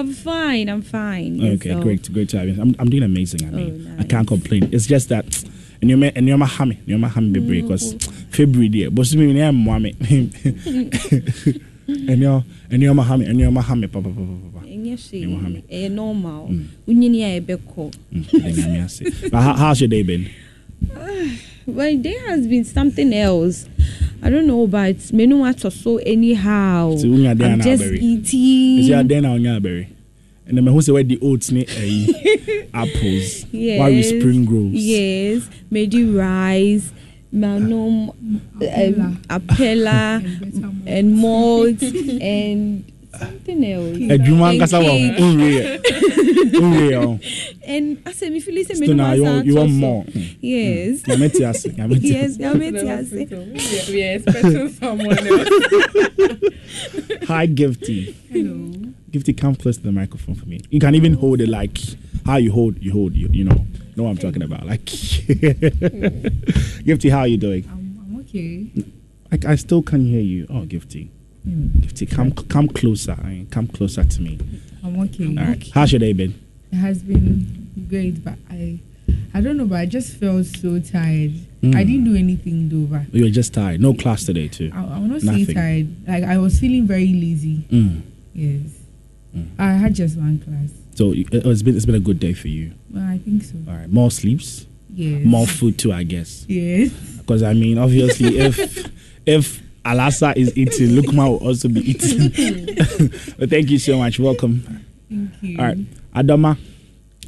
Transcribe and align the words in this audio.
I'm 0.00 0.12
fine. 0.12 0.68
I'm 0.68 0.82
fine. 0.82 1.40
Okay, 1.54 1.70
So- 1.70 1.82
great, 1.82 2.12
great 2.12 2.28
to 2.30 2.38
have 2.38 2.48
you. 2.48 2.60
I'm, 2.60 2.74
I'm 2.78 2.88
doing 2.88 3.02
amazing. 3.02 3.44
I 3.44 3.48
oh, 3.48 3.52
mean, 3.56 3.94
Oh, 3.98 4.00
I 4.00 4.04
can't 4.04 4.26
complain. 4.26 4.68
It's 4.72 4.86
just 4.86 5.08
that, 5.10 5.24
and 5.80 5.90
you're 5.90 6.12
and 6.16 6.26
you're 6.26 6.38
my 6.38 6.46
hammy, 6.46 6.80
you're 6.86 6.98
my 6.98 7.08
hammy 7.08 7.30
baby 7.38 7.62
because 7.62 7.94
February 8.30 8.68
there, 8.68 8.90
but 8.90 9.12
me 9.14 9.26
when 9.26 9.40
I'm 9.42 9.56
mommy, 9.56 9.94
and 10.00 10.34
you're 12.20 12.44
and 12.70 12.82
you're 12.82 12.94
my 12.94 13.02
hammy, 13.04 13.26
and 13.26 13.38
you're 13.38 13.50
my 13.50 13.62
hammy, 13.62 13.86
papa, 13.86 14.08
papa, 14.08 14.38
papa. 14.52 14.66
ɛnyɛ 14.66 14.94
hwee 14.96 15.24
Ɛwɔ 15.26 15.42
ha 15.42 15.48
me. 15.48 15.64
Eh, 15.70 15.88
normal 15.88 16.48
mm. 16.48 16.64
wonyini 16.86 17.20
a 17.22 17.40
ɛbɛkɔ 17.40 17.92
then 18.12 18.24
I'm 18.44 18.52
mm, 18.52 18.74
here, 18.74 18.88
say. 18.88 19.28
But 19.30 19.42
how, 19.42 19.54
how's 19.54 19.80
your 19.80 19.88
day 19.88 20.02
been? 20.02 20.30
but 21.66 22.02
there 22.02 22.28
has 22.28 22.46
been 22.46 22.64
something 22.64 23.12
else 23.12 23.68
i 24.22 24.30
don't 24.30 24.46
know 24.46 24.66
but 24.66 25.12
menu 25.12 25.52
so 25.70 25.98
anyhow 25.98 26.96
So 26.96 27.08
when 27.08 27.22
you're 27.22 27.34
there 27.34 27.52
i'm 27.52 27.60
just 27.60 27.82
eating 27.82 28.78
Is 28.80 28.88
your 28.88 29.02
now 29.02 29.32
on 29.34 29.42
your 29.42 29.60
berry? 29.60 29.88
And 30.46 30.56
then 30.58 30.66
who 30.66 30.82
say 30.82 30.90
where 30.92 31.04
the 31.04 31.18
oats 31.22 31.50
ni 31.52 31.64
eh, 31.68 32.66
apples, 32.74 33.44
yes 33.52 33.78
why 33.78 33.90
we 33.90 34.02
spring 34.02 34.46
rolls? 34.50 34.72
yes 34.74 35.48
medi 35.70 36.04
rice 36.04 36.90
manom 37.32 38.08
um, 38.10 39.20
apella 39.28 40.18
and 40.86 41.14
malt 41.14 41.80
and 42.20 42.82
something 43.16 43.64
else 43.64 43.98
Adwuma 43.98 44.50
And 44.50 44.60
nkasa 44.60 44.78
wa 44.82 44.90
cake. 44.90 45.18
unreal, 45.20 45.78
unreal. 46.62 47.20
and 47.66 48.02
asɛ 48.04 48.32
me 48.32 48.40
feel 48.40 48.54
sɛ 48.64 48.74
So 48.74 48.80
menu 48.80 48.94
now 48.94 49.12
you 49.12 49.22
want 49.22 49.46
you 49.46 49.54
want 49.54 49.70
atɔ 49.70 49.74
so. 49.74 49.78
more. 49.78 50.04
yes 50.40 51.02
Yeah, 51.06 51.16
meti 51.16 51.42
ase, 51.46 51.66
yeah, 51.66 51.86
meti 51.86 52.08
yes 52.10 52.30
ase. 52.32 52.38
yameti 52.38 52.88
ase 52.90 53.12
We, 53.30 53.94
we 53.94 54.02
are 54.02 54.14
expecting 54.16 54.68
someone 54.70 55.18
else. 55.18 55.48
Hi, 57.28 57.46
Gifty. 57.46 58.14
Hello. 58.30 58.89
Gifty, 59.12 59.36
come 59.36 59.54
close 59.56 59.76
to 59.76 59.82
the 59.82 59.92
microphone 59.92 60.34
for 60.36 60.46
me. 60.46 60.60
You 60.70 60.78
can 60.80 60.94
even 60.94 61.14
hold 61.14 61.40
it 61.40 61.48
like 61.48 61.78
how 62.24 62.36
you 62.36 62.52
hold, 62.52 62.80
you 62.82 62.92
hold, 62.92 63.14
you, 63.14 63.28
you 63.32 63.42
know, 63.44 63.66
know 63.96 64.04
what 64.04 64.10
I'm 64.10 64.18
talking 64.18 64.42
about. 64.42 64.64
Like, 64.66 64.84
Gifty, 66.84 67.10
how 67.10 67.20
are 67.20 67.26
you 67.26 67.36
doing? 67.36 67.64
I'm, 67.70 67.98
I'm 68.06 68.20
okay. 68.20 68.66
I, 69.32 69.52
I 69.52 69.54
still 69.56 69.82
can't 69.82 70.06
hear 70.06 70.20
you. 70.20 70.46
Oh, 70.50 70.62
Gifty, 70.66 71.08
Gifty, 71.46 72.10
come 72.10 72.30
come 72.32 72.68
closer. 72.68 73.16
eh, 73.24 73.44
Come 73.50 73.66
closer 73.68 74.04
to 74.04 74.22
me. 74.22 74.38
I'm 74.84 74.98
okay. 75.00 75.26
All 75.36 75.44
right. 75.44 75.70
How's 75.74 75.92
your 75.92 75.98
day 76.00 76.12
been? 76.12 76.34
It 76.72 76.76
has 76.76 77.02
been 77.02 77.86
great, 77.88 78.22
but 78.24 78.34
I, 78.48 78.78
I 79.34 79.40
don't 79.40 79.56
know, 79.56 79.64
but 79.66 79.78
I 79.80 79.86
just 79.86 80.16
felt 80.16 80.46
so 80.46 80.78
tired. 80.80 81.32
Mm. 81.62 81.74
I 81.74 81.82
didn't 81.84 82.04
do 82.04 82.14
anything 82.16 82.68
though, 82.68 82.86
but 82.86 83.12
You 83.14 83.24
were 83.24 83.30
just 83.30 83.52
tired. 83.54 83.80
No 83.80 83.92
class 83.94 84.24
today, 84.24 84.48
too. 84.48 84.70
I, 84.72 84.78
I 84.78 85.00
not 85.00 85.22
Nothing. 85.22 85.54
tired. 85.54 86.08
Like 86.08 86.24
I 86.24 86.38
was 86.38 86.58
feeling 86.60 86.86
very 86.86 87.08
lazy. 87.12 87.66
Mm. 87.70 88.02
Yes. 88.34 88.76
Mm. 89.36 89.46
I 89.58 89.72
had 89.74 89.94
just 89.94 90.16
one 90.16 90.38
class. 90.40 90.70
So 90.94 91.12
it- 91.12 91.28
it's 91.32 91.62
been 91.62 91.76
it's 91.76 91.86
been 91.86 91.94
a 91.94 92.00
good 92.00 92.18
day 92.20 92.32
for 92.32 92.48
you. 92.48 92.72
Well, 92.92 93.04
I 93.04 93.18
think 93.18 93.42
so. 93.44 93.54
All 93.68 93.74
right. 93.74 93.90
More 93.90 94.10
sleeps, 94.10 94.66
Yes. 94.94 95.24
more 95.24 95.46
food 95.46 95.78
too, 95.78 95.92
I 95.92 96.02
guess. 96.02 96.44
Yes. 96.48 96.90
Because 97.20 97.42
I 97.44 97.52
mean, 97.54 97.78
obviously, 97.78 98.38
if 98.38 98.58
if 99.26 99.62
Alasa 99.84 100.36
is 100.36 100.56
eating, 100.58 100.88
Lukma 100.90 101.28
will 101.30 101.46
also 101.48 101.68
be 101.68 101.80
eating. 101.90 102.30
but 103.38 103.48
thank 103.50 103.70
you 103.70 103.78
so 103.78 103.96
much. 103.98 104.18
Welcome. 104.18 104.84
Thank 105.08 105.30
you. 105.42 105.58
All 105.58 105.64
right, 105.66 105.78
Adama. 106.14 106.58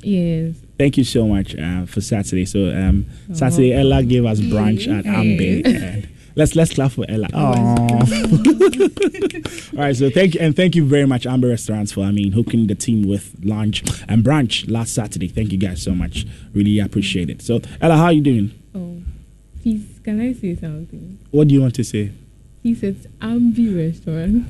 Yes. 0.02 0.56
Thank 0.78 0.98
you 0.98 1.04
so 1.04 1.28
much 1.28 1.54
uh, 1.56 1.86
for 1.86 2.00
Saturday. 2.00 2.44
So 2.46 2.70
um, 2.70 3.06
Saturday, 3.32 3.72
Ella 3.72 4.02
gave 4.02 4.24
us 4.26 4.40
brunch 4.40 4.88
at 4.88 5.04
Ambe. 5.04 6.08
And 6.34 6.38
let's 6.38 6.56
let's 6.56 6.72
clap 6.74 6.92
for 6.92 7.04
Ella. 7.08 7.28
All 7.34 7.52
right. 9.78 9.96
So 9.96 10.10
thank 10.10 10.34
you 10.34 10.40
and 10.40 10.54
thank 10.56 10.74
you 10.74 10.84
very 10.84 11.06
much, 11.06 11.26
Amber 11.26 11.48
Restaurants, 11.48 11.92
for 11.92 12.02
I 12.04 12.10
mean 12.10 12.32
hooking 12.32 12.66
the 12.66 12.74
team 12.74 13.06
with 13.06 13.34
lunch 13.44 13.82
and 14.08 14.24
brunch 14.24 14.70
last 14.70 14.94
Saturday. 14.94 15.28
Thank 15.28 15.52
you 15.52 15.58
guys 15.58 15.82
so 15.82 15.92
much. 15.94 16.26
Really 16.54 16.78
appreciate 16.78 17.30
it. 17.30 17.42
So 17.42 17.60
Ella, 17.80 17.96
how 17.96 18.04
are 18.04 18.12
you 18.12 18.22
doing? 18.22 18.52
Oh, 18.74 19.02
please, 19.62 19.84
can 20.02 20.20
I 20.20 20.32
say 20.32 20.54
something? 20.56 21.18
What 21.30 21.48
do 21.48 21.54
you 21.54 21.60
want 21.60 21.74
to 21.76 21.84
say? 21.84 22.12
He 22.62 22.74
says 22.74 23.06
Ambi 23.20 23.76
restaurant. 23.76 24.46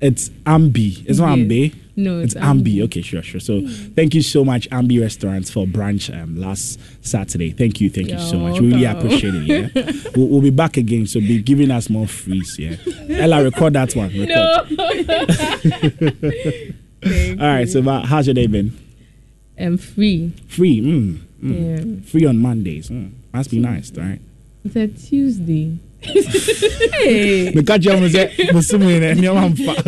It's 0.00 0.28
Ambi. 0.46 1.04
It's 1.06 1.18
not 1.18 1.36
Yes. 1.38 1.72
No, 1.98 2.20
It's 2.20 2.34
Ambi. 2.34 2.80
Okay, 2.84 3.02
sure, 3.02 3.22
sure. 3.22 3.40
So 3.40 3.60
thank 3.96 4.14
you 4.14 4.22
so 4.22 4.44
much, 4.44 4.70
Ambi 4.70 5.00
Restaurants, 5.00 5.50
for 5.50 5.66
brunch 5.66 6.14
um, 6.16 6.36
last 6.36 6.78
Saturday. 7.04 7.50
Thank 7.50 7.80
you, 7.80 7.90
thank 7.90 8.08
you 8.08 8.20
so 8.20 8.38
much. 8.38 8.60
We 8.60 8.68
really 8.68 8.84
appreciate 8.84 9.34
it. 9.34 9.72
Yeah, 9.74 9.92
we'll, 10.16 10.28
we'll 10.28 10.40
be 10.40 10.50
back 10.50 10.76
again. 10.76 11.08
So 11.08 11.18
be 11.18 11.42
giving 11.42 11.72
us 11.72 11.90
more 11.90 12.06
frees. 12.06 12.56
Yeah, 12.56 12.76
Ella, 13.10 13.42
record 13.42 13.72
that 13.72 13.96
one. 13.96 14.10
Record. 14.16 14.28
All 17.40 17.46
right. 17.48 17.68
So, 17.68 17.82
but 17.82 18.04
how's 18.04 18.28
your 18.28 18.34
day 18.34 18.46
been? 18.46 18.78
I'm 19.58 19.76
free. 19.76 20.32
Free. 20.46 20.80
Mm, 20.80 21.18
mm. 21.42 22.00
Yeah. 22.02 22.08
Free 22.08 22.26
on 22.26 22.38
Mondays. 22.38 22.90
Mm. 22.90 23.10
Must 23.32 23.50
be 23.50 23.58
nice, 23.58 23.90
right? 23.96 24.20
It's 24.64 24.76
a 24.76 24.86
Tuesday. 24.86 25.78
hey. 26.00 27.50
Me 27.54 27.62
catch 27.64 27.84
you 27.84 27.90
on 27.92 28.02
the- 28.02 28.08
Musumu 28.52 29.10
and 29.10 29.20
your 29.20 29.34
mom 29.34 29.56
fa- 29.56 29.82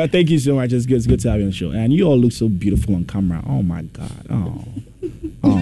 But 0.00 0.12
thank 0.12 0.30
you 0.30 0.38
so 0.38 0.54
much. 0.54 0.72
It's 0.72 0.86
good, 0.86 0.96
it's 0.96 1.06
good 1.06 1.20
to 1.20 1.30
have 1.30 1.40
you 1.40 1.44
on 1.44 1.50
the 1.50 1.54
show. 1.54 1.72
And 1.72 1.92
you 1.92 2.04
all 2.04 2.16
look 2.16 2.32
so 2.32 2.48
beautiful 2.48 2.94
on 2.94 3.04
camera. 3.04 3.44
Oh 3.46 3.62
my 3.62 3.82
God. 3.82 4.26
Oh. 4.30 4.64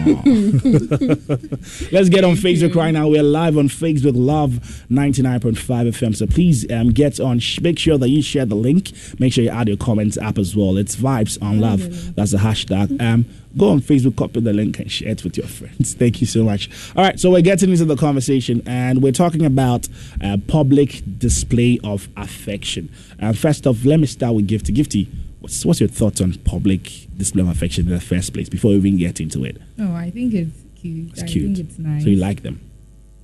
Let's 1.92 2.08
get 2.08 2.24
on 2.24 2.34
Facebook 2.36 2.74
right 2.74 2.92
now. 2.92 3.08
We're 3.08 3.22
live 3.22 3.58
on 3.58 3.68
Facebook 3.68 4.14
Love 4.14 4.52
99.5 4.90 5.54
FM. 5.56 6.16
So 6.16 6.26
please 6.26 6.70
um, 6.72 6.90
get 6.90 7.20
on. 7.20 7.40
Make 7.60 7.78
sure 7.78 7.98
that 7.98 8.08
you 8.08 8.22
share 8.22 8.46
the 8.46 8.54
link. 8.54 8.92
Make 9.18 9.32
sure 9.32 9.44
you 9.44 9.50
add 9.50 9.68
your 9.68 9.76
comments 9.76 10.16
up 10.16 10.38
as 10.38 10.56
well. 10.56 10.76
It's 10.78 10.96
Vibes 10.96 11.40
on 11.42 11.60
Love. 11.60 12.14
That's 12.14 12.32
the 12.32 12.38
hashtag. 12.38 13.00
Um, 13.00 13.26
go 13.56 13.70
on 13.70 13.80
Facebook, 13.80 14.16
copy 14.16 14.40
the 14.40 14.52
link, 14.52 14.78
and 14.78 14.90
share 14.90 15.10
it 15.10 15.24
with 15.24 15.36
your 15.36 15.46
friends. 15.46 15.94
Thank 15.94 16.20
you 16.20 16.26
so 16.26 16.44
much. 16.44 16.70
All 16.96 17.04
right, 17.04 17.18
so 17.20 17.30
we're 17.30 17.42
getting 17.42 17.70
into 17.70 17.84
the 17.84 17.96
conversation, 17.96 18.62
and 18.66 19.02
we're 19.02 19.12
talking 19.12 19.44
about 19.44 19.88
uh, 20.22 20.38
public 20.46 21.02
display 21.18 21.78
of 21.84 22.08
affection. 22.16 22.90
And 23.18 23.38
first 23.38 23.66
off, 23.66 23.84
let 23.84 24.00
me 24.00 24.06
start 24.06 24.34
with 24.34 24.48
Gifty. 24.48 24.74
Gifty, 24.74 25.08
what's, 25.40 25.64
what's 25.64 25.80
your 25.80 25.88
thoughts 25.88 26.20
on 26.20 26.34
public 26.44 27.06
display 27.16 27.42
of 27.42 27.48
affection 27.48 27.86
in 27.86 27.92
the 27.94 28.00
first 28.00 28.32
place 28.32 28.48
before 28.48 28.70
we 28.72 28.76
even 28.78 28.96
get 28.96 29.20
into 29.20 29.44
it? 29.44 29.60
Oh, 29.78 29.94
I 29.94 30.10
think 30.10 30.34
it's 30.34 30.56
cute. 30.80 31.10
It's 31.12 31.22
I 31.22 31.26
cute. 31.26 31.56
think 31.56 31.58
it's 31.68 31.78
nice. 31.78 32.02
So 32.04 32.10
you 32.10 32.16
like 32.16 32.42
them. 32.42 32.60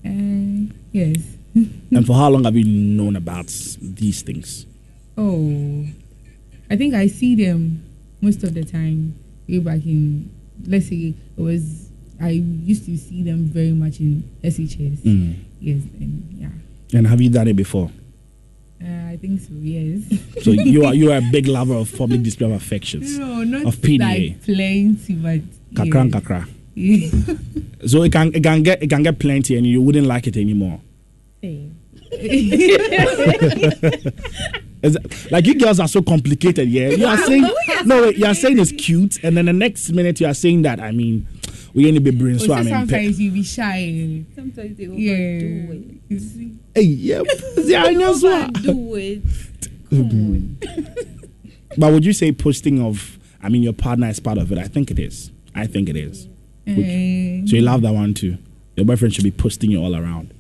Uh, 0.04 0.74
yes. 0.92 1.16
and 1.54 2.06
for 2.06 2.14
how 2.14 2.28
long 2.30 2.44
have 2.44 2.56
you 2.56 2.64
known 2.64 3.16
about 3.16 3.46
these 3.80 4.22
things? 4.22 4.66
Oh, 5.16 5.86
I 6.70 6.76
think 6.76 6.94
I 6.94 7.06
see 7.06 7.34
them 7.36 7.84
most 8.20 8.42
of 8.42 8.54
the 8.54 8.64
time. 8.64 9.18
Way 9.48 9.58
back 9.58 9.84
in, 9.84 10.30
let's 10.66 10.88
say 10.88 11.14
it 11.36 11.40
was, 11.40 11.90
I 12.20 12.30
used 12.30 12.86
to 12.86 12.96
see 12.96 13.22
them 13.22 13.44
very 13.44 13.72
much 13.72 14.00
in 14.00 14.28
SHS. 14.42 15.02
Mm. 15.02 15.36
Yes, 15.60 15.82
and 16.00 16.26
yeah, 16.32 16.98
And 16.98 17.06
have 17.06 17.20
you 17.20 17.28
done 17.30 17.48
it 17.48 17.56
before? 17.56 17.90
Uh, 18.84 19.12
I 19.12 19.16
think 19.16 19.40
so. 19.40 19.52
Yes. 19.60 20.02
So 20.44 20.50
you 20.74 20.84
are 20.84 20.94
you 20.94 21.10
are 21.12 21.18
a 21.18 21.28
big 21.32 21.46
lover 21.46 21.74
of 21.74 21.94
public 21.96 22.22
display 22.22 22.46
of 22.46 22.52
affections. 22.52 23.18
no, 23.18 23.42
not 23.44 23.66
Of 23.66 23.76
PDA. 23.76 23.98
like 24.00 24.42
plenty, 24.44 25.14
but 25.14 25.40
Kakra 25.74 26.04
yes. 26.04 26.14
kakra. 26.14 26.46
Yeah. 26.74 27.10
So 27.86 28.02
it 28.02 28.12
can 28.12 28.34
it 28.34 28.42
can 28.42 28.62
get 28.62 28.82
it 28.82 28.88
can 28.90 29.02
get 29.02 29.18
plenty 29.18 29.56
and 29.56 29.66
you 29.66 29.80
wouldn't 29.82 30.06
like 30.06 30.26
it 30.26 30.36
anymore. 30.36 30.80
It- 34.82 35.30
like 35.32 35.46
you 35.46 35.54
girls 35.58 35.80
are 35.80 35.88
so 35.88 36.02
complicated, 36.02 36.68
yeah. 36.68 36.88
You 36.90 37.06
are 37.06 37.16
saying 37.16 37.48
no, 37.86 38.02
wait, 38.02 38.18
you 38.18 38.26
are 38.26 38.34
saying 38.34 38.58
it's 38.58 38.72
cute, 38.72 39.16
and 39.24 39.36
then 39.36 39.46
the 39.46 39.52
next 39.52 39.90
minute 39.92 40.20
you 40.20 40.26
are 40.26 40.34
saying 40.34 40.62
that 40.62 40.78
I 40.78 40.90
mean 40.92 41.26
we 41.74 41.86
ain't 41.88 42.02
be 42.04 42.10
brain 42.10 42.38
so 42.38 42.44
Also, 42.52 42.54
I 42.54 42.62
mean 42.62 42.72
sometimes 42.72 43.20
you 43.20 43.30
be 43.32 43.42
shy. 43.42 44.24
Sometimes 44.34 44.76
they 44.78 44.86
overdo 44.86 45.02
Yeah. 45.02 45.74
it. 45.74 45.84
You 46.08 46.18
see? 46.20 46.54
Hey, 46.74 46.82
yeah, 46.82 47.22
yeah, 47.64 47.84
I 47.84 47.92
know 47.94 48.14
so. 48.14 48.44
Overdo 48.56 49.22
it. 49.92 51.08
But 51.76 51.92
would 51.92 52.04
you 52.04 52.12
say 52.12 52.30
posting 52.30 52.80
of 52.80 53.18
I 53.42 53.48
mean 53.48 53.62
your 53.64 53.72
partner 53.72 54.08
is 54.08 54.20
part 54.20 54.38
of 54.38 54.50
it? 54.52 54.58
I 54.58 54.68
think 54.68 54.90
it 54.90 54.98
is. 54.98 55.32
I 55.54 55.66
think 55.66 55.88
it 55.88 55.96
is. 55.96 56.26
Uh, 56.68 57.46
So 57.46 57.56
you 57.56 57.62
love 57.62 57.82
that 57.82 57.92
one 57.92 58.14
too. 58.14 58.38
Your 58.76 58.86
boyfriend 58.86 59.12
should 59.14 59.24
be 59.24 59.30
posting 59.32 59.70
you 59.70 59.80
all 59.82 59.94
around. 59.96 60.32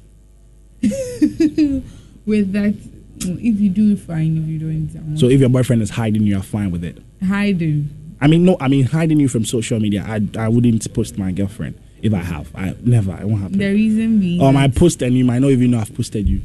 with 0.82 2.52
that, 2.52 2.74
If 3.20 3.60
you 3.60 3.70
do, 3.70 3.96
fine. 3.96 4.36
If 4.42 4.48
you 4.48 4.58
don't, 4.58 4.90
I'm 4.96 5.16
So 5.18 5.28
if 5.28 5.40
your 5.40 5.48
boyfriend 5.48 5.82
is 5.82 5.90
hiding 5.90 6.22
you, 6.22 6.36
are 6.38 6.42
fine 6.42 6.70
with 6.70 6.84
it. 6.84 6.98
hiding. 7.26 7.90
I 8.20 8.26
mean, 8.26 8.44
no, 8.44 8.56
I 8.60 8.68
mean 8.68 8.84
hiding 8.84 9.20
you 9.20 9.28
from 9.28 9.44
social 9.44 9.78
media. 9.80 10.04
I 10.06 10.20
I 10.38 10.48
wouldn't 10.48 10.92
post 10.94 11.18
my 11.18 11.32
girlfriend 11.32 11.78
if 12.02 12.12
I 12.14 12.18
have. 12.18 12.50
I 12.54 12.74
never. 12.82 13.12
I 13.12 13.24
won't 13.24 13.42
happen. 13.42 13.58
The 13.58 13.72
reason 13.72 14.20
being, 14.20 14.40
Or 14.40 14.52
that 14.52 14.54
my 14.54 14.68
post 14.68 15.02
and 15.02 15.16
you 15.16 15.24
might 15.24 15.40
not 15.40 15.50
even 15.50 15.70
know 15.72 15.80
I've 15.80 15.94
posted 15.94 16.28
you. 16.28 16.40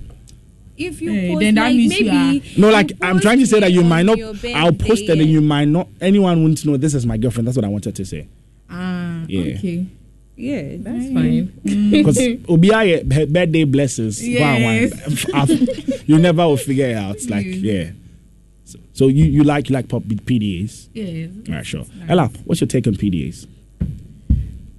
If 0.78 1.02
you 1.02 1.12
Eh, 1.12 1.28
post, 1.28 1.40
then 1.42 1.56
that 1.56 1.64
like, 1.66 1.76
means 1.76 2.00
you 2.00 2.06
maybe 2.12 2.54
No, 2.58 2.70
like 2.70 2.92
I'm 3.02 3.20
trying 3.20 3.40
to 3.40 3.46
say 3.48 3.60
that 3.60 3.72
you 3.72 3.84
might 3.84 4.04
not. 4.06 4.18
I'll 4.20 4.72
post 4.74 5.04
it 5.04 5.08
birthday 5.08 5.20
and 5.20 5.30
you 5.30 5.42
might 5.42 5.66
not. 5.68 5.88
Anyone 6.00 6.42
wouldn't 6.44 6.66
know 6.66 6.78
this 6.78 6.94
is 6.94 7.06
my 7.06 7.18
girlfriend. 7.18 7.48
That's 7.48 7.58
what 7.58 7.66
I 7.66 7.70
wanted 7.70 7.96
to 7.96 8.06
say. 8.06 8.28
ah, 8.70 9.24
Yeah. 9.28 9.56
okay. 9.58 9.86
Yeah, 10.38 10.62
That's 10.80 11.06
Mm. 11.06 11.14
fine. 11.14 11.90
Because 11.92 12.18
Obia 12.48 13.12
her 13.14 13.26
birthday 13.26 13.66
blessings. 13.66 14.26
Yes. 14.26 14.94
you 16.08 16.18
never 16.18 16.48
will 16.48 16.56
figure 16.58 16.88
it 16.88 16.96
out. 16.96 17.18
Like 17.30 17.46
yeah. 17.46 17.92
So, 19.00 19.08
you 19.08 19.24
you 19.24 19.44
like 19.46 19.70
you 19.70 19.74
like 19.76 19.88
pop 19.88 20.04
PDAs? 20.04 20.90
Yes. 20.94 21.30
All 21.48 21.56
right, 21.56 21.66
sure. 21.66 21.86
Nice. 22.00 22.10
Ella, 22.10 22.30
what's 22.44 22.60
your 22.60 22.68
take 22.68 22.86
on 22.86 22.96
PDAs? 22.96 23.48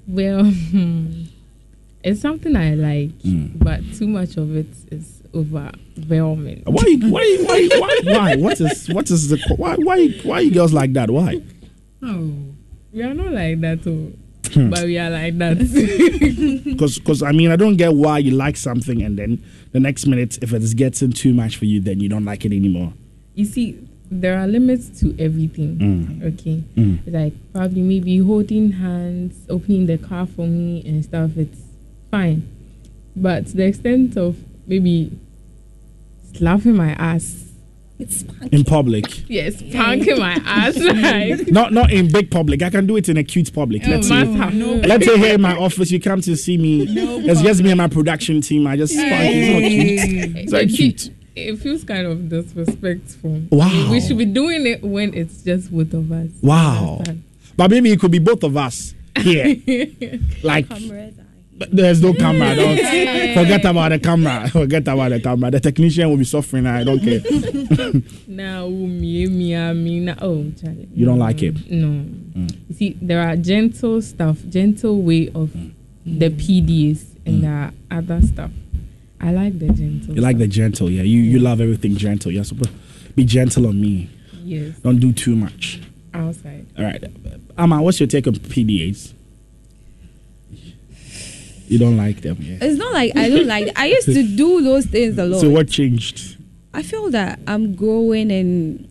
Well, 0.06 0.44
hmm, 0.72 1.22
it's 2.04 2.20
something 2.20 2.54
I 2.54 2.74
like, 2.74 3.16
Mm. 3.20 3.58
but 3.64 3.80
too 3.94 4.06
much 4.08 4.36
of 4.36 4.54
it 4.54 4.66
is 4.90 5.22
overwhelming. 5.34 6.62
Why 6.66 6.96
why 7.00 7.36
why 7.46 7.68
why 7.78 7.98
why? 8.04 8.36
What 8.36 8.60
is 8.60 8.88
what 8.90 9.10
is 9.10 9.30
the 9.30 9.38
why 9.56 9.76
why 9.76 10.08
why 10.22 10.40
you 10.40 10.50
girls 10.50 10.74
like 10.74 10.92
that? 10.92 11.10
Why? 11.10 11.40
Oh. 12.02 12.30
We 12.92 13.02
are 13.02 13.14
not 13.14 13.32
like 13.32 13.60
that, 13.62 13.86
oh, 13.86 14.12
Hmm. 14.52 14.68
but 14.68 14.84
we 14.84 14.98
are 14.98 15.08
like 15.10 15.38
that. 15.38 15.56
Because 16.64 16.98
because 16.98 17.22
I 17.22 17.32
mean 17.32 17.50
I 17.52 17.56
don't 17.56 17.76
get 17.76 17.94
why 17.94 18.18
you 18.18 18.32
like 18.32 18.58
something 18.58 19.00
and 19.00 19.16
then 19.18 19.42
the 19.72 19.80
next 19.80 20.06
minute 20.06 20.38
if 20.42 20.52
it's 20.52 20.74
getting 20.74 21.12
too 21.12 21.32
much 21.32 21.56
for 21.56 21.64
you 21.64 21.80
then 21.80 22.00
you 22.00 22.08
don't 22.10 22.26
like 22.26 22.44
it 22.44 22.52
anymore. 22.52 22.92
you 23.34 23.44
see, 23.46 23.78
there 24.10 24.38
are 24.38 24.46
limits 24.46 24.88
to 25.00 25.14
everything. 25.18 25.76
Mm. 25.78 26.34
Okay, 26.34 26.62
Mm. 26.76 26.98
like 27.06 27.32
probably 27.52 27.82
maybe 27.82 28.18
holding 28.18 28.72
hands, 28.72 29.34
opening 29.48 29.86
the 29.86 29.98
car 29.98 30.26
for 30.26 30.46
me 30.46 30.82
and 30.84 31.04
stuff. 31.04 31.36
It's 31.36 31.60
fine, 32.10 32.42
but 33.14 33.46
to 33.48 33.56
the 33.56 33.64
extent 33.66 34.16
of 34.16 34.36
maybe 34.66 35.12
slapping 36.34 36.76
my 36.76 36.90
ass, 36.92 37.46
it's 37.98 38.24
In 38.50 38.64
public, 38.64 39.28
yes, 39.28 39.58
spanking 39.58 40.18
my 40.18 40.40
ass, 40.46 40.74
like 40.78 41.48
not 41.52 41.72
not 41.72 41.92
in 41.92 42.10
big 42.10 42.30
public. 42.30 42.62
I 42.62 42.70
can 42.70 42.86
do 42.86 42.96
it 42.96 43.10
in 43.10 43.18
a 43.18 43.22
cute 43.22 43.52
public. 43.52 43.86
Let's 43.86 44.10
Oh, 44.10 44.24
say 44.24 44.54
no. 44.56 44.72
let's 44.76 45.04
say 45.04 45.18
here 45.18 45.34
in 45.34 45.40
my 45.42 45.54
office 45.54 45.90
you 45.90 46.00
come 46.00 46.22
to 46.22 46.34
see 46.34 46.56
me. 46.56 46.86
No 46.86 47.20
it's 47.20 47.42
just 47.42 47.62
me 47.62 47.70
and 47.70 47.76
my 47.78 47.88
production 47.88 48.40
team. 48.40 48.66
I 48.66 48.76
just 48.78 48.94
spank. 48.94 49.34
It's 49.34 49.52
not 49.52 49.68
cute. 49.68 50.36
It's 50.36 50.52
not 50.52 50.68
cute. 50.68 51.10
It 51.48 51.56
feels 51.58 51.84
kind 51.84 52.06
of 52.06 52.28
disrespectful. 52.28 53.42
Wow. 53.50 53.88
We 53.90 54.00
should 54.00 54.18
be 54.18 54.24
doing 54.26 54.66
it 54.66 54.82
when 54.82 55.14
it's 55.14 55.42
just 55.42 55.70
both 55.72 55.92
of 55.94 56.10
us. 56.12 56.30
Wow. 56.42 57.02
But 57.56 57.70
maybe 57.70 57.90
it 57.92 58.00
could 58.00 58.10
be 58.10 58.18
both 58.18 58.42
of 58.42 58.56
us 58.56 58.94
here. 59.18 59.56
like 60.42 60.68
But 60.68 61.70
There's 61.76 62.00
no 62.02 62.14
camera. 62.14 62.54
Don't 62.54 62.78
forget 63.34 63.64
about 63.66 63.90
the 63.90 63.98
camera. 63.98 64.48
Forget 64.52 64.88
about 64.88 65.10
the 65.10 65.20
camera. 65.20 65.50
The 65.50 65.60
technician 65.60 66.08
will 66.08 66.16
be 66.16 66.24
suffering. 66.24 66.66
I 66.66 66.84
don't 66.84 67.00
care. 67.00 67.20
Now, 68.26 68.66
me, 68.68 69.26
me, 69.26 69.72
me, 69.74 70.00
na- 70.00 70.14
oh, 70.22 70.50
Charlie. 70.58 70.88
You 70.94 71.04
don't 71.04 71.18
like 71.18 71.42
it? 71.42 71.54
Mm. 71.56 71.70
No. 72.34 72.46
You 72.68 72.74
see, 72.74 72.96
there 73.02 73.20
are 73.20 73.36
gentle 73.36 74.00
stuff, 74.00 74.38
gentle 74.48 75.02
way 75.02 75.28
of 75.34 75.52
the 76.06 76.30
PDs, 76.30 77.04
and 77.26 77.44
there 77.44 77.52
are 77.52 77.72
other 77.90 78.22
stuff. 78.22 78.50
I 79.20 79.32
like 79.32 79.58
the 79.58 79.68
gentle. 79.68 80.14
You 80.14 80.20
like 80.22 80.38
the 80.38 80.46
gentle, 80.46 80.90
yeah. 80.90 81.02
You 81.02 81.20
you 81.20 81.38
love 81.38 81.60
everything 81.60 81.96
gentle. 81.96 82.32
You're 82.32 82.44
supposed 82.44 82.70
be 83.14 83.24
gentle 83.24 83.66
on 83.66 83.80
me. 83.80 84.08
yes 84.44 84.78
Don't 84.78 84.98
do 85.00 85.12
too 85.12 85.36
much. 85.36 85.80
outside. 86.14 86.66
All 86.78 86.84
right. 86.84 87.02
Ama, 87.58 87.82
what's 87.82 88.00
your 88.00 88.06
take 88.06 88.26
on 88.26 88.34
PDAs? 88.34 89.12
You 91.68 91.78
don't 91.78 91.96
like 91.96 92.22
them, 92.22 92.36
yeah. 92.40 92.58
It's 92.60 92.78
not 92.78 92.92
like 92.92 93.16
I 93.16 93.28
don't 93.28 93.46
like. 93.46 93.70
I 93.78 93.86
used 93.86 94.06
to 94.06 94.22
do 94.36 94.60
those 94.62 94.86
things 94.86 95.16
a 95.18 95.24
lot. 95.24 95.40
So 95.40 95.50
what 95.50 95.68
changed? 95.68 96.36
I 96.74 96.82
feel 96.82 97.10
that 97.10 97.38
I'm 97.46 97.74
growing 97.76 98.32
and 98.32 98.88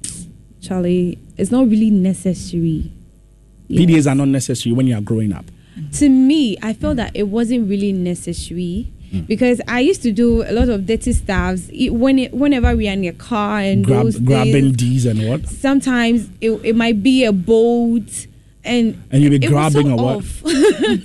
Charlie, 0.61 1.17
it's 1.37 1.51
not 1.51 1.67
really 1.69 1.89
necessary. 1.89 2.91
Yes. 3.67 3.81
PDAs 3.85 4.11
are 4.11 4.15
not 4.15 4.29
necessary 4.29 4.73
when 4.73 4.87
you 4.87 4.95
are 4.97 5.01
growing 5.01 5.33
up. 5.33 5.45
to 5.93 6.09
me, 6.09 6.57
I 6.61 6.73
felt 6.73 6.97
that 6.97 7.11
it 7.15 7.23
wasn't 7.23 7.69
really 7.69 7.91
necessary 7.93 8.91
Mm. 9.11 9.25
because 9.27 9.59
I 9.67 9.79
used 9.79 10.03
to 10.03 10.11
do 10.11 10.43
a 10.43 10.51
lot 10.51 10.69
of 10.69 10.85
dirty 10.85 11.13
stuffs 11.13 11.67
it, 11.73 11.89
when 11.89 12.19
it, 12.19 12.33
whenever 12.33 12.75
we 12.75 12.87
are 12.87 12.93
in 12.93 13.03
a 13.05 13.11
car 13.13 13.59
and 13.59 13.83
Grab, 13.83 14.03
those 14.03 14.19
grabbing 14.19 14.75
things. 14.75 14.77
D's 14.77 15.05
and 15.07 15.27
what? 15.27 15.47
Sometimes 15.47 16.29
it, 16.41 16.51
it 16.63 16.75
might 16.75 17.01
be 17.01 17.25
a 17.25 17.31
boat 17.33 18.27
and 18.63 19.01
And 19.09 19.23
you 19.23 19.29
be 19.31 19.39
grabbing 19.39 19.87
so 19.87 19.93
or 19.93 20.17
what? 20.17 20.25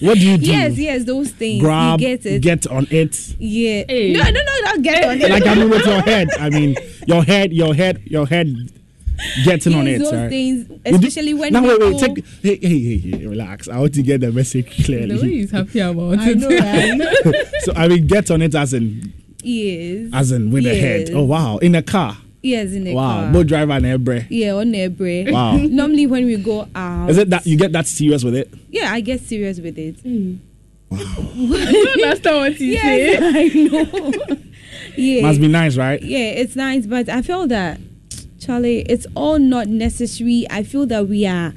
What 0.00 0.18
do 0.18 0.28
you 0.28 0.36
do? 0.38 0.46
yes, 0.46 0.76
yes, 0.76 1.04
those 1.04 1.30
things. 1.30 1.62
Grab, 1.62 2.00
you 2.00 2.06
get 2.08 2.26
it. 2.26 2.42
get 2.42 2.66
on 2.66 2.86
it. 2.90 3.16
yeah. 3.38 3.84
Hey. 3.88 4.12
No, 4.12 4.22
no, 4.22 4.30
no, 4.30 4.60
not 4.64 4.82
get 4.82 5.04
on 5.08 5.20
it. 5.20 5.30
like 5.30 5.46
I 5.46 5.54
mean 5.54 5.70
with 5.70 5.86
your 5.86 6.00
head. 6.10 6.28
I 6.38 6.50
mean 6.50 6.76
your 7.06 7.22
head, 7.22 7.52
your 7.52 7.74
head, 7.74 8.02
your 8.04 8.26
head 8.26 8.48
getting 9.44 9.74
on 9.74 9.86
it. 9.86 9.98
those 9.98 10.12
right? 10.12 10.28
things, 10.28 10.68
You 10.68 10.76
do- 10.76 10.96
especially 11.06 11.34
when 11.34 11.52
now 11.52 11.62
wait, 11.62 11.80
wait, 11.80 11.98
take 11.98 12.24
hey, 12.42 12.56
hey, 12.56 12.78
hey, 12.98 12.98
hey, 13.18 13.26
relax. 13.26 13.68
I 13.68 13.78
want 13.78 13.94
to 13.94 14.02
get 14.02 14.20
the 14.20 14.32
message 14.32 14.76
The 14.86 14.92
way 14.92 15.06
clearly. 15.06 15.28
he's 15.36 15.50
happy 15.50 15.80
about 15.80 16.18
I 16.18 16.30
it. 16.30 16.38
know, 16.38 16.48
right? 16.48 17.46
so 17.60 17.72
I 17.74 17.88
mean 17.88 18.06
get 18.06 18.30
on 18.30 18.42
it 18.42 18.54
as 18.54 18.74
in 18.74 19.12
yes. 19.42 20.10
as 20.12 20.32
in 20.32 20.50
with 20.50 20.64
the 20.64 20.74
head. 20.74 21.10
Oh 21.12 21.24
wow. 21.24 21.58
In 21.58 21.74
a 21.74 21.82
car. 21.82 22.16
yes, 22.42 22.72
in 22.72 22.86
a 22.86 22.94
wow. 22.94 23.02
car. 23.02 23.22
Wow, 23.26 23.32
both 23.32 23.46
driver 23.46 23.72
and 23.72 23.86
air 23.86 24.26
Yeah, 24.30 24.52
on 24.54 24.70
their. 24.72 24.90
Wow. 24.90 25.56
Normally, 25.62 26.06
when 26.06 26.26
we 26.26 26.36
go 26.36 26.68
out, 26.74 27.10
Is 27.10 27.18
it 27.18 27.30
that 27.30 27.46
you 27.46 27.56
get 27.56 27.72
that 27.72 27.86
serious 27.86 28.22
with 28.24 28.34
it? 28.34 28.52
Yeah, 28.70 28.92
I 28.92 29.00
get 29.00 29.20
serious 29.20 29.60
with 29.60 29.78
it. 29.78 30.00
Hmm. 30.00 30.36
Wow. 30.90 30.98
I 31.34 31.72
don't 31.72 32.02
understand 32.02 32.36
what 32.36 32.52
he's 32.52 32.74
Yes, 32.74 33.20
saying. 33.20 33.70
I 33.72 34.28
know. 34.28 34.36
yeah, 34.96 35.22
Must 35.22 35.40
be 35.40 35.48
nice, 35.48 35.76
right? 35.76 36.00
yeah, 36.02 36.18
it's 36.18 36.54
nice, 36.54 36.86
but 36.86 37.08
I 37.08 37.22
feel 37.22 37.46
that 37.48 37.80
Charlie, 38.44 38.80
it's 38.82 39.06
all 39.14 39.38
not 39.38 39.68
necessary. 39.68 40.46
I 40.50 40.62
feel 40.62 40.86
that 40.86 41.08
we 41.08 41.26
are 41.26 41.54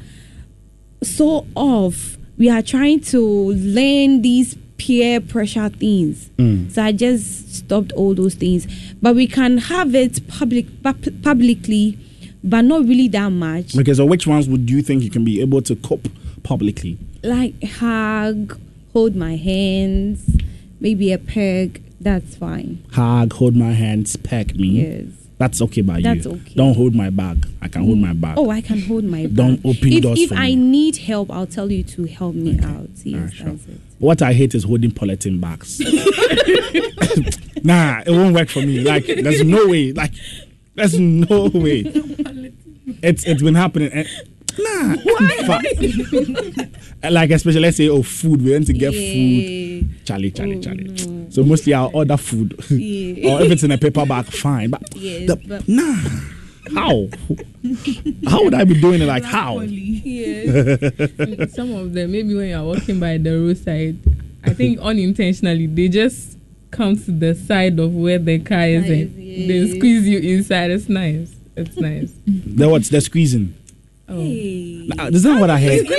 so 1.04 1.45
off. 1.56 2.18
We 2.38 2.50
are 2.50 2.62
trying 2.62 3.01
to 3.01 3.19
learn 3.19 4.22
these 4.22 4.56
peer 4.78 5.19
pressure 5.19 5.69
things. 5.69 6.30
Mm. 6.38 6.72
So 6.72 6.84
I 6.84 6.92
just 6.92 7.56
stopped 7.56 7.92
all 7.94 8.13
those 8.13 8.36
things. 8.36 8.68
But 9.01 9.16
we 9.16 9.28
can 9.28 9.57
have 9.57 9.95
it 9.95 10.28
public 10.28 10.66
pub- 10.84 11.22
publicly, 11.24 11.98
but 12.44 12.62
not 12.62 12.81
really 12.81 13.07
that 13.10 13.30
much. 13.30 13.75
Okay, 13.78 13.94
so 13.94 14.06
which 14.06 14.28
ones 14.28 14.48
would 14.48 14.69
you 14.69 14.81
think 14.81 15.04
you 15.04 15.10
can 15.10 15.25
be 15.25 15.41
able 15.41 15.62
to 15.63 15.75
cope 15.75 16.08
publicly? 16.44 16.98
like 17.24 17.62
hug, 17.63 18.58
hold 18.94 19.15
my 19.15 19.36
hands, 19.36 20.38
maybe 20.79 21.12
a 21.12 21.17
peg. 21.17 21.84
That's 22.00 22.36
fine. 22.36 22.84
Hug, 22.94 23.34
hold 23.34 23.56
my 23.56 23.72
hands, 23.72 24.15
peck 24.15 24.56
me. 24.56 24.67
Yes. 24.67 25.26
That's 25.39 25.62
okay 25.62 25.82
by 25.82 26.01
That's 26.01 26.25
you. 26.25 26.32
okay. 26.32 26.53
Don't 26.56 26.74
hold 26.74 26.96
my 26.96 27.12
bag. 27.12 27.46
I 27.62 27.67
can 27.67 27.84
hold 27.86 28.00
my 28.00 28.13
bag. 28.13 28.38
Oh, 28.39 28.50
I 28.50 28.60
can 28.62 28.82
hold 28.82 29.03
my. 29.03 29.24
Bag. 29.27 29.36
Don't 29.36 29.56
bag. 29.58 29.65
open 29.77 29.94
if, 29.94 30.01
doors 30.03 30.20
If 30.20 30.29
for 30.29 30.36
I 30.36 30.48
me. 30.48 30.56
need 30.56 30.98
help, 30.98 31.29
I'll 31.32 31.46
tell 31.46 31.72
you 31.72 31.84
to 31.84 32.06
help 32.08 32.34
me 32.34 32.60
out. 32.63 32.89
Yes, 33.03 33.15
Alright, 33.20 33.34
sure. 33.34 33.48
it. 33.50 33.82
What 34.00 34.22
I 34.24 34.34
hate 34.34 34.56
is 34.56 34.63
holding 34.63 34.91
polythene 34.91 35.39
bags. 35.39 35.79
nah, 37.63 38.01
it 38.06 38.12
won't 38.12 38.34
work 38.34 38.50
for 38.50 38.62
me. 38.62 38.79
Like, 38.79 39.06
there's 39.06 39.44
no 39.44 39.67
way. 39.67 39.91
Like, 39.94 40.13
there's 40.75 41.00
no 41.00 41.46
way. 41.53 41.84
It's 43.03 43.25
it's 43.25 43.44
been 43.44 43.53
happening. 43.56 43.91
Eh, 43.91 44.06
And, 44.57 45.05
nah, 45.05 45.59
why? 47.01 47.09
like 47.09 47.31
especially 47.31 47.61
let's 47.61 47.77
say 47.77 47.89
oh 47.89 48.03
food. 48.03 48.41
We 48.41 48.51
went 48.51 48.67
to 48.67 48.73
get 48.73 48.91
food. 48.93 50.05
Charlie, 50.05 50.31
Charlie, 50.31 50.57
Oh, 50.57 50.61
Charlie. 50.61 50.83
no. 51.07 51.27
So 51.29 51.43
mostly 51.43 51.73
I'll 51.73 51.91
order 51.93 52.17
food. 52.17 52.55
Yeah. 52.69 53.29
or 53.33 53.41
if 53.41 53.51
it's 53.51 53.63
in 53.63 53.71
a 53.71 53.77
paper 53.77 54.05
bag, 54.05 54.25
fine. 54.25 54.69
But, 54.69 54.83
Yes, 54.95 55.27
the- 55.27 55.35
but- 55.47 55.67
nah. 55.67 55.95
How? 56.73 57.07
How 58.29 58.43
would 58.43 58.53
I 58.53 58.65
be 58.65 58.79
doing 58.81 59.01
it? 59.01 59.05
Like 59.05 59.23
how? 59.23 59.59
Yeah. 59.61 61.45
Some 61.47 61.71
of 61.73 61.93
them, 61.93 62.11
maybe 62.11 62.35
when 62.35 62.49
you're 62.49 62.63
walking 62.63 62.99
by 62.99 63.17
the 63.17 63.31
roadside, 63.31 63.97
I 64.43 64.53
think 64.53 64.79
unintentionally 64.81 65.67
they 65.67 65.87
just 65.87 66.37
come 66.71 66.97
to 66.97 67.11
the 67.11 67.35
side 67.35 67.79
of 67.79 67.93
where 67.95 68.19
the 68.19 68.39
car 68.39 68.67
is 68.67 68.83
Car 68.83 68.93
and 68.93 69.17
is, 69.17 69.47
they 69.47 69.77
squeeze 69.77 70.07
you 70.09 70.19
inside. 70.19 70.71
It's 70.71 70.89
nice. 70.89 71.33
It's 71.55 71.77
nice. 71.77 72.11
The 72.27 72.67
what's 72.67 72.89
the 72.89 72.99
squeezing? 72.99 73.55
Oh. 74.09 74.15
Hey. 74.21 74.87
Nah, 74.87 75.09
That's 75.09 75.23
not 75.23 75.41
what 75.41 75.49
I 75.49 75.59
heard. 75.59 75.87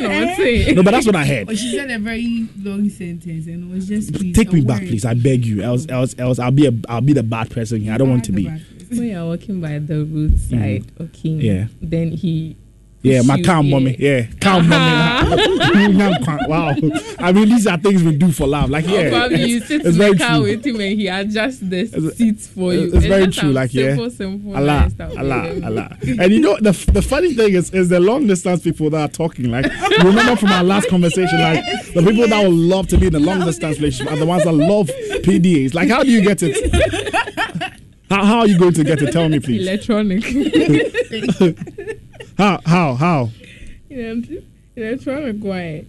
Eh? 0.00 0.72
No, 0.72 0.82
but 0.82 0.92
that's 0.92 1.06
what 1.06 1.16
I 1.16 1.24
heard. 1.24 1.46
But 1.46 1.52
oh, 1.52 1.56
she 1.56 1.76
said 1.76 1.90
a 1.90 1.98
very 1.98 2.48
long 2.62 2.88
sentence 2.88 3.46
and 3.46 3.70
it 3.70 3.74
was 3.74 3.86
just 3.88 4.14
please, 4.14 4.34
Take 4.34 4.50
a 4.50 4.54
me 4.54 4.60
back, 4.62 4.80
word. 4.80 4.88
please. 4.88 5.04
I 5.04 5.14
beg 5.14 5.44
you. 5.44 5.62
Else, 5.62 5.86
else, 5.88 6.14
else. 6.18 6.38
I'll 6.38 6.50
be 6.50 6.66
a, 6.66 6.72
I'll 6.88 7.00
be 7.00 7.12
the 7.12 7.22
bad 7.22 7.50
person 7.50 7.80
here. 7.80 7.92
I 7.92 7.98
don't 7.98 8.08
want 8.08 8.24
to 8.24 8.32
be. 8.32 8.46
when 8.46 9.04
you're 9.04 9.26
walking 9.26 9.60
by 9.60 9.78
the 9.78 10.04
roadside, 10.04 10.84
mm-hmm. 10.86 11.02
okay. 11.04 11.28
Yeah. 11.28 11.66
Then 11.82 12.12
he 12.12 12.56
Yeah, 13.02 13.22
my 13.22 13.40
calm 13.40 13.66
yeah. 13.66 13.70
mommy. 13.72 13.96
Yeah, 13.98 14.26
calm 14.42 14.68
mommy. 14.68 16.48
wow. 16.48 16.74
I 17.18 17.32
mean, 17.32 17.48
these 17.48 17.66
are 17.66 17.78
things 17.78 18.02
we 18.02 18.14
do 18.14 18.30
for 18.30 18.46
love. 18.46 18.68
Like, 18.68 18.84
Or 18.84 18.90
yeah. 18.90 19.08
probably 19.08 19.42
you 19.44 19.60
sit 19.60 19.80
it's 19.80 19.86
in 19.90 19.92
very 19.94 20.12
the 20.12 20.18
car 20.18 20.36
true. 20.36 20.42
with 20.42 20.66
him 20.66 20.80
and 20.80 21.00
he 21.00 21.08
adjusts 21.08 21.60
the 21.60 21.78
It's- 21.80 22.16
seats 22.18 22.46
for 22.48 22.74
you. 22.74 22.90
It's 22.92 23.06
very 23.06 23.28
true. 23.28 23.52
Like, 23.52 23.72
yeah. 23.72 23.90
simple, 23.94 24.10
simple 24.10 24.54
Allah, 24.54 24.80
nice 24.80 24.92
stuff. 24.92 25.16
Allah, 25.16 25.60
Allah. 25.64 25.96
And 26.02 26.30
you 26.32 26.40
know, 26.40 26.58
the, 26.60 26.72
the 26.92 27.00
funny 27.00 27.32
thing 27.32 27.54
is, 27.54 27.70
is 27.70 27.88
the 27.88 28.00
long 28.00 28.26
distance 28.26 28.62
people 28.62 28.90
that 28.90 29.00
are 29.00 29.08
talking. 29.12 29.50
Like, 29.50 29.64
remember 30.04 30.36
from 30.36 30.50
our 30.50 30.62
last 30.64 30.88
conversation, 30.90 31.40
like, 31.40 31.64
the 31.94 32.02
people 32.02 32.28
that 32.28 32.42
would 32.46 32.52
love 32.54 32.88
to 32.88 32.98
be 32.98 33.06
in 33.06 33.14
the 33.14 33.20
long 33.20 33.40
distance 33.40 33.78
relationship 33.78 34.12
are 34.12 34.18
the 34.18 34.26
ones 34.26 34.44
that 34.44 34.52
love 34.52 34.88
PDAs. 35.22 35.72
Like, 35.72 35.88
how 35.88 36.02
do 36.02 36.10
you 36.10 36.20
get 36.20 36.42
it? 36.42 36.54
How, 38.10 38.24
how 38.26 38.38
are 38.40 38.46
you 38.46 38.58
going 38.58 38.74
to 38.74 38.84
get 38.84 39.00
it? 39.00 39.10
Tell 39.12 39.28
me, 39.28 39.40
please. 39.40 39.62
Electronic. 39.66 40.22
How, 42.40 42.58
how, 42.64 42.94
how? 42.94 43.28
Electronic, 44.74 45.36
why? 45.40 45.84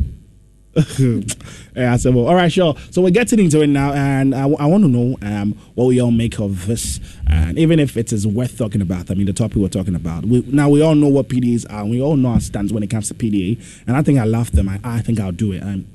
yeah, 0.99 1.93
I 1.93 1.95
said, 1.95 2.13
well, 2.13 2.27
all 2.27 2.35
right, 2.35 2.51
sure. 2.51 2.75
So 2.89 3.01
we're 3.01 3.11
getting 3.11 3.39
into 3.39 3.61
it 3.61 3.67
now, 3.67 3.93
and 3.93 4.35
I, 4.35 4.45
want 4.47 4.83
to 4.83 4.89
know 4.89 5.17
um, 5.21 5.53
what 5.75 5.85
we 5.85 6.01
all 6.01 6.11
make 6.11 6.41
of 6.41 6.67
this, 6.67 6.99
and 7.29 7.57
even 7.57 7.79
if 7.79 7.95
it 7.95 8.11
is 8.11 8.27
worth 8.27 8.57
talking 8.57 8.81
about. 8.81 9.09
I 9.09 9.13
mean, 9.13 9.27
the 9.27 9.33
topic 9.33 9.55
we're 9.55 9.69
talking 9.69 9.95
about. 9.95 10.25
We, 10.25 10.41
now 10.41 10.67
we 10.67 10.81
all 10.81 10.93
know 10.93 11.07
what 11.07 11.29
PDAs 11.29 11.71
are. 11.71 11.83
and 11.83 11.89
We 11.89 12.01
all 12.01 12.17
know 12.17 12.31
our 12.31 12.41
stance 12.41 12.73
when 12.73 12.83
it 12.83 12.89
comes 12.89 13.07
to 13.07 13.13
PDA, 13.13 13.85
and 13.87 13.95
I 13.95 14.01
think 14.01 14.19
I 14.19 14.25
love 14.25 14.51
them. 14.51 14.67
I, 14.67 14.77
I 14.83 14.99
think 14.99 15.21
I'll 15.21 15.31
do 15.31 15.53
it. 15.53 15.63
Um, 15.63 15.87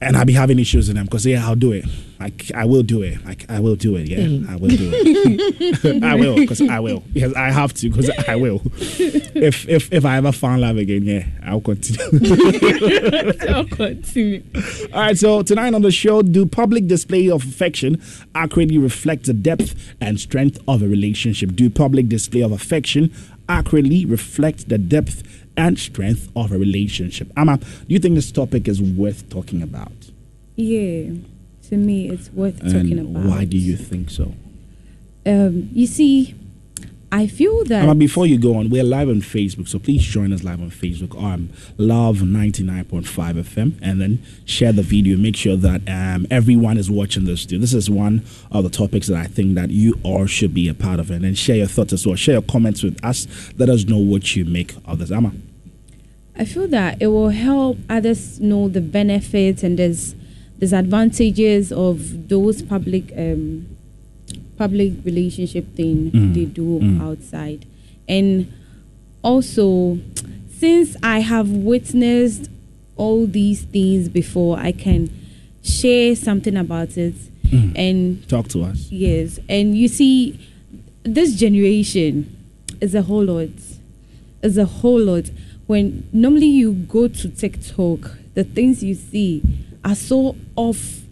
and 0.00 0.16
I'll 0.16 0.24
be 0.24 0.32
having 0.32 0.58
issues 0.58 0.88
with 0.88 0.96
them 0.96 1.04
because 1.06 1.26
yeah, 1.26 1.46
I'll 1.46 1.56
do 1.56 1.72
it. 1.72 1.84
Like 2.18 2.50
I 2.54 2.64
will 2.64 2.82
do 2.82 3.02
it. 3.02 3.24
Like 3.24 3.46
I 3.48 3.60
will 3.60 3.76
do 3.76 3.96
it. 3.96 4.08
Yeah, 4.08 4.18
mm. 4.18 4.48
I 4.48 4.56
will 4.56 4.68
do 4.68 4.90
it. 4.92 6.02
I 6.04 6.14
will 6.14 6.36
because 6.36 6.60
I 6.60 6.80
will 6.80 7.00
because 7.12 7.34
I 7.34 7.50
have 7.50 7.72
to 7.74 7.88
because 7.88 8.10
I 8.28 8.36
will. 8.36 8.62
If 8.76 9.68
if 9.68 9.92
if 9.92 10.04
I 10.04 10.16
ever 10.16 10.32
find 10.32 10.60
love 10.60 10.76
again, 10.76 11.04
yeah, 11.04 11.26
I'll 11.44 11.60
continue. 11.60 12.02
I'll 13.48 13.64
continue. 13.66 14.42
All 14.92 15.00
right, 15.00 15.16
so 15.16 15.42
tonight 15.42 15.74
on 15.74 15.82
the 15.82 15.90
show, 15.90 16.22
do 16.22 16.46
public 16.46 16.86
display 16.86 17.30
of 17.30 17.44
affection 17.44 18.02
accurately 18.34 18.78
reflect 18.78 19.24
the 19.24 19.34
depth 19.34 19.74
and 20.00 20.20
strength 20.20 20.58
of 20.68 20.82
a 20.82 20.88
relationship? 20.88 21.54
Do 21.54 21.70
public 21.70 22.08
display 22.08 22.42
of 22.42 22.52
affection 22.52 23.12
accurately 23.48 24.04
reflect 24.04 24.68
the 24.68 24.78
depth 24.78 25.22
and 25.60 25.78
strength 25.78 26.28
of 26.34 26.52
a 26.52 26.58
relationship? 26.58 27.30
Amma, 27.36 27.58
do 27.58 27.66
you 27.88 27.98
think 27.98 28.14
this 28.14 28.32
topic 28.32 28.66
is 28.66 28.80
worth 28.82 29.28
talking 29.28 29.62
about? 29.62 29.92
Yeah, 30.56 31.12
to 31.68 31.76
me, 31.76 32.08
it's 32.10 32.30
worth 32.30 32.60
talking 32.60 32.98
about. 32.98 33.24
why 33.24 33.44
do 33.44 33.56
you 33.56 33.76
think 33.76 34.10
so? 34.10 34.34
Um, 35.26 35.68
you 35.72 35.86
see, 35.86 36.34
I 37.12 37.26
feel 37.26 37.64
that. 37.64 37.82
Amma, 37.82 37.94
before 37.94 38.26
you 38.26 38.38
go 38.38 38.56
on, 38.56 38.70
we're 38.70 38.84
live 38.84 39.08
on 39.08 39.20
Facebook, 39.20 39.68
so 39.68 39.78
please 39.78 40.02
join 40.02 40.32
us 40.32 40.44
live 40.44 40.60
on 40.60 40.70
Facebook. 40.70 41.20
Um, 41.20 41.50
Love 41.76 42.18
99.5 42.18 43.04
FM, 43.04 43.78
and 43.82 44.00
then 44.00 44.22
share 44.44 44.72
the 44.72 44.82
video. 44.82 45.16
Make 45.16 45.34
sure 45.36 45.56
that 45.56 45.82
um, 45.88 46.26
everyone 46.30 46.78
is 46.78 46.90
watching 46.90 47.24
this 47.24 47.44
too. 47.44 47.58
This 47.58 47.74
is 47.74 47.90
one 47.90 48.22
of 48.52 48.62
the 48.62 48.70
topics 48.70 49.08
that 49.08 49.16
I 49.16 49.24
think 49.26 49.56
that 49.56 49.70
you 49.70 49.98
all 50.04 50.26
should 50.26 50.54
be 50.54 50.68
a 50.68 50.74
part 50.74 51.00
of, 51.00 51.10
and 51.10 51.24
then 51.24 51.34
share 51.34 51.56
your 51.56 51.66
thoughts 51.66 51.92
as 51.92 52.06
well. 52.06 52.16
Share 52.16 52.34
your 52.34 52.42
comments 52.42 52.82
with 52.82 53.02
us. 53.04 53.26
Let 53.58 53.68
us 53.68 53.84
know 53.84 53.98
what 53.98 54.36
you 54.36 54.44
make 54.44 54.74
of 54.84 54.98
this. 55.00 55.10
Amma. 55.10 55.32
I 56.36 56.44
feel 56.44 56.68
that 56.68 57.00
it 57.02 57.08
will 57.08 57.30
help 57.30 57.78
others 57.88 58.40
know 58.40 58.68
the 58.68 58.80
benefits 58.80 59.62
and 59.62 59.78
there's 59.78 60.14
disadvantages 60.58 61.72
of 61.72 62.28
those 62.28 62.62
public 62.62 63.12
um, 63.16 63.76
public 64.56 64.92
relationship 65.04 65.74
thing 65.74 66.10
Mm, 66.12 66.34
they 66.34 66.44
do 66.44 66.80
mm. 66.80 67.00
outside, 67.02 67.66
and 68.08 68.52
also 69.22 69.98
since 70.58 70.96
I 71.02 71.20
have 71.20 71.50
witnessed 71.50 72.50
all 72.96 73.26
these 73.26 73.62
things 73.62 74.08
before, 74.10 74.58
I 74.58 74.72
can 74.72 75.08
share 75.62 76.14
something 76.16 76.56
about 76.56 76.96
it 76.96 77.14
Mm. 77.50 77.72
and 77.76 78.28
Talk 78.28 78.46
to 78.48 78.62
us. 78.62 78.88
Yes, 78.92 79.40
and 79.48 79.76
you 79.76 79.88
see, 79.88 80.38
this 81.02 81.34
generation 81.34 82.36
is 82.80 82.94
a 82.94 83.02
whole 83.02 83.24
lot. 83.24 83.48
Is 84.42 84.56
a 84.56 84.66
whole 84.66 85.00
lot. 85.00 85.24
When 85.70 86.08
normally 86.12 86.48
you 86.48 86.72
go 86.72 87.06
to 87.06 87.28
TikTok, 87.28 88.00
the 88.34 88.42
things 88.42 88.82
you 88.82 88.96
see 88.96 89.40
are 89.84 89.94
so 89.94 90.34
off, 90.56 91.02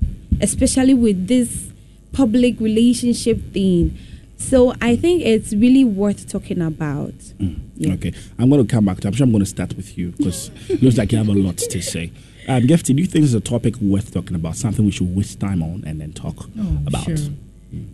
especially 0.41 0.95
with 0.95 1.29
this 1.29 1.71
public 2.11 2.59
relationship 2.59 3.53
thing. 3.53 3.97
So 4.37 4.75
I 4.81 4.97
think 4.97 5.23
it's 5.23 5.53
really 5.53 5.85
worth 5.85 6.29
talking 6.29 6.61
about. 6.61 7.15
Yeah. 7.39 7.93
Okay, 7.95 8.13
I'm 8.37 8.51
going 8.51 8.67
to 8.67 8.69
come 8.69 8.85
back 8.87 8.99
to. 8.99 9.07
I'm 9.07 9.15
sure 9.15 9.27
I'm 9.27 9.31
going 9.31 9.45
to 9.45 9.49
start 9.49 9.77
with 9.77 9.97
you 9.97 10.09
because 10.19 10.51
it 10.69 10.83
looks 10.83 10.99
like 10.99 11.13
you 11.13 11.19
have 11.19 11.29
a 11.29 11.35
lot 11.35 11.59
to 11.59 11.81
say. 11.81 12.11
Um, 12.49 12.65
Gifty, 12.65 12.97
do 12.97 13.01
you 13.01 13.07
think 13.07 13.23
this 13.23 13.31
is 13.31 13.35
a 13.35 13.41
topic 13.41 13.77
worth 13.77 14.13
talking 14.13 14.35
about? 14.35 14.57
Something 14.57 14.87
we 14.87 14.91
should 14.91 15.15
waste 15.15 15.39
time 15.39 15.63
on 15.63 15.85
and 15.87 16.01
then 16.01 16.13
talk 16.13 16.35
Oh, 16.59 16.79
about? 16.85 17.05
sure. 17.05 17.17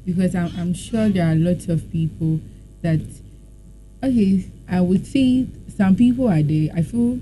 Because 0.07 0.35
I'm, 0.35 0.51
I'm 0.57 0.73
sure 0.73 1.11
there 1.11 1.31
are 1.31 1.35
lots 1.35 1.69
of 1.69 1.93
people 1.93 2.41
that, 2.81 3.01
okay, 4.03 4.47
I 4.67 4.81
would 4.81 5.07
say 5.07 5.47
some 5.77 5.97
people 5.97 6.29
are 6.29 6.43
there. 6.43 6.71
I 6.75 6.83
feel 6.83 7.21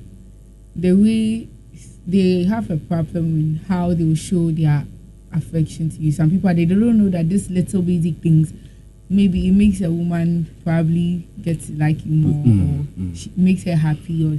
the 0.76 0.92
way 0.92 1.48
they 2.06 2.44
have 2.44 2.70
a 2.70 2.76
problem 2.76 3.52
with 3.54 3.66
how 3.68 3.94
they 3.94 4.04
will 4.04 4.14
show 4.14 4.50
their 4.50 4.84
affection 5.32 5.90
to 5.90 5.96
you. 5.96 6.12
Some 6.12 6.30
people 6.30 6.50
are 6.50 6.54
there, 6.54 6.66
they 6.66 6.74
don't 6.74 6.98
know 6.98 7.08
that 7.10 7.28
these 7.28 7.48
little 7.50 7.82
basic 7.82 8.16
things, 8.18 8.52
maybe 9.08 9.48
it 9.48 9.52
makes 9.52 9.80
a 9.80 9.90
woman 9.90 10.54
probably 10.64 11.26
get 11.40 11.60
to 11.62 11.72
like 11.74 12.04
you 12.04 12.12
more 12.12 12.44
Mm, 12.44 12.80
or 12.80 12.84
mm. 13.00 13.16
she 13.16 13.30
makes 13.36 13.62
her 13.64 13.76
happy 13.76 14.26
or 14.26 14.38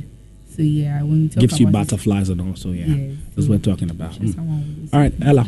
so 0.50 0.62
yeah 0.62 1.02
when 1.02 1.24
we 1.24 1.30
talk 1.30 1.40
Gives 1.42 1.60
you 1.60 1.68
about 1.68 1.82
it, 1.84 1.90
butterflies 1.90 2.30
and 2.30 2.42
also, 2.42 2.72
yeah. 2.72 2.86
Yes. 2.86 3.18
That's 3.36 3.48
what 3.48 3.56
we're 3.60 3.72
talking 3.74 3.90
about. 3.90 4.12
Mm. 4.14 4.36
someone 4.36 4.62
who 4.62 4.84
is- 4.84 4.94
All 4.94 5.00
right, 5.00 5.14
Ella. 5.22 5.46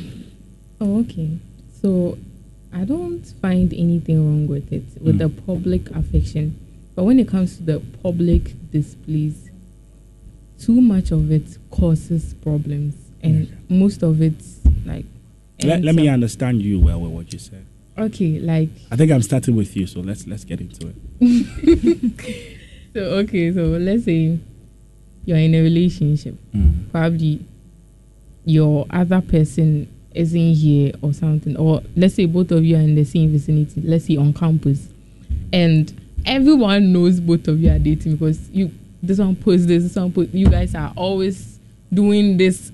Oh, 0.82 1.00
okay. 1.02 1.38
So 1.82 2.18
I 2.74 2.84
don't 2.86 3.24
find 3.42 3.74
anything 3.74 4.18
wrong 4.26 4.48
with 4.48 4.72
it, 4.74 4.84
with 5.02 5.16
Mm. 5.16 5.20
the 5.20 5.30
public 5.30 5.90
affection. 5.92 6.60
But 6.96 7.04
when 7.04 7.20
it 7.20 7.28
comes 7.28 7.58
to 7.58 7.64
the 7.64 7.80
public 8.02 8.54
displays, 8.72 9.50
too 10.58 10.80
much 10.82 11.12
of 11.12 11.32
it 11.32 11.58
causes 11.72 12.34
problems. 12.36 12.96
And 13.22 13.44
Okay. 13.44 13.54
most 13.70 14.04
of 14.04 14.22
it, 14.22 14.36
like. 14.86 15.06
Let, 15.64 15.84
let 15.84 15.96
me 15.96 16.08
understand 16.08 16.62
you 16.62 16.80
well 16.80 17.02
with 17.02 17.12
what 17.12 17.34
you 17.34 17.40
said. 17.40 17.66
Okay, 17.98 18.40
like. 18.40 18.70
I 18.92 18.96
think 18.96 19.12
I'm 19.12 19.22
starting 19.22 19.56
with 19.56 19.76
you, 19.76 19.88
so 19.88 20.02
let's 20.02 20.28
let's 20.28 20.44
get 20.44 20.60
into 20.62 20.88
it. 20.88 20.96
So, 22.94 23.02
okay, 23.02 23.52
so 23.54 23.62
let's 23.64 24.06
say 24.06 24.40
you're 25.26 25.38
in 25.38 25.54
a 25.54 25.62
relationship. 25.62 26.36
Mm. 26.56 26.90
probably 26.92 27.46
your 28.46 28.86
other 28.90 29.20
person 29.20 29.92
isn't 30.14 30.54
here 30.54 30.94
or 31.02 31.12
something, 31.14 31.58
or 31.58 31.82
let's 31.98 32.14
say 32.16 32.26
both 32.26 32.52
of 32.52 32.64
you 32.64 32.78
are 32.78 32.82
in 32.82 32.96
the 32.96 33.04
same 33.04 33.32
vicinity, 33.34 33.82
let's 33.82 34.06
say 34.06 34.16
on 34.16 34.32
campus, 34.34 34.88
and 35.52 35.94
everyone 36.26 36.92
knows 36.94 37.20
both 37.20 37.48
of 37.48 37.60
you 37.62 37.72
are 37.72 37.80
dating 37.80 38.16
because 38.16 38.50
you 38.50 38.72
this 39.02 39.20
one 39.20 39.36
posts 39.36 39.68
this, 39.68 39.84
this 39.84 39.96
one 39.96 40.12
post. 40.12 40.34
You 40.34 40.50
guys 40.50 40.74
are 40.76 40.92
always 40.96 41.60
doing 41.94 42.38
this 42.38 42.72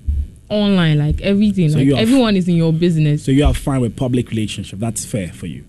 online, 0.49 0.97
like 0.97 1.21
everything. 1.21 1.69
So 1.69 1.77
like 1.79 1.89
are 1.89 1.95
f- 1.95 1.99
everyone 1.99 2.35
is 2.35 2.47
in 2.47 2.55
your 2.55 2.73
business. 2.73 3.23
So 3.23 3.31
you 3.31 3.45
are 3.45 3.53
fine 3.53 3.81
with 3.81 3.95
public 3.95 4.29
relationship. 4.29 4.79
That's 4.79 5.05
fair 5.05 5.29
for 5.29 5.47
you 5.47 5.65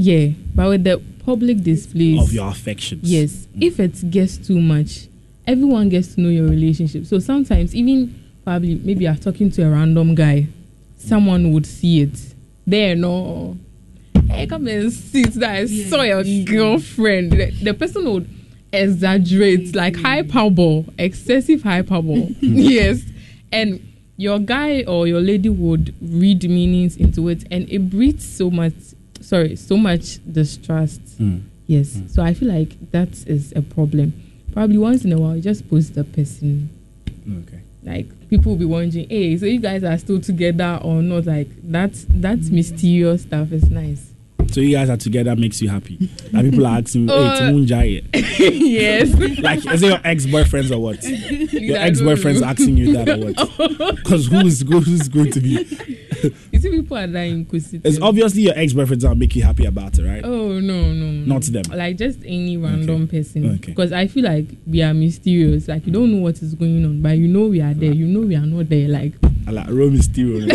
yeah, 0.00 0.28
but 0.54 0.68
with 0.68 0.84
the 0.84 1.02
public 1.24 1.60
displays 1.64 2.22
of 2.22 2.32
your 2.32 2.48
affections. 2.48 3.02
Yes, 3.02 3.48
mm. 3.48 3.64
if 3.64 3.80
it 3.80 4.08
gets 4.12 4.38
too 4.38 4.60
much, 4.60 5.08
everyone 5.44 5.88
gets 5.88 6.14
to 6.14 6.20
know 6.20 6.28
your 6.28 6.48
relationship. 6.48 7.04
So 7.04 7.18
sometimes, 7.18 7.74
even 7.74 8.14
probably 8.44 8.76
maybe 8.76 9.04
you're 9.04 9.16
talking 9.16 9.50
to 9.50 9.62
a 9.62 9.70
random 9.70 10.14
guy, 10.14 10.46
someone 10.96 11.52
would 11.52 11.66
see 11.66 12.02
it. 12.02 12.16
There, 12.64 12.94
no, 12.94 13.58
hey, 14.28 14.46
come 14.46 14.66
and 14.68 14.92
sit 14.92 15.34
that 15.34 15.50
I 15.50 15.66
saw 15.66 16.02
your 16.02 16.24
girlfriend. 16.44 17.32
The, 17.32 17.50
the 17.62 17.74
person 17.74 18.10
would 18.12 18.28
exaggerate, 18.72 19.74
like 19.74 19.96
hyperbole, 19.96 20.84
excessive 20.98 21.62
hyperbole. 21.62 22.34
yes, 22.40 23.02
and 23.52 23.80
your 24.16 24.38
guy 24.38 24.84
or 24.86 25.06
your 25.06 25.20
lady 25.20 25.48
would 25.48 25.94
read 26.00 26.48
meanings 26.48 26.96
into 26.96 27.28
it, 27.28 27.44
and 27.50 27.68
it 27.70 27.90
breeds 27.90 28.26
so 28.26 28.50
much. 28.50 28.74
Sorry, 29.20 29.56
so 29.56 29.76
much 29.76 30.18
distrust. 30.30 31.00
Mm. 31.18 31.42
Yes. 31.66 31.96
Mm. 31.96 32.10
So 32.10 32.22
I 32.22 32.34
feel 32.34 32.48
like 32.48 32.90
that 32.92 33.08
is 33.26 33.52
a 33.54 33.62
problem. 33.62 34.12
Probably 34.52 34.78
once 34.78 35.04
in 35.04 35.12
a 35.12 35.18
while, 35.18 35.36
you 35.36 35.42
just 35.42 35.68
post 35.68 35.94
the 35.94 36.04
person. 36.04 36.70
Okay. 37.46 37.60
Like 37.82 38.28
people 38.28 38.52
will 38.52 38.58
be 38.58 38.64
wondering, 38.64 39.08
hey, 39.08 39.36
so 39.36 39.46
you 39.46 39.60
guys 39.60 39.84
are 39.84 39.96
still 39.98 40.20
together 40.20 40.80
or 40.82 41.02
not? 41.02 41.26
Like 41.26 41.48
that 41.70 41.92
that 42.08 42.38
mysterious 42.50 43.22
stuff 43.22 43.52
is 43.52 43.70
nice. 43.70 44.12
So 44.50 44.60
you 44.60 44.76
guys 44.76 44.90
are 44.90 44.96
together 44.96 45.36
makes 45.36 45.60
you 45.62 45.68
happy. 45.68 45.98
And 46.32 46.50
people 46.50 46.66
are 46.66 46.78
asking, 46.78 47.08
hey, 47.08 47.14
Uh, 47.14 47.40
Timunjai. 47.40 48.04
yes. 48.38 49.38
Like, 49.40 49.64
is 49.66 49.82
it 49.82 49.86
your 49.88 50.00
ex 50.04 50.26
boyfriends 50.26 50.70
or 50.70 50.78
what? 50.78 51.02
Your 51.52 51.78
ex 51.78 52.00
boyfriends 52.00 52.42
asking 52.42 52.76
you 52.76 52.92
that 52.94 53.08
or 53.08 53.18
what? 53.18 53.96
Because 53.96 54.26
who 54.26 54.38
is 54.46 54.62
who's 54.62 55.08
going 55.08 55.32
to 55.32 55.40
be 55.40 55.66
you 56.22 56.58
see, 56.60 56.70
people 56.70 56.96
are 56.96 57.06
that 57.06 57.22
inquisitive. 57.22 57.84
It's 57.86 58.00
obviously 58.00 58.42
your 58.42 58.54
ex 58.56 58.72
boyfriends 58.72 59.02
that 59.02 59.14
make 59.16 59.34
you 59.36 59.42
happy 59.42 59.64
about 59.66 59.98
it, 59.98 60.04
right? 60.06 60.24
Oh 60.24 60.58
no, 60.58 60.92
no, 60.92 61.10
no. 61.10 61.34
Not 61.34 61.42
them. 61.42 61.62
Like 61.70 61.96
just 61.96 62.18
any 62.24 62.56
random 62.56 63.06
person. 63.08 63.54
Okay. 63.56 63.72
Because 63.72 63.92
I 63.92 64.06
feel 64.06 64.24
like 64.24 64.46
we 64.66 64.82
are 64.82 64.94
mysterious. 64.94 65.68
Like 65.68 65.86
you 65.86 65.92
don't 65.92 66.10
know 66.12 66.18
what 66.22 66.42
is 66.42 66.54
going 66.54 66.84
on, 66.84 67.02
but 67.02 67.16
you 67.18 67.28
know 67.28 67.46
we 67.46 67.60
are 67.60 67.74
there. 67.74 67.92
You 67.92 68.06
know 68.06 68.20
we 68.26 68.34
are 68.36 68.46
not 68.46 68.68
there. 68.68 68.88
Like 68.88 69.12
like 69.46 69.68
Rome 69.68 69.96
Mysterio. 69.96 70.48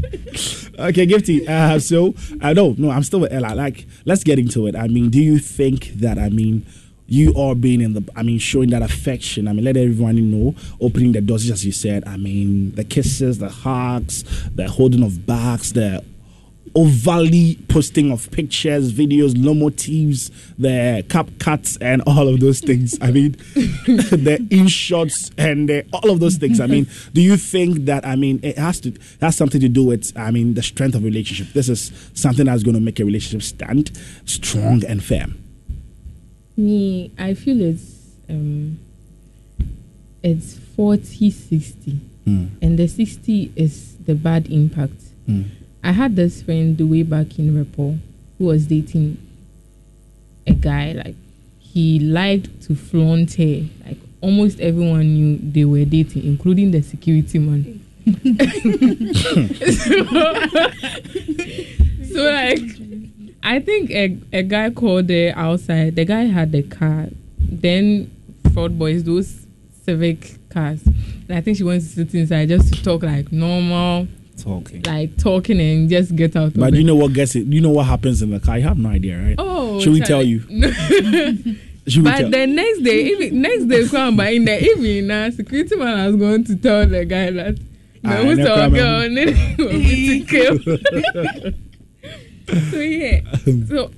okay, 0.78 1.06
Gifty. 1.06 1.48
Uh, 1.48 1.78
so 1.78 2.14
I 2.40 2.54
don't 2.54 2.78
know. 2.78 2.90
I'm 2.90 3.02
still 3.02 3.20
with 3.20 3.32
Ella. 3.32 3.54
Like, 3.54 3.86
let's 4.04 4.24
get 4.24 4.38
into 4.38 4.66
it. 4.66 4.76
I 4.76 4.88
mean, 4.88 5.10
do 5.10 5.20
you 5.20 5.38
think 5.38 5.92
that? 6.00 6.18
I 6.18 6.28
mean. 6.28 6.66
You 7.12 7.34
are 7.34 7.56
being 7.56 7.80
in 7.80 7.94
the, 7.94 8.08
I 8.14 8.22
mean, 8.22 8.38
showing 8.38 8.70
that 8.70 8.82
affection. 8.82 9.48
I 9.48 9.52
mean, 9.52 9.64
let 9.64 9.76
everyone 9.76 10.30
know, 10.30 10.54
opening 10.80 11.10
the 11.10 11.20
doors, 11.20 11.50
as 11.50 11.66
you 11.66 11.72
said. 11.72 12.06
I 12.06 12.16
mean, 12.16 12.70
the 12.76 12.84
kisses, 12.84 13.38
the 13.38 13.48
hugs, 13.48 14.22
the 14.54 14.68
holding 14.68 15.02
of 15.02 15.26
backs, 15.26 15.72
the 15.72 16.04
overly 16.74 17.56
posting 17.68 18.12
of 18.12 18.30
pictures, 18.30 18.92
videos, 18.92 19.32
Lomotifs, 19.34 20.30
the 20.58 21.04
cap 21.08 21.28
cuts, 21.38 21.76
and 21.78 22.00
all 22.06 22.28
of 22.28 22.40
those 22.40 22.60
things. 22.60 22.96
I 23.00 23.10
mean, 23.10 23.32
the 23.54 24.38
InShots 24.50 25.32
and 25.36 25.68
the, 25.68 25.84
all 25.92 26.10
of 26.10 26.20
those 26.20 26.36
things. 26.36 26.60
I 26.60 26.66
mean, 26.66 26.86
do 27.12 27.20
you 27.20 27.36
think 27.36 27.86
that 27.86 28.06
I 28.06 28.14
mean 28.16 28.38
it 28.42 28.56
has 28.58 28.80
to 28.80 28.92
has 29.20 29.36
something 29.36 29.60
to 29.60 29.68
do 29.68 29.84
with 29.84 30.16
I 30.16 30.30
mean 30.30 30.54
the 30.54 30.62
strength 30.62 30.94
of 30.94 31.02
relationship? 31.04 31.52
This 31.54 31.68
is 31.68 31.92
something 32.14 32.46
that's 32.46 32.62
going 32.62 32.74
to 32.76 32.80
make 32.80 33.00
a 33.00 33.04
relationship 33.04 33.42
stand 33.42 33.90
strong 34.24 34.84
and 34.84 35.02
firm. 35.02 35.42
me, 36.56 37.10
I 37.18 37.34
feel 37.34 37.60
it's 37.60 37.96
um 38.28 38.78
it's 40.22 40.58
40 40.76 41.30
60 41.30 42.00
Mm. 42.26 42.50
and 42.60 42.78
the 42.78 42.86
60 42.86 43.50
is 43.56 43.96
the 44.04 44.14
bad 44.14 44.46
impact. 44.52 45.00
Mm. 45.26 45.46
I 45.82 45.92
had 45.92 46.16
this 46.16 46.42
friend 46.42 46.76
the 46.76 46.86
way 46.86 47.02
back 47.02 47.38
in 47.38 47.56
Report 47.56 47.96
who 48.38 48.46
was 48.46 48.66
dating 48.66 49.16
a 50.46 50.52
guy 50.52 50.92
like 50.92 51.14
he 51.58 51.98
liked 52.00 52.62
to 52.62 52.74
flaunt 52.74 53.34
her. 53.34 53.62
Like 53.86 53.98
almost 54.20 54.60
everyone 54.60 55.14
knew 55.14 55.38
they 55.38 55.64
were 55.64 55.84
dating, 55.84 56.24
including 56.24 56.70
the 56.70 56.82
security 56.82 57.38
man. 57.38 57.80
so 62.12 62.22
like 62.22 62.60
I 63.42 63.60
think 63.60 63.90
a, 63.90 64.18
a 64.32 64.42
guy 64.42 64.70
called 64.70 65.08
her 65.10 65.32
outside. 65.34 65.96
The 65.96 66.04
guy 66.04 66.24
had 66.24 66.52
the 66.52 66.62
car. 66.62 67.08
Then 67.38 68.10
fraud 68.52 68.78
boys, 68.78 69.04
those 69.04 69.46
civic 69.84 70.36
cars. 70.50 70.82
And 70.84 71.32
I 71.32 71.40
think 71.40 71.56
she 71.56 71.64
wants 71.64 71.86
to 71.88 71.92
sit 71.92 72.14
inside 72.14 72.48
just 72.48 72.72
to 72.74 72.82
talk 72.82 73.02
like 73.02 73.32
normal, 73.32 74.08
Talking. 74.44 74.82
like 74.82 75.16
talking 75.16 75.60
and 75.60 75.88
just 75.88 76.14
get 76.16 76.34
out. 76.36 76.54
But 76.54 76.74
you 76.74 76.84
know 76.84 76.96
what 76.96 77.12
gets 77.12 77.34
it? 77.36 77.46
You 77.46 77.60
know 77.60 77.70
what 77.70 77.86
happens 77.86 78.22
in 78.22 78.30
the 78.30 78.40
car? 78.40 78.58
You 78.58 78.64
have 78.64 78.78
no 78.78 78.88
idea, 78.90 79.18
right? 79.18 79.34
Oh, 79.38 79.80
Should 79.80 79.92
we 79.92 80.00
tell 80.00 80.22
you? 80.22 80.40
Should 81.88 82.04
we 82.04 82.10
But 82.10 82.18
tell? 82.18 82.30
the 82.30 82.46
next 82.46 82.82
day, 82.82 83.06
even 83.06 83.42
next 83.42 83.64
day, 83.66 83.86
come 83.88 84.16
by 84.16 84.30
in 84.30 84.44
the 84.44 84.62
evening, 84.62 85.06
now 85.08 85.30
security 85.30 85.76
man 85.76 86.06
was 86.06 86.16
going 86.16 86.44
to 86.44 86.56
tell 86.56 86.86
the 86.86 87.04
guy 87.04 87.30
that 87.30 87.58
Ah, 88.04 88.22
no, 88.22 88.34
who's 88.34 88.46
our 88.46 88.70
girl, 88.70 89.00
and 89.02 89.16
then 89.16 89.34
he 89.34 89.62
want 89.62 89.74
me 89.74 90.20
to 90.20 90.26
kill. 90.26 90.58
so 92.70 92.78
yeah, 92.80 93.20
so 93.68 93.90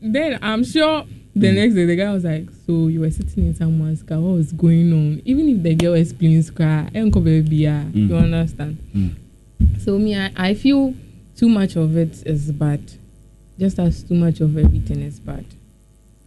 then 0.00 0.38
I'm 0.42 0.64
sure 0.64 1.04
the 1.34 1.48
Hmm. 1.50 1.54
next 1.56 1.74
day 1.74 1.84
the 1.86 1.96
guy 1.96 2.12
was 2.12 2.24
like, 2.24 2.48
"So 2.66 2.88
you 2.88 3.00
were 3.00 3.10
sitting 3.10 3.46
in 3.46 3.54
someone's 3.54 4.02
car. 4.02 4.20
What 4.20 4.36
was 4.36 4.52
going 4.52 4.92
on? 4.92 5.22
Even 5.24 5.48
if 5.48 5.62
the 5.62 5.74
girl 5.74 5.94
explains, 5.94 6.50
cry, 6.50 6.88
baby, 6.92 7.66
ah, 7.68 7.84
Mm. 7.92 8.08
you 8.08 8.16
understand?" 8.16 8.78
Mm. 8.96 9.10
So 9.78 9.98
me, 9.98 10.16
I, 10.18 10.30
I 10.36 10.54
feel 10.54 10.94
too 11.36 11.48
much 11.48 11.76
of 11.76 11.96
it 11.96 12.22
is 12.26 12.50
bad. 12.52 12.80
Just 13.58 13.78
as 13.78 14.02
too 14.02 14.14
much 14.14 14.40
of 14.40 14.56
everything 14.56 15.00
is 15.02 15.20
bad. 15.20 15.44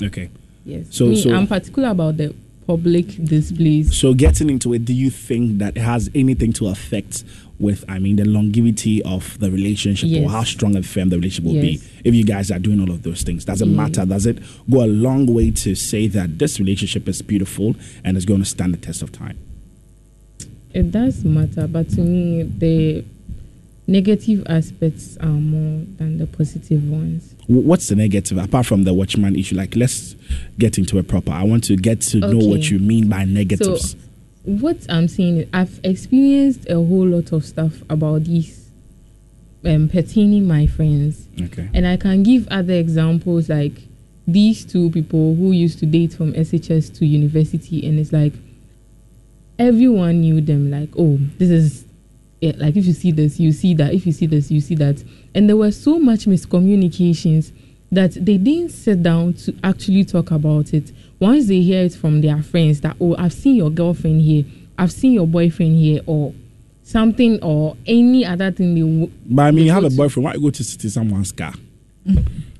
Okay. 0.01 0.29
Yes. 0.65 0.87
So- 0.91 1.07
me, 1.07 1.21
so- 1.21 1.33
I'm 1.33 1.47
particular 1.47 1.89
about 1.89 2.17
the 2.17 2.33
public 2.65 3.07
displays. 3.23 3.95
So 3.97 4.13
getting 4.13 4.49
into 4.49 4.73
it, 4.73 4.85
do 4.85 4.93
you 4.93 5.09
think 5.09 5.59
that 5.59 5.75
it 5.75 5.81
has 5.81 6.09
anything 6.15 6.53
to 6.53 6.67
affect 6.67 7.23
with, 7.59 7.83
I 7.89 7.99
mean, 7.99 8.15
the 8.15 8.25
longevity 8.25 9.03
of 9.03 9.37
the 9.39 9.51
relationship 9.51 10.09
or 10.23 10.29
how 10.29 10.43
strong 10.43 10.75
and 10.75 10.85
firm 10.85 11.09
the 11.09 11.17
relationship 11.17 11.45
will 11.53 11.61
be 11.61 11.81
if 12.03 12.13
you 12.15 12.23
guys 12.23 12.51
are 12.51 12.59
doing 12.59 12.79
all 12.79 12.89
of 12.89 13.03
those 13.03 13.21
things? 13.23 13.45
Does 13.45 13.61
it 13.61 13.67
Yeah. 13.67 13.75
matter? 13.77 14.05
Does 14.05 14.25
it 14.25 14.39
go 14.69 14.83
a 14.83 14.87
long 14.87 15.25
way 15.27 15.51
to 15.51 15.75
say 15.75 16.07
that 16.07 16.39
this 16.39 16.59
relationship 16.59 17.07
is 17.07 17.21
beautiful 17.21 17.75
and 18.03 18.15
is 18.17 18.25
going 18.25 18.39
to 18.39 18.45
stand 18.45 18.73
the 18.73 18.77
test 18.77 19.01
of 19.01 19.11
time? 19.11 19.37
It 20.73 20.91
does 20.91 21.23
matter, 21.23 21.67
but 21.67 21.89
to 21.91 22.01
me, 22.01 22.43
the 22.43 23.03
negative 23.87 24.45
aspects 24.47 25.17
are 25.17 25.25
more 25.25 25.85
than 25.97 26.17
the 26.17 26.27
positive 26.27 26.89
ones. 26.89 27.35
What's 27.47 27.89
the 27.89 27.95
negative 27.95 28.37
apart 28.37 28.65
from 28.65 28.83
the 28.83 28.93
watchman 28.93 29.35
issue? 29.35 29.55
Like, 29.55 29.75
let's 29.75 30.15
get 30.57 30.77
into 30.77 30.97
it 30.97 31.07
proper. 31.07 31.31
I 31.31 31.43
want 31.43 31.65
to 31.65 31.75
get 31.75 32.01
to 32.01 32.19
know 32.19 32.47
what 32.47 32.69
you 32.69 32.79
mean 32.79 33.09
by 33.09 33.25
negatives. 33.25 33.91
So, 33.91 33.97
What 34.43 34.85
I'm 34.89 35.07
saying 35.07 35.37
is, 35.37 35.47
I've 35.53 35.79
experienced 35.83 36.69
a 36.69 36.75
whole 36.75 37.07
lot 37.07 37.31
of 37.31 37.45
stuff 37.45 37.81
about 37.89 38.23
these 38.23 38.69
um, 39.65 39.89
pertaining 39.89 40.47
my 40.47 40.67
friends, 40.67 41.27
okay. 41.41 41.69
and 41.73 41.87
I 41.87 41.97
can 41.97 42.23
give 42.23 42.47
other 42.49 42.73
examples 42.73 43.49
like 43.49 43.73
these 44.27 44.65
two 44.65 44.89
people 44.89 45.35
who 45.35 45.51
used 45.51 45.79
to 45.79 45.85
date 45.85 46.13
from 46.13 46.33
SHS 46.33 46.97
to 46.99 47.05
university, 47.05 47.85
and 47.85 47.99
it's 47.99 48.11
like 48.13 48.33
everyone 49.59 50.21
knew 50.21 50.41
them. 50.41 50.71
Like, 50.71 50.89
oh, 50.97 51.17
this 51.37 51.49
is 51.49 51.85
it. 52.43 52.59
Like, 52.59 52.75
if 52.75 52.85
you 52.85 52.93
see 52.93 53.11
this, 53.11 53.39
you 53.39 53.51
see 53.51 53.73
that. 53.75 53.93
If 53.93 54.05
you 54.05 54.11
see 54.11 54.25
this, 54.25 54.51
you 54.51 54.59
see 54.61 54.75
that. 54.75 55.03
And 55.33 55.47
there 55.49 55.57
were 55.57 55.71
so 55.71 55.99
much 55.99 56.25
miscommunications 56.25 57.51
that 57.91 58.13
they 58.13 58.37
didn't 58.37 58.71
sit 58.71 59.03
down 59.03 59.33
to 59.33 59.55
actually 59.63 60.03
talk 60.05 60.31
about 60.31 60.73
it. 60.73 60.91
Once 61.19 61.47
they 61.47 61.61
hear 61.61 61.83
it 61.83 61.93
from 61.93 62.21
their 62.21 62.41
friends 62.43 62.81
that, 62.81 62.95
oh, 62.99 63.15
I've 63.17 63.33
seen 63.33 63.55
your 63.55 63.69
girlfriend 63.69 64.21
here, 64.21 64.43
I've 64.77 64.91
seen 64.91 65.13
your 65.13 65.27
boyfriend 65.27 65.77
here, 65.77 66.01
or 66.07 66.33
something, 66.81 67.41
or 67.43 67.77
any 67.85 68.25
other 68.25 68.51
thing 68.51 68.73
they. 68.75 68.81
W- 68.81 69.11
But 69.29 69.43
I 69.43 69.51
mean, 69.51 69.65
you 69.65 69.71
have 69.71 69.83
a 69.83 69.89
boyfriend. 69.89 70.25
Why 70.25 70.33
you 70.33 70.41
go 70.41 70.49
to 70.49 70.63
sit 70.63 70.83
in 70.83 70.89
someone's 70.89 71.31
car? 71.31 71.53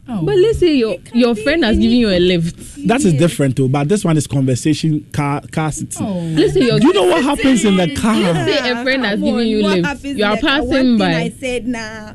Oh. 0.08 0.22
But 0.26 0.36
let's 0.36 0.60
say 0.60 0.74
your 0.76 0.98
your 1.14 1.34
friend 1.34 1.64
has 1.64 1.78
given 1.78 1.98
you 1.98 2.10
a 2.10 2.20
lift. 2.20 2.58
That 2.88 3.00
is 3.02 3.14
Yes. 3.14 3.22
different 3.22 3.56
too. 3.56 3.70
But 3.70 3.88
this 3.88 4.04
one 4.04 4.18
is 4.18 4.28
conversation 4.28 5.06
car 5.14 5.42
car 5.52 5.72
sitting. 5.72 6.06
oh. 6.06 6.20
Let's 6.20 6.54
say 6.54 6.66
your 6.66 6.78
Do 6.80 6.88
you 6.88 6.94
know 6.94 7.04
what 7.04 7.24
happens 7.24 7.64
in 7.64 7.78
the 7.78 7.96
car? 7.96 8.16
Let's 8.34 8.52
say 8.62 8.70
a 8.72 8.84
friend 8.84 9.06
has 9.06 9.20
given 9.22 9.48
you 9.48 9.64
what 9.64 9.80
lift. 9.80 10.04
You 10.04 10.26
are 10.26 10.34
in 10.36 10.42
the 10.42 10.42
car? 10.42 10.58
passing 10.60 10.68
One 10.70 10.80
thing 10.80 10.98
by. 10.98 11.14
I 11.14 11.30
said 11.30 11.68
nah. 11.68 12.14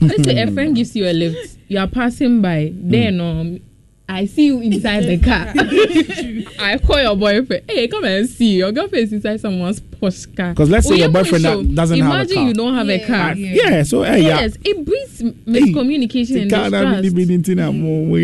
Let's 0.00 0.24
say 0.24 0.40
a 0.42 0.50
friend 0.52 0.76
gives 0.76 0.94
you 0.94 1.06
a 1.08 1.12
lift. 1.12 1.58
You 1.68 1.78
are 1.80 1.88
passing 1.88 2.42
by. 2.42 2.72
Then 2.74 3.20
um, 3.20 3.58
I 4.08 4.26
see 4.26 4.46
you 4.46 4.60
inside 4.60 5.00
the 5.04 5.18
car. 5.18 5.52
I 6.64 6.78
call 6.78 7.02
your 7.02 7.16
boyfriend. 7.16 7.64
Hey, 7.68 7.88
come 7.88 8.04
and 8.04 8.28
see. 8.28 8.58
Your 8.58 8.70
girlfriend 8.70 9.04
is 9.04 9.12
inside 9.12 9.40
someone's 9.40 9.80
Porsche 9.80 10.34
car. 10.36 10.54
'Cause 10.54 10.70
let's 10.70 10.86
say 10.86 10.94
Oh, 10.94 10.98
your 10.98 11.08
boyfriend 11.08 11.42
show. 11.42 11.62
doesn't 11.64 11.98
have 12.00 12.08
a 12.10 12.14
Imagine 12.14 12.34
car. 12.36 12.46
you 12.48 12.54
don't 12.54 12.74
have 12.74 12.88
a 12.88 12.98
Yeah. 12.98 13.06
car. 13.06 13.34
Yeah. 13.34 13.54
Yeah, 13.70 13.82
so 13.82 14.02
hey, 14.04 14.22
yeah. 14.22 14.40
Yes, 14.42 14.56
it 14.64 14.84
breeds 14.84 15.22
miscommunication 15.44 16.42
and 16.42 16.50
The 16.50 16.54
car 16.56 16.70
that 16.70 16.80
really 16.86 17.10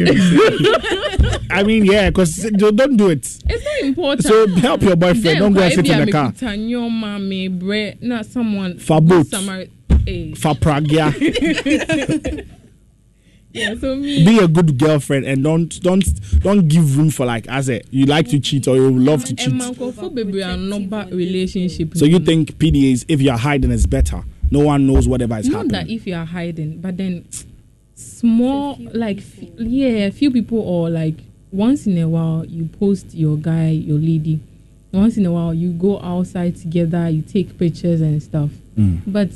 distrust. 0.04 1.40
I 1.50 1.62
mean, 1.64 1.84
yeah, 1.84 2.10
because 2.10 2.36
don't 2.56 2.96
do 2.96 3.08
it. 3.10 3.18
It's 3.48 3.64
not 3.64 3.82
important. 3.88 4.24
So 4.26 4.46
help 4.48 4.82
your 4.82 4.96
boyfriend. 4.96 5.24
Then 5.24 5.38
Don't 5.38 5.52
go 5.52 5.60
and 5.62 5.74
sit 5.74 5.88
in 5.88 6.04
the 6.06 6.12
car. 6.12 6.32
not 8.00 8.26
someone. 8.26 8.78
For 8.78 9.00
both. 9.00 9.28
Samar-. 9.28 9.66
For 10.36 10.54
pragya, 10.54 11.12
Yeah, 13.52 13.74
so 13.74 13.96
me. 13.96 14.24
be 14.24 14.38
a 14.38 14.48
good 14.48 14.78
girlfriend 14.78 15.26
and 15.26 15.44
don't 15.44 15.80
don't 15.82 16.04
don't 16.40 16.68
give 16.68 16.96
room 16.96 17.10
for 17.10 17.26
like 17.26 17.46
as 17.48 17.68
a 17.68 17.82
you 17.90 18.06
like 18.06 18.28
to 18.28 18.40
cheat 18.40 18.66
or 18.66 18.76
you 18.76 18.90
love 18.90 19.24
to 19.26 19.34
cheat. 19.34 19.48
Emma 19.48 19.70
Nkofo 19.70 20.10
bebree 20.14 20.42
are 20.42 21.14
relationship. 21.14 21.96
So 21.96 22.04
you 22.04 22.18
think 22.18 22.52
PDA 22.58 22.92
is 22.92 23.04
if 23.08 23.20
you're 23.20 23.36
hiding 23.36 23.70
is 23.70 23.86
better? 23.86 24.22
No 24.50 24.60
one 24.60 24.86
knows 24.86 25.08
whatever 25.08 25.38
is 25.38 25.48
not 25.48 25.68
that 25.68 25.88
if 25.88 26.06
you 26.06 26.14
are 26.14 26.24
hiding, 26.24 26.80
but 26.80 26.96
then 26.96 27.26
small 27.94 28.76
like 28.94 29.18
f- 29.18 29.48
yeah, 29.58 30.06
a 30.06 30.10
few 30.10 30.30
people 30.30 30.58
or 30.60 30.88
like 30.90 31.16
once 31.50 31.86
in 31.86 31.98
a 31.98 32.08
while 32.08 32.44
you 32.46 32.66
post 32.78 33.14
your 33.14 33.36
guy, 33.36 33.68
your 33.68 33.98
lady. 33.98 34.40
Once 34.92 35.16
in 35.16 35.24
a 35.24 35.32
while 35.32 35.54
you 35.54 35.72
go 35.72 36.00
outside 36.00 36.54
together, 36.56 37.08
you 37.08 37.22
take 37.22 37.58
pictures 37.58 38.00
and 38.00 38.22
stuff. 38.22 38.50
Mm. 38.76 39.00
But 39.06 39.30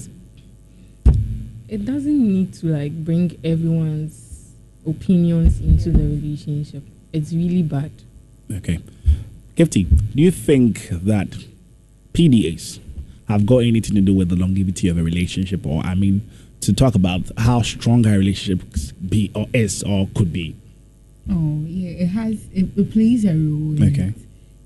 it 1.69 1.85
doesn't 1.85 2.33
need 2.33 2.55
to 2.55 2.67
like 2.67 2.93
bring 3.05 3.39
everyone's 3.45 4.53
opinions 4.87 5.61
into 5.61 5.91
the 5.91 5.99
relationship. 5.99 6.83
It's 7.13 7.33
really 7.33 7.63
bad. 7.63 7.91
Okay. 8.53 8.81
Gifty, 9.57 9.87
do 10.15 10.23
you 10.23 10.31
think 10.31 10.89
that 10.91 11.29
PDAs 12.13 12.79
have 13.29 13.47
got 13.47 13.59
anything 13.59 13.95
to 13.97 14.01
do 14.01 14.15
with 14.15 14.29
the 14.29 14.37
longevity 14.37 14.89
of 14.89 14.99
a 14.99 15.03
relationship? 15.03 15.67
Or, 15.67 15.83
I 15.83 15.95
mean, 15.95 16.29
to 16.61 16.73
talk 16.73 16.95
about 16.95 17.23
how 17.39 17.63
strong 17.63 18.07
a 18.07 18.17
relationship 18.19 18.67
be 19.09 19.31
or 19.35 19.47
is 19.53 19.83
or 19.83 20.09
could 20.15 20.33
be? 20.33 20.57
Oh 21.29 21.65
yeah, 21.67 21.91
it 21.91 22.07
has 22.07 22.47
it, 22.53 22.69
it 22.77 22.93
plays 22.93 23.25
a 23.25 23.29
role. 23.29 23.77
In 23.77 23.83
Okay. 23.83 24.09
It. 24.09 24.15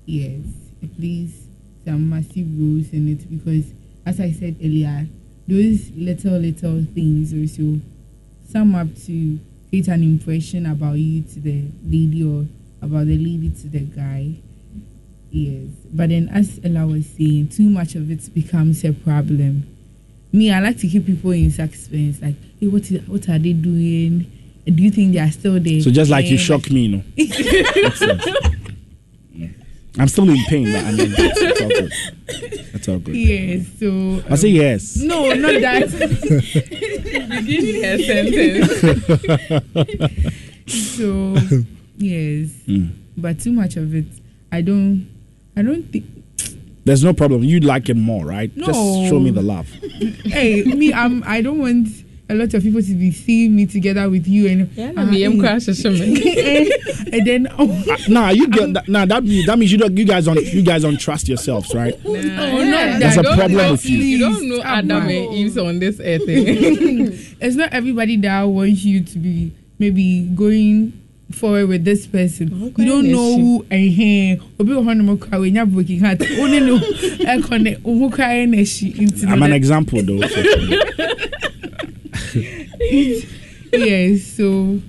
Yes, 0.05 0.41
it 0.81 0.95
plays 0.97 1.47
some 1.85 2.09
massive 2.09 2.47
roles 2.59 2.91
in 2.93 3.07
it 3.07 3.29
because 3.29 3.73
as 4.05 4.19
I 4.19 4.31
said 4.31 4.57
earlier, 4.59 5.07
those 5.47 5.91
little 5.95 6.37
little 6.37 6.83
things 6.93 7.33
also 7.33 7.79
sum 8.49 8.75
up 8.75 8.87
to 9.05 9.39
create 9.69 9.87
an 9.87 10.03
impression 10.03 10.65
about 10.65 10.93
you 10.93 11.21
to 11.21 11.39
the 11.39 11.63
lady 11.85 12.23
or 12.23 12.45
about 12.81 13.05
the 13.07 13.17
lady 13.17 13.49
to 13.49 13.67
the 13.67 13.79
guy. 13.79 14.33
Yes, 15.31 15.69
but 15.93 16.09
then 16.09 16.27
as 16.29 16.59
Ella 16.63 16.85
was 16.85 17.05
saying, 17.05 17.49
too 17.49 17.69
much 17.69 17.95
of 17.95 18.11
it 18.11 18.33
becomes 18.33 18.83
a 18.83 18.91
problem. 18.91 19.65
Me, 20.33 20.51
I 20.51 20.59
like 20.59 20.77
to 20.79 20.87
keep 20.87 21.05
people 21.05 21.31
in 21.31 21.51
suspense. 21.51 22.21
Like, 22.21 22.35
hey, 22.59 22.67
what 22.67 22.89
is, 22.91 23.01
what 23.07 23.27
are 23.29 23.39
they 23.39 23.53
doing? 23.53 24.29
Do 24.65 24.83
you 24.83 24.91
think 24.91 25.13
they 25.13 25.19
are 25.19 25.31
still 25.31 25.59
there? 25.59 25.81
So 25.81 25.89
just 25.91 26.11
like 26.11 26.25
you 26.25 26.37
shock 26.37 26.69
me, 26.69 26.81
you 26.85 26.97
know. 26.97 27.03
I'm 29.99 30.07
still 30.07 30.29
in 30.29 30.37
pain, 30.45 30.71
but 30.71 30.85
I 30.85 30.91
mean, 30.91 31.13
it's 31.17 31.61
all 31.61 31.67
good. 31.69 31.91
That's 32.71 32.87
all 32.87 32.99
good. 32.99 33.15
Yes. 33.15 33.67
So 33.79 34.23
I 34.29 34.35
say 34.35 34.49
um, 34.49 34.55
yes. 34.55 34.95
No, 34.97 35.33
not 35.33 35.59
that. 35.61 35.89
Beginning 37.45 37.83
her 37.83 37.97
sentence. 37.99 38.71
so 40.95 41.35
yes, 41.97 42.49
Mm. 42.67 42.91
but 43.17 43.39
too 43.41 43.51
much 43.51 43.75
of 43.75 43.93
it, 43.93 44.05
I 44.51 44.61
don't. 44.61 45.07
I 45.57 45.61
don't 45.61 45.83
think. 45.91 46.05
There's 46.85 47.03
no 47.03 47.13
problem. 47.13 47.43
You'd 47.43 47.65
like 47.65 47.89
it 47.89 47.95
more, 47.97 48.25
right? 48.25 48.49
Just 48.55 49.09
show 49.09 49.19
me 49.19 49.29
the 49.31 49.41
love. 49.41 49.67
hey, 50.23 50.63
me, 50.63 50.93
I'm. 50.93 51.21
I 51.25 51.41
don't 51.41 51.59
want 51.59 51.89
a 52.31 52.35
lot 52.35 52.53
of 52.53 52.63
people 52.63 52.81
to 52.81 52.93
be 52.95 53.11
seeing 53.11 53.55
me 53.55 53.65
together 53.65 54.09
with 54.09 54.27
you 54.27 54.47
and. 54.47 54.69
Yeah, 54.75 54.91
uh, 54.95 55.05
me, 55.05 55.23
I'm 55.23 55.33
eh, 55.37 55.39
crashing. 55.41 55.75
and, 55.85 56.67
and 57.13 57.27
then 57.27 57.47
oh, 57.59 57.97
Nah, 58.07 58.29
you 58.29 58.47
get 58.49 58.73
that, 58.73 58.87
nah. 58.87 59.05
That 59.05 59.23
means 59.23 59.45
that 59.45 59.59
means 59.59 59.71
you 59.71 59.77
don't. 59.77 59.97
You 59.97 60.05
guys 60.05 60.25
don't. 60.25 60.41
You 60.41 60.61
guys 60.63 60.83
don't 60.83 60.97
trust 60.99 61.27
yourselves, 61.27 61.73
right? 61.75 61.93
oh, 62.05 62.13
not 62.13 62.99
There's 62.99 63.17
a 63.17 63.23
problem 63.23 63.53
know- 63.53 63.71
with 63.73 63.85
you. 63.85 63.97
You 63.97 64.19
don't 64.19 64.49
know 64.49 64.61
Adam 64.63 64.89
come 65.01 65.09
and 65.09 65.27
on. 65.27 65.33
Eve's 65.33 65.57
on 65.57 65.79
this 65.79 65.99
earth. 65.99 66.21
eh? 66.21 66.25
it's 67.41 67.55
not 67.55 67.73
everybody 67.73 68.17
that 68.17 68.43
wants 68.43 68.83
you 68.85 69.03
to 69.03 69.17
be 69.19 69.51
maybe 69.77 70.21
going 70.35 70.93
forward 71.31 71.67
with 71.69 71.85
this 71.85 72.05
person. 72.07 72.73
You 72.77 72.85
don't 72.85 73.07
know 73.11 73.37
who 73.37 73.65
and 73.71 73.91
him. 73.91 74.41
Obi 74.59 74.71
wɔ 74.73 74.83
hɔnom 74.83 75.19
kora 75.19 75.37
wɔnya 75.41 75.71
broken 75.71 75.99
heart. 75.99 76.21
Only 76.39 76.59
no 76.59 76.77
ɛkɔ 76.77 77.61
ne 77.61 77.75
ohun 77.77 78.11
kora 78.11 78.27
yɛ 78.29 78.47
n'akyi. 78.49 78.93
Nti 78.95 79.27
I'm 79.27 79.41
an 79.43 79.53
example, 79.53 80.01
though. 80.03 80.19
yes, 83.71 84.23
so 84.23 84.79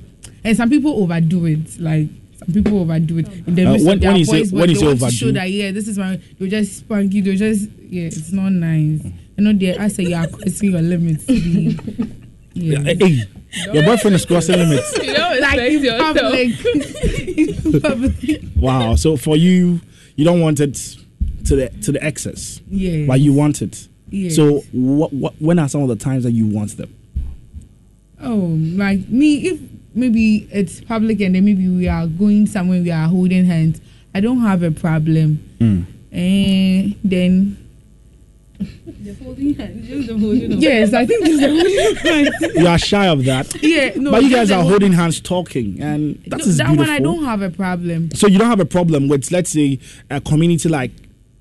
and 0.45 0.57
some 0.57 0.69
people 0.71 1.03
overdo 1.03 1.47
it. 1.47 1.79
Like 1.81 2.09
some 2.39 2.53
people 2.55 2.81
overdo 2.81 3.19
it. 3.19 3.29
In 3.47 3.55
the 3.55 3.65
Uh, 3.67 3.73
midst 3.73 3.87
when- 3.87 3.95
of 3.97 4.01
their 4.01 4.11
when 4.11 4.19
you 4.19 4.25
say- 4.25 4.39
voice, 4.43 4.51
but 4.51 4.61
when 4.61 4.69
you 4.71 4.75
they 4.75 4.81
say 4.81 4.87
want 4.87 5.01
to 5.01 5.11
show 5.11 5.33
that 5.33 5.51
yeah, 5.51 5.71
this 5.71 5.89
is 5.89 5.99
my. 5.99 6.19
They 6.39 6.49
just 6.49 6.77
spank 6.79 7.13
you. 7.15 7.23
They 7.23 7.37
just 7.37 7.69
yeah, 7.89 8.05
it's 8.05 8.33
not 8.33 8.51
nice. 8.53 9.01
You 9.37 9.45
know, 9.45 9.53
they 9.53 9.77
I 9.77 9.89
say 9.89 10.05
you 10.05 10.15
are 10.17 10.27
crossing 10.27 10.73
your 10.73 10.83
limits. 10.83 11.29
Lee. 11.29 11.79
Yeah. 12.55 12.81
hey, 12.83 13.23
your 13.73 13.83
boyfriend 13.83 14.15
is 14.17 14.27
crossing 14.27 14.57
limits. 14.59 14.93
you 15.03 15.15
don't 15.15 15.41
Like 15.41 15.59
respect 15.59 15.73
in 15.73 15.85
yourself. 15.85 16.17
public. 16.17 17.39
in 17.73 17.81
public. 17.81 18.43
Wow. 18.57 18.95
So 18.97 19.17
for 19.17 19.37
you, 19.37 19.81
you 20.17 20.25
don't 20.27 20.41
want 20.41 20.61
it 20.61 20.75
to 21.47 21.57
the 21.57 21.71
to 21.83 21.93
the 21.93 22.05
excess, 22.05 22.61
Yeah. 22.71 23.07
but 23.07 23.21
you 23.21 23.33
want 23.33 23.63
it. 23.63 23.89
Yeah. 24.11 24.29
So 24.31 24.61
what, 24.73 25.13
what? 25.15 25.33
When 25.41 25.59
are 25.59 25.69
some 25.69 25.81
of 25.83 25.89
the 25.89 25.97
times 25.97 26.25
that 26.25 26.33
you 26.33 26.47
want 26.47 26.77
them? 26.77 26.93
Oh, 28.23 28.57
like 28.77 29.09
me, 29.09 29.47
if 29.49 29.61
maybe 29.95 30.49
it's 30.53 30.81
public 30.81 31.21
and 31.21 31.35
then 31.35 31.45
maybe 31.45 31.69
we 31.69 31.89
are 31.89 32.07
going 32.07 32.47
somewhere, 32.47 32.81
we 32.81 32.91
are 32.91 33.09
holding 33.09 33.45
hands, 33.45 33.81
I 34.15 34.21
don't 34.21 34.41
have 34.41 34.63
a 34.63 34.71
problem. 34.71 35.43
Mm. 35.59 35.85
And 36.13 36.95
then, 37.03 37.57
The 39.03 39.15
holding 39.25 39.55
hand, 39.55 39.83
just 39.85 40.07
the 40.09 40.17
holding 40.19 40.53
of- 40.53 40.59
yes, 40.63 40.93
I 40.95 41.05
think 41.05 41.25
just 41.27 41.41
the 41.41 41.49
holding 41.49 41.97
hands. 42.31 42.55
You 42.55 42.67
are 42.69 42.79
shy 42.79 43.07
of 43.09 43.25
that, 43.25 43.53
Yeah, 43.63 43.93
no. 43.97 44.13
but 44.13 44.23
you 44.23 44.31
guys 44.31 44.51
are 44.53 44.63
holding 44.63 44.93
hands, 44.93 45.21
talking, 45.21 45.81
and 45.81 46.23
that 46.29 46.39
No, 46.41 46.45
is 46.45 46.59
that 46.59 46.69
beautiful. 46.69 46.85
one 46.87 46.91
I 46.91 46.99
don't 47.01 47.25
have 47.25 47.43
a 47.43 47.51
problem. 47.51 48.11
So 48.15 48.29
you 48.29 48.39
don't 48.39 48.49
have 48.51 48.61
a 48.61 48.65
problem 48.67 49.09
with, 49.09 49.33
let's 49.33 49.51
say, 49.51 49.81
a 50.11 50.21
community 50.21 50.69
like 50.69 50.93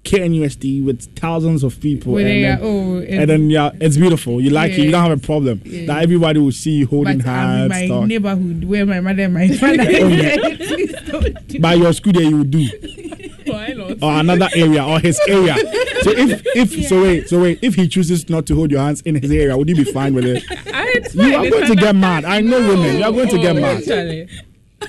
KNUST 0.03 0.83
with 0.83 1.15
thousands 1.15 1.63
of 1.63 1.79
people, 1.79 2.13
Where 2.13 2.25
and, 2.25 2.29
they 2.43 2.45
are, 2.45 2.57
then, 2.57 2.59
oh, 2.63 2.99
and 3.21 3.29
then 3.29 3.49
yeah, 3.51 3.69
it's 3.79 3.97
beautiful. 3.97 4.41
You 4.41 4.49
like 4.49 4.71
it. 4.71 4.79
You 4.79 4.91
don't 4.91 5.03
have 5.07 5.17
a 5.17 5.21
problem 5.21 5.61
Yeah. 5.63 5.85
that 5.87 6.01
everybody 6.03 6.39
will 6.39 6.51
see 6.51 6.71
you 6.71 6.87
holding 6.87 7.17
but 7.19 7.25
hands. 7.27 7.69
my 7.69 7.87
talk. 7.87 8.07
neighborhood 8.07 8.63
where 8.63 8.85
my 8.85 8.99
mother 8.99 9.23
and 9.23 9.33
my 9.35 9.47
father. 9.57 9.83
Oh, 9.83 10.07
yeah. 10.07 10.35
Don't 11.11 11.61
By 11.61 11.75
your 11.75 11.93
school, 11.93 12.13
there 12.13 12.23
you 12.23 12.37
will 12.37 12.43
do, 12.45 12.67
Why 13.45 13.67
not? 13.69 14.01
or 14.01 14.11
another 14.19 14.49
area, 14.55 14.83
or 14.83 14.99
his 14.99 15.19
area. 15.27 15.55
So 16.01 16.11
if 16.11 16.41
if 16.55 16.87
so 16.87 17.03
wait 17.03 17.29
so 17.29 17.41
wait 17.41 17.59
if 17.61 17.75
he 17.75 17.87
chooses 17.87 18.27
not 18.29 18.45
to 18.47 18.55
hold 18.55 18.71
your 18.71 18.81
hands 18.81 19.01
in 19.01 19.15
his 19.21 19.29
area, 19.31 19.55
would 19.55 19.69
you 19.69 19.75
be 19.75 19.83
fine 19.83 20.13
with 20.15 20.25
it? 20.25 20.43
I, 20.73 21.01
You 21.13 21.35
are 21.35 21.49
going 21.49 21.67
to 21.67 21.75
get 21.75 21.89
oh, 21.95 21.99
mad. 21.99 22.25
I 22.25 22.41
know 22.41 22.59
women. 22.59 22.97
You 22.97 23.03
are 23.03 23.11
going 23.11 23.29
to 23.29 23.37
Oh, 23.37 23.41
get 23.41 23.55
mad. 23.55 23.83
Charlie. 23.85 24.27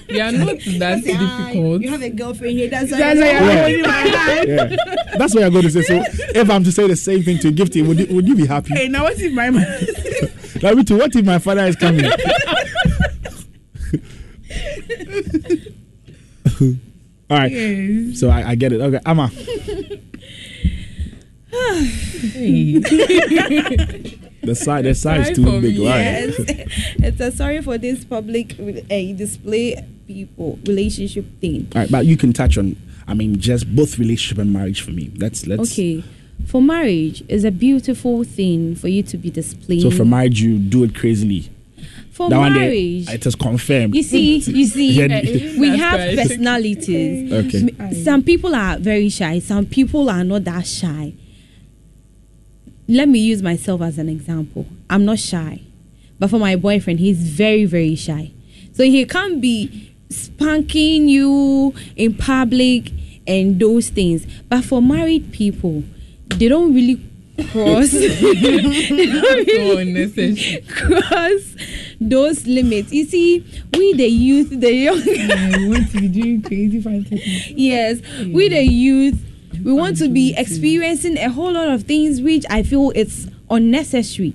We 0.08 0.20
are 0.20 0.32
not 0.32 0.46
that 0.78 1.02
difficult. 1.04 1.82
You 1.82 1.90
have 1.90 2.02
a 2.02 2.10
girlfriend 2.10 2.58
here. 2.58 2.68
That's 2.68 2.90
why. 2.92 2.98
That's 2.98 3.20
why 3.20 3.30
I'm 3.30 3.44
Yeah. 3.46 3.60
holding 3.62 3.82
my 3.82 3.90
hand. 3.90 4.48
Yeah, 4.48 5.16
that's 5.18 5.34
what 5.34 5.44
I'm 5.44 5.52
going 5.52 5.64
to 5.64 5.70
say. 5.70 5.82
So 5.82 5.94
if 6.34 6.50
I'm 6.50 6.64
to 6.64 6.72
say 6.72 6.86
the 6.86 6.96
same 6.96 7.22
thing 7.22 7.38
to 7.38 7.52
Gifty, 7.52 7.86
would 7.86 7.98
you, 7.98 8.06
would 8.14 8.26
you 8.28 8.34
be 8.34 8.46
happy? 8.46 8.74
Hey, 8.74 8.88
now 8.88 9.04
what's 9.04 9.20
in 9.20 9.34
my 9.34 9.50
mind? 9.50 9.88
Like 10.62 10.76
me 10.76 10.84
too. 10.84 10.96
What 10.96 11.14
if 11.16 11.24
my 11.24 11.38
father 11.40 11.64
is 11.64 11.74
coming? 11.74 12.04
All 17.30 17.38
right. 17.38 17.50
yes. 17.50 18.20
So 18.20 18.28
I, 18.30 18.50
I 18.50 18.54
get 18.54 18.72
it. 18.72 18.80
Okay, 18.80 19.00
Amma. 19.04 19.28
Hey. 22.32 24.18
The 24.42 24.54
size, 24.54 24.82
the 24.84 24.94
size 24.94 25.28
is 25.30 25.36
too 25.36 25.44
for 25.44 25.60
big. 25.60 25.78
me. 25.78 25.86
Right. 25.88 26.00
Yes, 26.00 26.34
it's 26.98 27.20
a 27.20 27.30
sorry 27.30 27.62
for 27.62 27.78
this 27.78 28.04
public 28.04 28.58
uh, 28.58 29.12
display 29.16 29.76
people 30.06 30.58
relationship 30.66 31.24
thing. 31.40 31.68
All 31.74 31.82
right, 31.82 31.90
but 31.90 32.06
you 32.06 32.16
can 32.16 32.32
touch 32.32 32.58
on. 32.58 32.76
I 33.06 33.14
mean, 33.14 33.38
just 33.38 33.74
both 33.74 33.98
relationship 33.98 34.38
and 34.38 34.52
marriage 34.52 34.80
for 34.82 34.90
me. 34.90 35.12
Let's 35.16 35.46
let's. 35.46 35.70
Okay, 35.72 36.02
for 36.46 36.60
marriage 36.60 37.22
is 37.28 37.44
a 37.44 37.50
beautiful 37.52 38.24
thing 38.24 38.74
for 38.74 38.88
you 38.88 39.02
to 39.04 39.16
be 39.16 39.30
displaying. 39.30 39.82
So 39.82 39.90
for 39.90 40.04
marriage, 40.04 40.40
you 40.40 40.58
do 40.58 40.82
it 40.84 40.94
crazily. 40.94 41.48
for 42.10 42.28
that 42.28 42.38
one 42.38 42.52
marriage, 42.54 43.06
day, 43.06 43.14
it 43.14 43.24
is 43.26 43.34
confirmed. 43.36 43.94
you 43.94 44.02
see, 44.02 44.38
you 44.38 44.66
see, 44.66 44.90
Yeah. 45.08 45.60
we 45.60 45.76
have 45.78 46.00
right. 46.00 46.18
personalities. 46.18 47.32
Okay. 47.32 48.02
Some 48.02 48.22
people 48.22 48.54
are 48.54 48.76
very 48.78 49.08
shy. 49.08 49.38
Some 49.38 49.66
people 49.66 50.10
are 50.10 50.24
not 50.24 50.44
that 50.44 50.66
shy. 50.66 51.14
Let 52.92 53.08
me 53.08 53.20
use 53.20 53.42
myself 53.42 53.80
as 53.80 53.96
an 53.96 54.10
example. 54.10 54.66
I'm 54.90 55.06
not 55.06 55.18
shy, 55.18 55.62
but 56.18 56.28
for 56.28 56.38
my 56.38 56.56
boyfriend, 56.56 57.00
he's 57.00 57.22
very, 57.22 57.64
very 57.64 57.94
shy. 57.94 58.32
So 58.74 58.82
he 58.84 59.06
can't 59.06 59.40
be 59.40 59.94
spanking 60.10 61.08
you 61.08 61.74
in 61.96 62.12
public 62.12 62.92
and 63.26 63.58
those 63.58 63.88
things. 63.88 64.26
But 64.50 64.66
for 64.66 64.82
married 64.82 65.32
people, 65.32 65.84
they 66.26 66.48
don't 66.48 66.74
really 66.74 67.00
cross. 67.50 67.90
they 67.92 68.10
don't 69.06 69.94
really 69.94 70.62
cross 70.68 71.56
those 71.98 72.46
limits. 72.46 72.92
You 72.92 73.06
see, 73.06 73.46
we 73.74 73.94
the 73.94 74.06
youth, 74.06 74.50
the 74.60 74.70
young 74.70 75.02
Yeah, 75.02 75.56
we 75.56 75.68
want 75.70 75.90
to 75.92 76.00
be 76.02 76.08
doing 76.08 76.42
crazy 76.42 76.82
fantasy. 76.82 77.54
yes, 77.56 78.02
we 78.18 78.50
the 78.50 78.62
youth, 78.62 79.18
we 79.64 79.72
want 79.72 79.96
to 79.98 80.08
be 80.08 80.34
experiencing 80.36 81.16
a 81.18 81.28
whole 81.30 81.52
lot 81.52 81.68
of 81.68 81.84
things 81.84 82.20
which 82.20 82.44
I 82.50 82.62
feel 82.62 82.92
it's 82.94 83.26
unnecessary. 83.50 84.34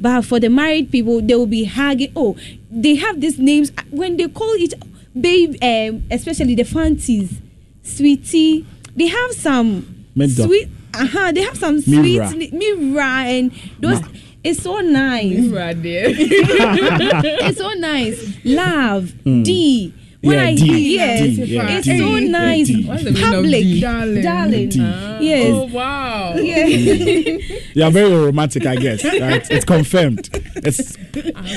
But 0.00 0.22
for 0.22 0.40
the 0.40 0.50
married 0.50 0.90
people, 0.90 1.20
they 1.22 1.36
will 1.36 1.46
be 1.46 1.62
hugging. 1.62 2.10
Oh, 2.16 2.36
they 2.72 2.96
have 2.96 3.20
these 3.20 3.38
names 3.38 3.70
when 3.90 4.16
they 4.16 4.26
call 4.26 4.56
each 4.56 4.74
babe, 5.18 5.54
um, 5.62 6.02
especially 6.10 6.56
the 6.56 6.64
fancies, 6.64 7.40
sweetie. 7.84 8.66
They 8.96 9.06
have 9.06 9.30
some 9.32 10.06
Mendo. 10.16 10.46
sweet. 10.46 10.68
Uh 10.92 11.06
huh. 11.06 11.30
They 11.30 11.42
have 11.42 11.56
some 11.56 11.80
sweet 11.80 12.52
Mira 12.52 13.04
and 13.26 13.52
those. 13.78 14.00
It's 14.42 14.60
so 14.62 14.80
nice. 14.80 15.46
Right 15.46 15.80
there. 15.82 16.06
it's 16.16 17.58
so 17.58 17.70
nice. 17.74 18.38
Love 18.44 19.12
D. 19.22 19.94
I 20.22 20.54
D. 20.54 20.94
yes, 20.96 21.20
D, 21.20 21.44
yeah, 21.44 21.68
it's 21.70 21.86
D. 21.86 21.98
so 21.98 22.18
nice. 22.18 22.66
D. 22.66 22.84
What's 22.84 23.04
the 23.04 23.10
meaning 23.12 23.24
of 23.28 23.34
Public? 23.34 23.80
Darling. 23.80 24.22
darling. 24.22 24.68
D. 24.68 24.80
Ah. 24.82 25.18
Yes. 25.18 25.46
Oh 25.50 25.64
wow. 25.64 26.34
Yeah. 26.36 26.66
You 27.72 27.84
are 27.84 27.90
very 27.90 28.12
romantic, 28.12 28.66
I 28.66 28.76
guess. 28.76 29.04
Right? 29.20 29.46
It's 29.50 29.64
confirmed. 29.64 30.28
It's 30.56 30.96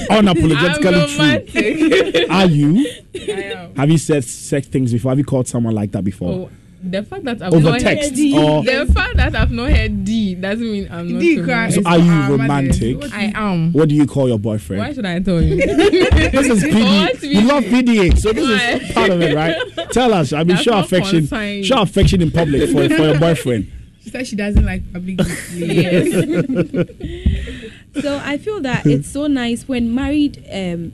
unapologetically 0.09 1.47
true. 1.51 2.25
Are 2.29 2.45
you? 2.45 2.87
I 3.15 3.19
am. 3.41 3.75
Have 3.75 3.89
you 3.89 3.97
said 3.97 4.23
sex 4.23 4.67
things 4.67 4.91
before? 4.93 5.11
Have 5.11 5.17
you 5.17 5.25
called 5.25 5.47
someone 5.47 5.73
like 5.73 5.91
that 5.91 6.03
before? 6.03 6.29
Oh, 6.31 6.49
the 6.83 7.01
fact 7.03 7.23
that 7.23 7.41
I've 7.41 7.53
Over 7.53 7.71
not 7.71 7.79
text 7.79 8.09
heard 8.09 8.15
D, 8.15 8.37
or- 8.37 8.63
the 8.63 8.85
fact 8.93 9.15
that 9.17 9.35
I've 9.35 9.51
not 9.51 9.69
heard 9.71 10.03
D 10.03 10.35
doesn't 10.35 10.71
mean 10.71 10.87
I'm 10.91 11.13
not 11.13 11.19
D 11.21 11.39
romantic. 11.39 11.83
So 11.83 11.89
are 11.89 11.97
you 11.97 12.11
our 12.11 12.31
romantic? 12.31 13.13
I 13.13 13.31
am. 13.35 13.71
What 13.71 13.89
do 13.89 13.95
you 13.95 14.05
call 14.05 14.27
your 14.27 14.39
boyfriend? 14.39 14.81
Why 14.81 14.93
should 14.93 15.05
I 15.05 15.19
tell 15.19 15.41
you? 15.41 15.55
This 15.65 16.47
is 16.49 16.63
What 16.73 17.15
PD. 17.17 17.23
You 17.33 17.41
love 17.47 17.63
PDA, 17.63 18.17
so 18.19 18.33
this 18.33 18.47
Why? 18.47 18.71
is 18.85 18.91
part 18.91 19.09
of 19.11 19.21
it, 19.21 19.33
right? 19.35 19.55
Tell 19.91 20.13
us. 20.13 20.33
I 20.33 20.39
mean, 20.39 20.47
That's 20.49 20.63
show 20.63 20.77
affection. 20.79 21.19
consigned. 21.19 21.65
Show 21.65 21.81
affection 21.81 22.21
in 22.21 22.31
public 22.31 22.69
for, 22.69 22.87
for 22.89 23.03
your 23.03 23.19
boyfriend. 23.19 23.71
She 24.01 24.09
said 24.09 24.27
she 24.27 24.35
doesn't 24.35 24.65
like 24.65 24.81
public 24.91 25.17
display. 25.17 26.89
So 28.01 28.19
I 28.23 28.39
feel 28.39 28.59
that 28.61 28.87
it's 28.87 29.07
so 29.07 29.27
nice 29.27 29.67
when 29.67 29.93
married 29.93 30.43
um, 30.51 30.93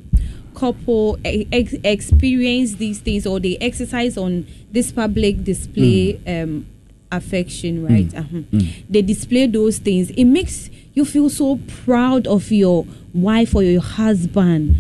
couple 0.56 1.18
ex- 1.26 1.76
experience 1.84 2.76
these 2.76 3.00
things 3.00 3.26
or 3.26 3.40
they 3.40 3.58
exercise 3.58 4.18
on 4.18 4.46
this 4.72 4.92
public 4.92 5.44
display 5.44 6.20
um, 6.28 6.66
affection, 7.12 7.86
right? 7.86 8.14
Uh-huh. 8.16 8.42
They 8.90 9.02
display 9.02 9.48
those 9.48 9.78
things. 9.80 10.12
It 10.12 10.26
makes 10.26 10.70
you 10.94 11.06
feel 11.06 11.30
so 11.30 11.60
proud 11.86 12.28
of 12.28 12.52
your 12.52 12.86
wife 13.14 13.56
or 13.56 13.64
your 13.64 13.82
husband 13.82 14.76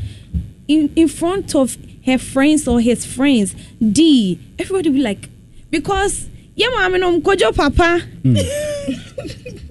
in 0.68 0.92
in 0.96 1.08
front 1.08 1.56
of 1.56 1.78
her 2.06 2.18
friends 2.18 2.68
or 2.68 2.80
his 2.80 3.06
friends. 3.06 3.56
D, 3.80 4.40
everybody 4.60 4.90
will 4.90 4.98
be 4.98 5.02
like, 5.04 5.30
because 5.70 6.30
yeah, 6.56 6.70
mama, 6.70 6.98
no, 6.98 7.22
papa. 7.22 8.02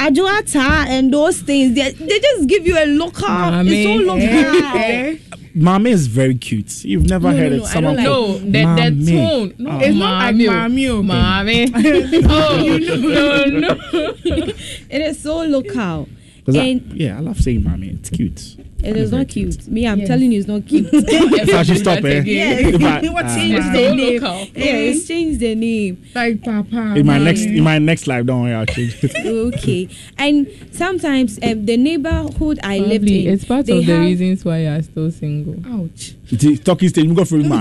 Ajuata 0.00 0.86
and 0.88 1.12
those 1.12 1.40
things, 1.42 1.74
they, 1.74 1.90
they 1.92 2.18
just 2.20 2.46
give 2.48 2.66
you 2.66 2.76
a 2.78 2.86
local. 2.86 3.26
it's 3.28 3.84
so 3.84 3.94
local. 3.96 4.22
Eh? 4.22 5.16
Mame 5.54 5.86
is 5.88 6.06
very 6.06 6.36
cute. 6.36 6.84
You've 6.84 7.08
never 7.08 7.30
No, 7.30 7.36
heard 7.36 7.50
no, 7.50 7.56
it. 7.56 7.60
no, 7.60 7.64
Someone 7.66 7.96
don't 7.96 8.44
No, 8.44 8.84
the, 8.88 8.90
the 8.94 9.12
tone. 9.16 9.54
No, 9.58 9.70
Oh. 9.72 9.78
It's 9.80 9.96
not 9.96 10.18
like 10.22 10.36
mommy, 10.36 10.88
oh. 10.88 11.02
mommy, 11.02 11.62
okay? 11.64 12.22
Oh, 12.24 12.78
no, 12.80 13.44
no. 13.44 13.76
It 14.88 15.00
is 15.02 15.20
so 15.20 15.42
local. 15.44 16.08
'Cause 16.46 16.56
I- 16.56 16.64
And 16.64 16.92
yeah, 16.94 17.16
I 17.18 17.20
love 17.20 17.40
saying 17.40 17.64
Mame. 17.64 17.98
It's 18.00 18.10
cute. 18.10 18.56
It 18.84 18.96
is 18.96 19.12
not 19.12 19.28
cute. 19.28 19.66
Me, 19.68 19.86
I'm 19.86 19.98
Yes. 20.00 20.08
telling 20.08 20.32
you, 20.32 20.38
it's 20.38 20.48
not 20.48 20.66
cute. 20.66 20.88
So 21.50 21.58
I 21.58 21.62
should 21.62 21.78
stop, 21.78 22.04
eh? 22.04 22.18
Again. 22.18 22.74
If 22.74 23.12
What 23.12 23.24
ah, 23.26 23.34
change 23.34 23.54
It's 23.54 23.66
the 23.72 23.94
name? 23.94 24.22
yeah, 24.54 24.90
it's 24.90 25.06
changed 25.08 25.40
the 25.40 25.54
name. 25.54 26.02
Like 26.14 26.42
Papa. 26.42 26.94
in 26.96 27.06
my 27.06 27.14
mommy. 27.18 27.24
next 27.24 27.42
in 27.42 27.62
my 27.64 27.78
next 27.78 28.06
life, 28.06 28.24
don't 28.26 28.42
worry, 28.42 28.54
I'll 28.54 28.66
change 28.66 28.96
it. 29.02 29.14
Okay. 29.26 29.88
And 30.18 30.46
sometimes 30.72 31.38
um, 31.42 31.66
the 31.66 31.76
neighborhood 31.76 32.58
I 32.62 32.78
lived 32.78 33.08
in, 33.08 33.28
it's 33.32 33.44
part 33.44 33.66
they 33.66 33.78
of 33.80 33.86
the 33.86 33.98
reasons 33.98 34.44
why 34.44 34.58
you 34.62 34.68
are 34.68 34.82
still 34.82 35.10
single. 35.10 35.56
Ouch. 35.74 36.14
The 36.30 36.56
Talking 36.58 36.88
stage, 36.88 37.06
we 37.06 37.14
go 37.14 37.24
for 37.24 37.36
man. 37.36 37.60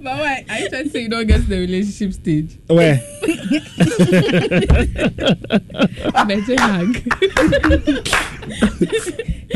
But 0.00 0.16
why? 0.18 0.44
Are 0.48 0.58
you 0.58 0.68
trying 0.68 0.84
to 0.84 0.90
say 0.90 1.02
you 1.02 1.08
don't 1.08 1.26
get 1.26 1.40
to 1.42 1.46
the 1.48 1.58
relationship 1.58 2.12
stage? 2.12 2.56
Where? 2.68 3.00
Better 6.26 6.56
hug. 6.60 6.96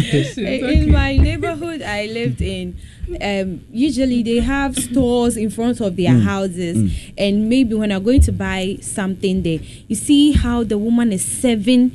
It's 0.03 0.38
in 0.38 0.45
okay. 0.47 0.87
my 0.87 1.17
neighborhood 1.17 1.83
I 1.83 2.07
lived 2.07 2.41
in, 2.41 2.77
um, 3.21 3.65
usually 3.71 4.23
they 4.23 4.38
have 4.41 4.77
stores 4.77 5.37
in 5.37 5.51
front 5.51 5.81
of 5.81 5.97
their 5.97 6.12
mm, 6.12 6.23
houses, 6.23 6.79
mm. 6.79 7.15
and 7.19 7.49
maybe 7.49 7.75
when 7.75 7.93
I'm 7.93 8.03
going 8.03 8.21
to 8.23 8.33
buy 8.33 8.79
something 8.81 9.43
there, 9.43 9.59
you 9.88 9.97
see 9.97 10.33
how 10.33 10.65
the 10.65 10.79
woman 10.79 11.12
is 11.12 11.25
serving 11.25 11.93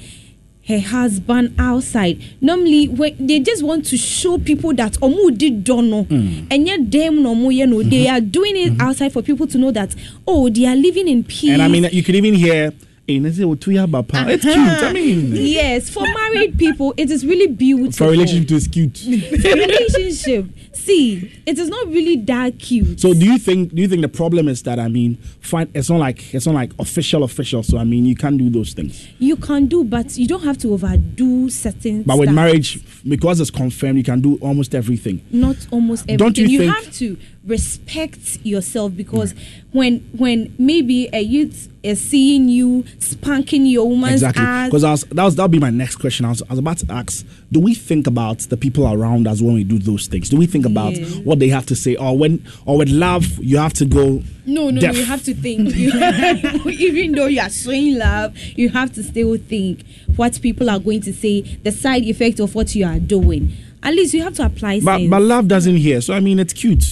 her 0.67 0.80
husband 0.80 1.56
outside. 1.58 2.22
Normally, 2.41 2.89
when 2.89 3.26
they 3.26 3.39
just 3.39 3.63
want 3.63 3.86
to 3.86 3.98
show 3.98 4.38
people 4.38 4.74
that 4.76 4.93
omu 4.93 5.36
did 5.38 5.63
dono, 5.63 6.04
mm. 6.04 6.48
and 6.52 6.67
yet 6.67 6.91
them 6.91 7.24
no 7.24 7.34
more, 7.36 7.52
you 7.52 7.65
know, 7.65 7.82
they 7.84 8.06
mm-hmm. 8.06 8.15
are 8.15 8.22
doing 8.22 8.58
it 8.58 8.74
mm-hmm. 8.74 8.82
outside 8.82 9.13
for 9.13 9.22
people 9.22 9.48
to 9.48 9.58
know 9.58 9.72
that 9.72 9.96
oh, 10.28 10.50
they 10.50 10.65
are 10.65 10.76
living 10.76 11.08
in 11.08 11.24
peace. 11.24 11.52
And 11.52 11.62
I 11.62 11.67
mean, 11.67 11.86
you 11.91 12.04
could 12.04 12.15
even 12.15 12.34
hear. 12.34 12.74
"Eh, 13.10 13.20
na 13.20 13.32
say, 13.32 13.43
"Oh, 13.43 13.56
two 13.56 13.72
year 13.72 13.88
bapa." 13.88 14.28
It's 14.30 14.43
cute. 14.43 14.58
I 14.58 14.91
mean, 14.93 15.32
yes, 15.36 15.89
for 15.89 16.04
married 16.04 16.58
people, 16.58 16.93
it 16.98 17.10
is 17.10 17.26
really 17.26 17.48
beautiful. 17.48 17.91
for 18.08 18.12
relationship, 18.12 18.52
it's 18.52 18.67
cute. 18.67 18.98
for 18.98 19.54
relationship 19.56 20.46
see 20.74 21.41
it 21.46 21.58
is 21.58 21.70
not 21.70 21.88
really 21.88 22.15
that 22.17 22.58
cute 22.60 23.00
So, 23.00 23.13
do 23.13 23.26
you 23.26 23.38
think? 23.39 23.74
Do 23.74 23.82
you 23.82 23.88
think 23.88 24.02
the 24.04 24.08
problem 24.08 24.48
is 24.48 24.62
that 24.63 24.80
I 24.80 24.88
mean, 24.88 25.15
fine, 25.41 25.70
it's 25.74 25.89
not 25.89 26.00
like 26.00 26.34
it's 26.34 26.46
not 26.46 26.54
like 26.56 26.72
official, 26.80 27.24
official. 27.24 27.63
So, 27.63 27.78
I 27.78 27.84
mean, 27.84 28.06
you 28.06 28.15
can't 28.15 28.38
do 28.38 28.50
those 28.50 28.74
things. 28.74 29.08
you 29.20 29.36
can 29.38 29.65
do 29.65 29.84
but 29.84 30.17
you 30.17 30.28
don't 30.28 30.43
have 30.43 30.58
to 30.60 30.74
overdo 30.74 31.50
certain 31.50 32.04
But 32.04 32.20
with 32.20 32.28
stuff. 32.28 32.36
marriage, 32.36 32.80
because 33.08 33.39
it's 33.39 33.50
confirmed, 33.50 33.98
you 33.98 34.04
can 34.04 34.22
do 34.22 34.38
almost 34.41 34.76
everything. 34.76 35.22
not 35.32 35.56
almost 35.72 36.04
everything 36.04 36.17
Don't 36.17 36.38
you 36.38 36.60
think- 36.60 36.74
have 36.76 36.93
to 36.98 37.17
respect 37.47 38.38
yourself 38.45 38.95
because 38.95 39.33
when 39.71 39.99
when 40.17 40.53
maybe 40.60 41.10
a 41.13 41.21
youth 41.21 41.71
is 41.83 42.01
seeing 42.01 42.49
you 42.49 42.83
spanking 42.99 43.65
your 43.65 43.88
woman's 43.88 44.15
Exactly. 44.15 44.43
ass 44.43 44.67
Because 44.67 44.83
was 44.83 45.03
that 45.05 45.23
was 45.23 45.36
that'll 45.36 45.47
be 45.47 45.60
my 45.60 45.69
next 45.69 45.95
question. 45.97 46.25
I 46.25 46.29
was, 46.29 46.41
I 46.43 46.47
was 46.49 46.60
about 46.60 46.77
to 46.79 46.91
ask: 46.91 47.25
Do 47.51 47.60
we 47.62 47.73
think 47.73 48.07
about 48.07 48.39
the 48.39 48.57
people 48.57 48.86
around 48.91 49.27
us 49.27 49.41
when 49.41 49.53
we 49.53 49.63
do 49.63 49.79
those 49.79 50.07
things? 50.07 50.29
Do 50.29 50.38
we 50.38 50.45
think 50.47 50.65
about 50.65 50.95
Yeah. 50.97 51.05
what 51.23 51.39
they 51.39 51.47
have 51.49 51.65
to 51.67 51.75
say, 51.75 51.95
or 51.95 52.17
when, 52.17 52.45
or 52.65 52.77
with 52.79 52.89
love, 52.89 53.25
you 53.41 53.57
have 53.57 53.73
to 53.73 53.86
go? 53.86 54.21
no 54.49 54.69
no, 54.69 54.79
deaf. 54.79 54.93
no 54.93 54.99
you 54.99 55.05
have 55.05 55.21
to 55.25 55.33
think 55.33 55.75
even 56.79 57.12
though 57.12 57.25
you 57.25 57.41
are 57.41 57.49
showing 57.49 57.97
love 57.97 58.33
you 58.55 58.69
have 58.69 58.89
to 58.93 59.03
still 59.03 59.36
think 59.36 59.83
what 60.15 60.39
people 60.41 60.69
are 60.69 60.79
going 60.79 61.01
to 61.01 61.12
say 61.12 61.41
the 61.63 61.71
side 61.71 62.03
effect 62.03 62.39
of 62.39 62.55
what 62.55 62.73
you 62.73 62.86
are 62.86 62.97
doing 62.97 63.51
at 63.83 63.93
least 63.93 64.13
you 64.13 64.21
have 64.23 64.33
to 64.35 64.45
apply 64.45 64.79
But 64.81 64.97
sense. 64.97 65.09
but 65.09 65.21
love 65.21 65.47
doesn't 65.47 65.77
hear. 65.77 66.01
So 66.01 66.13
I 66.13 66.19
mean, 66.19 66.39
it's 66.39 66.51
cute. 66.53 66.83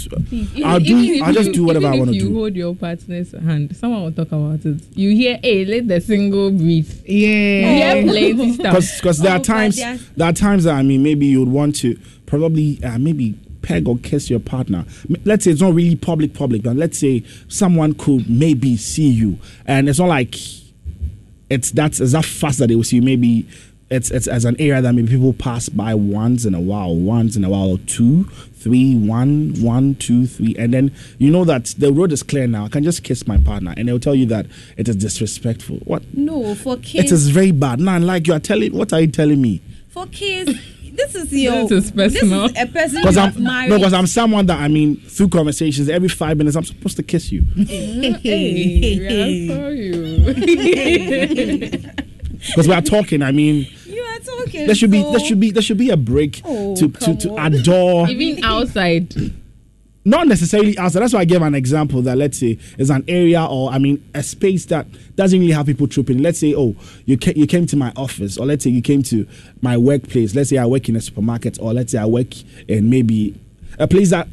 I'll 0.64 0.80
do. 0.80 0.98
Even 0.98 1.16
if 1.16 1.24
I'll 1.24 1.34
just 1.34 1.52
do 1.52 1.66
whatever 1.66 1.88
I 1.88 1.98
want 1.98 2.12
to 2.12 2.16
if 2.16 2.22
you 2.24 2.34
hold 2.34 2.56
your 2.56 2.76
partner's 2.76 3.32
hand, 3.32 3.76
someone 3.76 4.04
will 4.04 4.12
talk 4.12 4.28
about 4.32 4.64
it. 4.66 4.82
You 4.94 5.10
hear, 5.16 5.40
hey, 5.44 5.66
let 5.66 5.88
the 5.88 6.00
single 6.00 6.52
breathe. 6.52 6.92
You 7.08 7.28
Yeah. 7.28 7.96
hear 7.96 8.04
plenty 8.12 8.54
stuff. 8.60 8.84
Because 8.98 9.20
there 9.20 9.32
Oh, 9.32 9.36
are 9.36 9.40
but 9.40 9.46
times 9.46 9.76
there 9.78 9.94
are- 9.96 10.00
there 10.16 10.28
are 10.30 10.34
times 10.34 10.64
that 10.66 10.76
I 10.76 10.84
mean 10.84 11.04
maybe 11.04 11.26
you 11.26 11.40
would 11.40 11.50
want 11.50 11.76
to 11.78 11.98
probably 12.28 12.80
uh, 12.84 12.98
maybe 13.00 13.36
peg 13.62 13.88
or 13.88 13.98
kiss 13.98 14.30
your 14.30 14.40
partner. 14.40 14.86
Let's 15.26 15.44
say 15.46 15.52
it's 15.52 15.62
not 15.62 15.74
really 15.74 15.96
public 15.96 16.34
public, 16.36 16.62
but 16.64 16.76
let's 16.76 17.00
say 17.00 17.24
someone 17.48 17.94
could 17.96 18.30
maybe 18.30 18.78
see 18.78 19.10
you, 19.10 19.40
and 19.66 19.90
it's 19.90 19.98
not 20.00 20.08
like 20.10 20.36
it's 21.50 21.72
that's 21.72 22.00
it's 22.00 22.12
that 22.14 22.26
fast 22.26 22.60
that 22.60 22.68
they 22.68 22.76
will 22.76 22.84
see 22.84 22.98
you. 22.98 23.02
Maybe 23.02 23.48
it's 23.90 24.10
it's 24.12 24.28
as 24.28 24.46
an 24.46 24.56
area 24.60 24.82
that 24.82 24.94
maybe 24.94 25.10
people 25.10 25.34
pass 25.34 25.70
by 25.70 25.94
once 25.94 26.46
in 26.46 26.54
a 26.56 26.60
while, 26.62 26.96
once 26.96 27.36
in 27.36 27.44
a 27.44 27.50
while, 27.50 27.78
two, 27.86 28.24
three, 28.26 28.96
one, 28.98 29.54
one, 29.62 29.94
two, 29.96 30.26
three, 30.26 30.56
and 30.58 30.74
then 30.74 30.92
you 31.20 31.30
know 31.30 31.46
that 31.46 31.66
the 31.78 31.94
road 31.94 32.12
is 32.12 32.24
clear 32.24 32.48
now. 32.48 32.66
I 32.66 32.70
can 32.70 32.84
just 32.84 33.04
kiss 33.04 33.28
my 33.28 33.38
partner, 33.38 33.74
and 33.78 33.88
they'll 33.88 34.00
tell 34.00 34.16
you 34.16 34.26
that 34.28 34.48
it 34.78 34.88
is 34.90 34.96
disrespectful. 34.96 35.78
What? 35.86 36.02
no 36.16 36.56
for 36.56 36.78
kids 36.78 37.12
It 37.12 37.16
is 37.16 37.30
very 37.30 37.52
bad. 37.52 37.80
Now, 37.80 38.00
like 38.00 38.26
you 38.28 38.34
are 38.34 38.40
telling, 38.40 38.74
what 38.76 38.92
are 38.92 39.02
you 39.02 39.08
telling 39.08 39.42
me? 39.42 39.62
for 39.90 40.06
kids 40.08 40.52
this 40.94 41.16
is 41.16 41.32
your 41.34 41.68
This 41.70 41.86
is 41.86 41.92
personal. 41.92 42.48
this 42.50 42.52
is 42.58 42.64
a 42.64 42.66
person 42.68 43.02
Because 43.02 43.16
you 43.16 43.22
I'm 43.22 43.32
have 43.34 43.40
married 43.42 43.70
no, 43.70 43.78
because 43.78 43.94
I'm 43.94 44.08
someone 44.08 44.46
that 44.48 44.60
I 44.60 44.68
mean 44.68 44.98
through 44.98 45.30
conversations 45.30 45.88
every 45.90 46.08
five 46.10 46.38
minutes 46.38 46.56
I'm 46.58 46.64
supposed 46.66 46.96
to 46.98 47.04
kiss 47.04 47.32
you. 47.32 47.44
hey, 47.56 48.98
we 49.00 49.50
are 49.50 49.56
sorry. 51.76 51.96
Because 52.48 52.68
we 52.68 52.74
are 52.74 52.82
talking. 52.82 53.22
I 53.22 53.32
mean, 53.32 53.68
you 53.86 54.02
are 54.02 54.20
talking 54.20 54.66
there 54.66 54.76
should 54.76 54.92
be 54.92 55.02
there 55.02 55.20
should 55.20 55.40
be 55.40 55.52
there 55.52 55.62
should 55.62 55.78
be 55.78 55.90
a 55.90 55.98
break 55.98 56.42
Oh, 56.46 56.76
to 56.76 56.90
to, 56.90 57.16
to 57.16 57.38
on. 57.38 57.54
adore. 57.54 58.08
Even 58.10 58.44
outside. 58.44 59.14
Not 60.08 60.28
necessarily 60.28 60.78
outside. 60.78 61.00
That's 61.00 61.14
why 61.14 61.22
I 61.22 61.26
gave 61.26 61.42
an 61.42 61.56
example 61.56 62.04
that 62.04 62.16
let's 62.16 62.38
say 62.38 62.60
is 62.78 62.92
an 62.92 63.04
area 63.08 63.44
or 63.44 63.72
I 63.72 63.80
mean 63.80 64.08
a 64.14 64.22
space 64.22 64.66
that 64.66 64.86
doesn't 65.16 65.40
really 65.40 65.52
have 65.54 65.66
people 65.66 65.88
trooping. 65.88 66.20
Let's 66.20 66.40
say 66.40 66.54
oh 66.56 66.76
you 67.06 67.18
ca- 67.18 67.34
you 67.36 67.48
came 67.48 67.66
to 67.68 67.76
my 67.76 67.92
office 67.96 68.38
or 68.38 68.46
let's 68.46 68.64
say 68.64 68.70
you 68.70 68.84
came 68.84 69.02
to 69.04 69.28
my 69.62 69.78
workplace. 69.78 70.36
Let's 70.36 70.52
say 70.52 70.58
I 70.60 70.66
work 70.68 70.88
in 70.90 70.96
a 70.96 71.02
supermarket 71.02 71.58
or 71.60 71.74
let's 71.74 71.92
say 71.92 71.98
I 71.98 72.06
work 72.06 72.28
in 72.68 72.90
maybe 72.90 73.40
a 73.80 73.88
place 73.88 74.12
that 74.12 74.28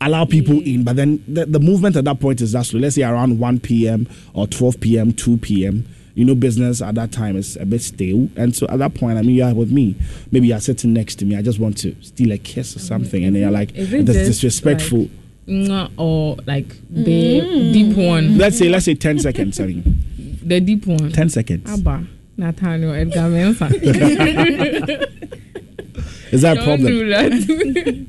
allow 0.00 0.24
people 0.24 0.54
mm. 0.54 0.74
in. 0.74 0.84
But 0.84 0.96
then 0.96 1.22
the, 1.28 1.46
the 1.46 1.60
movement 1.60 1.96
at 1.96 2.04
that 2.04 2.20
point 2.20 2.40
is 2.40 2.52
that 2.52 2.66
slow. 2.66 2.80
Let's 2.80 2.94
say 2.94 3.02
around 3.02 3.38
1 3.38 3.60
p.m. 3.60 4.08
or 4.32 4.46
12 4.46 4.80
p.m., 4.80 5.12
2 5.12 5.36
p.m. 5.38 5.86
You 6.18 6.24
know, 6.24 6.34
business 6.34 6.82
at 6.82 6.96
that 6.96 7.12
time 7.12 7.36
is 7.36 7.56
a 7.58 7.64
bit 7.64 7.80
stale. 7.80 8.28
And 8.34 8.56
so 8.56 8.66
at 8.70 8.80
that 8.80 8.94
point, 8.94 9.18
I 9.18 9.22
mean, 9.22 9.36
you're 9.36 9.54
with 9.54 9.70
me. 9.70 9.94
Maybe 10.32 10.48
you're 10.48 10.58
sitting 10.58 10.92
next 10.92 11.14
to 11.20 11.24
me. 11.24 11.36
I 11.36 11.42
just 11.42 11.60
want 11.60 11.78
to 11.78 11.94
steal 12.02 12.32
a 12.32 12.38
kiss 12.38 12.74
or 12.74 12.80
something. 12.80 13.22
And 13.22 13.36
then 13.36 13.42
you're 13.42 13.52
like, 13.52 13.72
Is 13.76 13.88
that's 14.04 14.26
disrespectful. 14.26 15.08
like- 15.46 15.90
or 15.96 16.34
like 16.44 16.70
the 16.90 17.40
mm. 17.40 17.72
deep 17.72 17.96
one. 17.96 18.36
let's 18.36 18.58
say, 18.58 18.68
let's 18.68 18.86
say 18.86 18.96
10 18.96 19.20
seconds. 19.20 19.60
I 19.60 19.66
mean, 19.66 20.38
The 20.42 20.58
deep 20.58 20.88
one. 20.88 21.12
10 21.12 21.28
seconds. 21.28 21.70
Abba. 21.70 22.04
Nathaniel 22.36 22.94
Edgar 22.94 23.30
Mensah. 23.30 23.70
Is 26.32 26.42
that 26.42 26.56
a 26.56 26.58
Don't 26.60 26.64
problem? 26.64 26.88
do 26.88 27.08
that. 27.10 28.06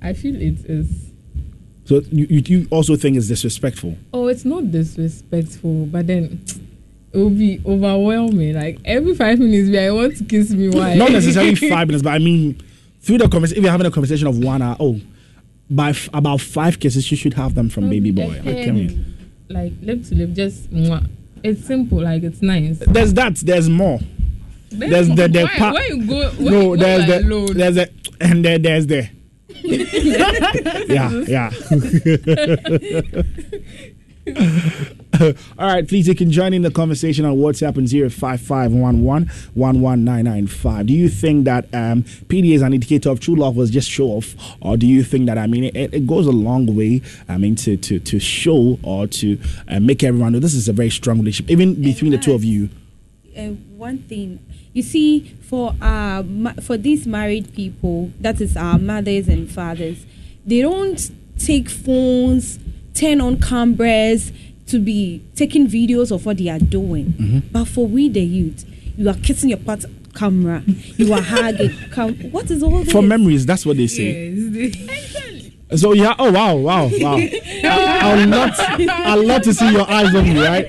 I 0.00 0.12
feel 0.12 0.36
it 0.36 0.64
is. 0.64 1.07
So 1.88 2.02
you, 2.12 2.26
you, 2.28 2.42
you 2.44 2.68
also 2.70 2.96
think 2.96 3.16
it's 3.16 3.28
disrespectful? 3.28 3.96
Oh, 4.12 4.26
it's 4.28 4.44
not 4.44 4.70
disrespectful, 4.70 5.86
but 5.86 6.06
then 6.06 6.44
it 7.14 7.16
will 7.16 7.30
be 7.30 7.62
overwhelming. 7.64 8.54
Like 8.54 8.78
every 8.84 9.14
five 9.14 9.38
minutes, 9.38 9.74
I 9.74 9.90
want 9.90 10.18
to 10.18 10.24
kiss 10.24 10.50
me. 10.50 10.68
Why? 10.68 10.96
Not 10.96 11.12
necessarily 11.12 11.54
five 11.70 11.86
minutes, 11.88 12.02
but 12.02 12.10
I 12.12 12.18
mean, 12.18 12.60
through 13.00 13.16
the 13.16 13.28
conversation, 13.30 13.60
if 13.60 13.62
you're 13.62 13.72
having 13.72 13.86
a 13.86 13.90
conversation 13.90 14.26
of 14.26 14.36
one 14.36 14.60
hour, 14.60 14.76
oh, 14.78 15.00
by 15.70 15.88
f- 15.90 16.10
about 16.12 16.42
five 16.42 16.78
kisses, 16.78 17.10
you 17.10 17.16
should 17.16 17.32
have 17.32 17.54
them 17.54 17.70
from 17.70 17.84
mm, 17.84 17.90
Baby 17.90 18.10
Boy. 18.10 18.38
Like, 18.44 18.68
I 18.68 18.70
mean, 18.70 19.16
like 19.48 19.72
lip 19.80 20.04
to 20.08 20.14
lip, 20.14 20.32
just 20.34 20.70
mwah. 20.70 21.08
it's 21.42 21.64
simple. 21.64 22.02
Like 22.02 22.22
it's 22.22 22.42
nice. 22.42 22.80
there's 22.80 23.14
that. 23.14 23.36
There's 23.36 23.70
more. 23.70 23.98
There's 24.70 25.08
the- 25.08 25.26
the 25.28 25.44
why, 25.44 25.56
pa- 25.56 25.72
why 25.72 25.86
you 25.86 26.06
go? 26.06 26.30
Why, 26.32 26.50
no, 26.50 26.68
why 26.68 26.76
there's 26.76 27.00
you 27.00 27.06
the 27.06 27.18
alone? 27.20 27.56
there's 27.56 27.74
the 27.76 27.90
and 28.20 28.44
there, 28.44 28.58
there's 28.58 28.86
the. 28.86 29.08
Yeah, 29.48 31.10
yeah. 31.26 31.50
All 35.58 35.66
right, 35.66 35.88
please, 35.88 36.06
you 36.06 36.14
can 36.14 36.30
join 36.30 36.52
in 36.52 36.60
the 36.62 36.70
conversation 36.70 37.24
on 37.24 37.36
WhatsApp 37.36 37.78
on 37.78 37.86
05511 38.10 40.86
Do 40.86 40.92
you 40.92 41.08
think 41.08 41.46
that 41.46 41.64
um, 41.74 42.02
PDA 42.02 42.52
is 42.54 42.60
an 42.62 42.74
indicator 42.74 43.08
of 43.10 43.18
true 43.20 43.36
love 43.36 43.56
was 43.56 43.70
just 43.70 43.88
show 43.90 44.08
off? 44.08 44.34
Or 44.60 44.76
do 44.76 44.86
you 44.86 45.02
think 45.02 45.24
that, 45.26 45.38
I 45.38 45.46
mean, 45.46 45.64
it, 45.64 45.94
it 45.94 46.06
goes 46.06 46.26
a 46.26 46.32
long 46.32 46.76
way, 46.76 47.00
I 47.28 47.38
mean, 47.38 47.54
to, 47.56 47.76
to, 47.78 47.98
to 47.98 48.20
show 48.20 48.78
or 48.82 49.06
to 49.06 49.38
uh, 49.68 49.80
make 49.80 50.04
everyone 50.04 50.34
know 50.34 50.40
this 50.40 50.54
is 50.54 50.68
a 50.68 50.72
very 50.72 50.90
strong 50.90 51.18
relationship, 51.20 51.50
even 51.50 51.82
between 51.82 52.12
the 52.12 52.18
two 52.18 52.34
of 52.34 52.44
you? 52.44 52.68
Uh, 53.36 53.48
one 53.76 53.98
thing 53.98 54.38
you 54.72 54.82
see 54.82 55.34
for 55.42 55.74
uh 55.80 56.22
ma- 56.26 56.52
for 56.62 56.76
these 56.76 57.06
married 57.06 57.52
people 57.54 58.10
that 58.20 58.40
is 58.40 58.56
our 58.56 58.78
mothers 58.78 59.28
and 59.28 59.50
fathers 59.50 60.04
they 60.46 60.60
don't 60.62 61.10
take 61.38 61.68
phones 61.68 62.58
turn 62.94 63.20
on 63.20 63.40
cameras 63.40 64.32
to 64.66 64.78
be 64.78 65.22
taking 65.34 65.66
videos 65.66 66.10
of 66.10 66.26
what 66.26 66.36
they 66.38 66.48
are 66.48 66.58
doing 66.58 67.06
Mm-hmm. 67.18 67.38
but 67.52 67.64
for 67.66 67.86
we 67.86 68.08
the 68.08 68.20
youth 68.22 68.64
you 68.96 69.08
are 69.08 69.14
kissing 69.14 69.50
your 69.50 69.58
part 69.58 69.84
camera 70.14 70.62
you 70.96 71.12
are 71.12 71.22
hugging 71.22 71.70
cam- 71.92 72.14
what 72.32 72.50
is 72.50 72.62
all 72.62 72.82
this 72.82 72.90
For 72.92 73.02
memories, 73.02 73.46
that's 73.46 73.64
what 73.64 73.76
they 73.76 73.86
say. 73.86 74.28
Yes. 74.30 74.74
So 75.76 75.92
yeah, 75.92 76.14
oh 76.18 76.32
wow, 76.32 76.54
wow, 76.56 76.88
wow. 76.90 77.16
I, 77.16 78.00
I 78.02 78.14
would 78.16 78.28
love, 78.30 78.56
to, 78.56 78.86
I 78.90 79.14
love 79.16 79.42
to 79.42 79.52
see 79.52 79.70
your 79.70 79.88
eyes 79.90 80.14
only, 80.14 80.40
right? 80.40 80.66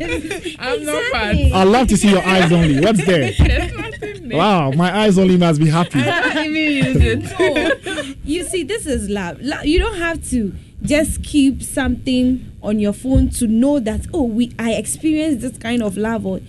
I'm 0.59 0.83
not 0.85 1.03
fat. 1.11 1.31
Exactly. 1.35 1.51
I 1.53 1.63
love 1.63 1.87
to 1.87 1.97
see 1.97 2.09
your 2.09 2.25
eyes 2.25 2.51
only. 2.51 2.81
What's 2.81 3.05
there? 3.05 3.31
There's 3.31 3.73
nothing 3.73 4.27
there. 4.27 4.37
Wow, 4.37 4.71
my 4.71 4.93
eyes 5.03 5.17
only 5.17 5.37
must 5.37 5.59
be 5.61 5.69
happy. 5.69 5.99
I 6.01 6.33
don't 6.33 6.45
even 6.47 6.85
use 6.85 6.97
it. 7.01 7.79
No. 7.89 8.13
you 8.25 8.43
see, 8.43 8.63
this 8.63 8.85
is 8.85 9.09
love. 9.09 9.41
You 9.65 9.79
don't 9.79 9.97
have 9.97 10.27
to 10.31 10.53
just 10.81 11.23
keep 11.23 11.63
something 11.63 12.51
on 12.61 12.79
your 12.79 12.93
phone 12.93 13.29
to 13.29 13.47
know 13.47 13.79
that 13.79 14.05
oh, 14.13 14.23
we 14.23 14.53
I 14.59 14.73
experienced 14.73 15.41
this 15.41 15.57
kind 15.57 15.81
of 15.81 15.95
love. 15.97 16.25
Or 16.25 16.41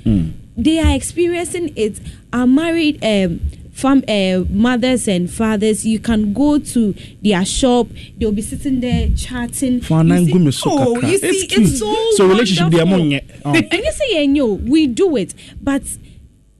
they 0.56 0.78
are 0.80 0.94
experiencing 0.94 1.72
it. 1.76 2.00
Our 2.32 2.46
married 2.48 3.02
um, 3.04 3.40
fam- 3.80 4.04
uh, 4.08 4.44
mothers 4.50 5.08
and 5.08 5.30
fathers, 5.30 5.84
you 5.86 5.98
can 5.98 6.32
go 6.32 6.58
to 6.58 6.94
their 7.22 7.44
shop. 7.44 7.86
They'll 8.18 8.32
be 8.32 8.42
sitting 8.42 8.80
there 8.80 9.08
chatting. 9.16 9.80
For 9.80 10.02
You 10.04 10.12
an 10.12 10.26
see- 10.26 10.32
angu 10.32 10.52
so 10.52 10.70
oh, 10.70 10.94
kakra. 10.96 11.10
you 11.10 11.18
see, 11.18 11.26
It's 11.28 11.42
it's, 11.44 11.54
cute. 11.54 11.68
so 11.68 11.94
So 12.16 12.26
relationship 12.28 12.70
they 12.72 12.80
are 12.80 12.86
wonderful. 12.86 13.20
monye. 13.20 13.40
Oh. 13.44 13.54
And 13.72 13.72
you 13.72 13.92
say, 13.92 14.04
yeah, 14.10 14.26
no, 14.26 14.46
we 14.46 14.86
do 14.86 15.16
it, 15.16 15.34
but. 15.62 15.82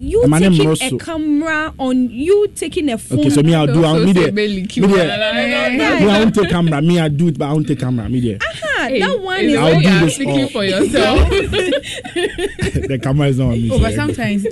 You 0.03 0.23
Am 0.23 0.33
I 0.33 0.39
name 0.39 0.53
taking 0.55 0.97
a 0.97 0.99
camera 0.99 1.75
on 1.79 2.09
you 2.09 2.49
taking 2.55 2.89
a 2.89 2.97
phone 2.97 3.19
Okay, 3.21 3.29
so 3.29 3.43
me 3.43 3.55
I'll 3.55 3.67
do. 3.67 3.85
I'll 3.85 3.97
Also 3.97 4.07
me 4.07 4.15
say 4.15 4.21
there. 4.23 4.33
belly 4.33 4.63
Me 4.63 4.67
cute. 4.67 4.89
there. 4.89 5.09
Like, 5.19 5.73
Me 5.75 5.85
I 6.11 6.19
won't 6.21 6.35
take 6.35 6.49
camera. 6.49 6.81
Me 6.81 6.99
I 6.99 7.09
do 7.09 7.29
it, 7.29 7.39
but 7.39 7.49
I 7.49 7.53
won't 7.53 7.69
take 7.69 7.81
camera. 7.81 8.09
Me 8.09 8.19
there. 8.21 8.39
Ah, 8.43 8.87
Hey, 8.89 8.99
that 9.01 9.21
one 9.21 9.41
it's 9.41 9.53
is 9.53 9.59
I'll 9.59 9.75
do 9.75 9.89
you 9.91 10.01
this 10.07 10.15
speaking 10.15 10.41
all. 10.41 10.49
for 10.49 10.65
yourself. 10.65 11.29
the 12.89 13.01
camera 13.03 13.27
is 13.29 13.39
not 13.39 13.49
on 13.49 13.53
me. 13.53 13.71
Oh, 13.71 13.77
so 13.77 13.83
but 13.83 13.91
yeah. 13.91 13.97
sometimes 13.97 14.47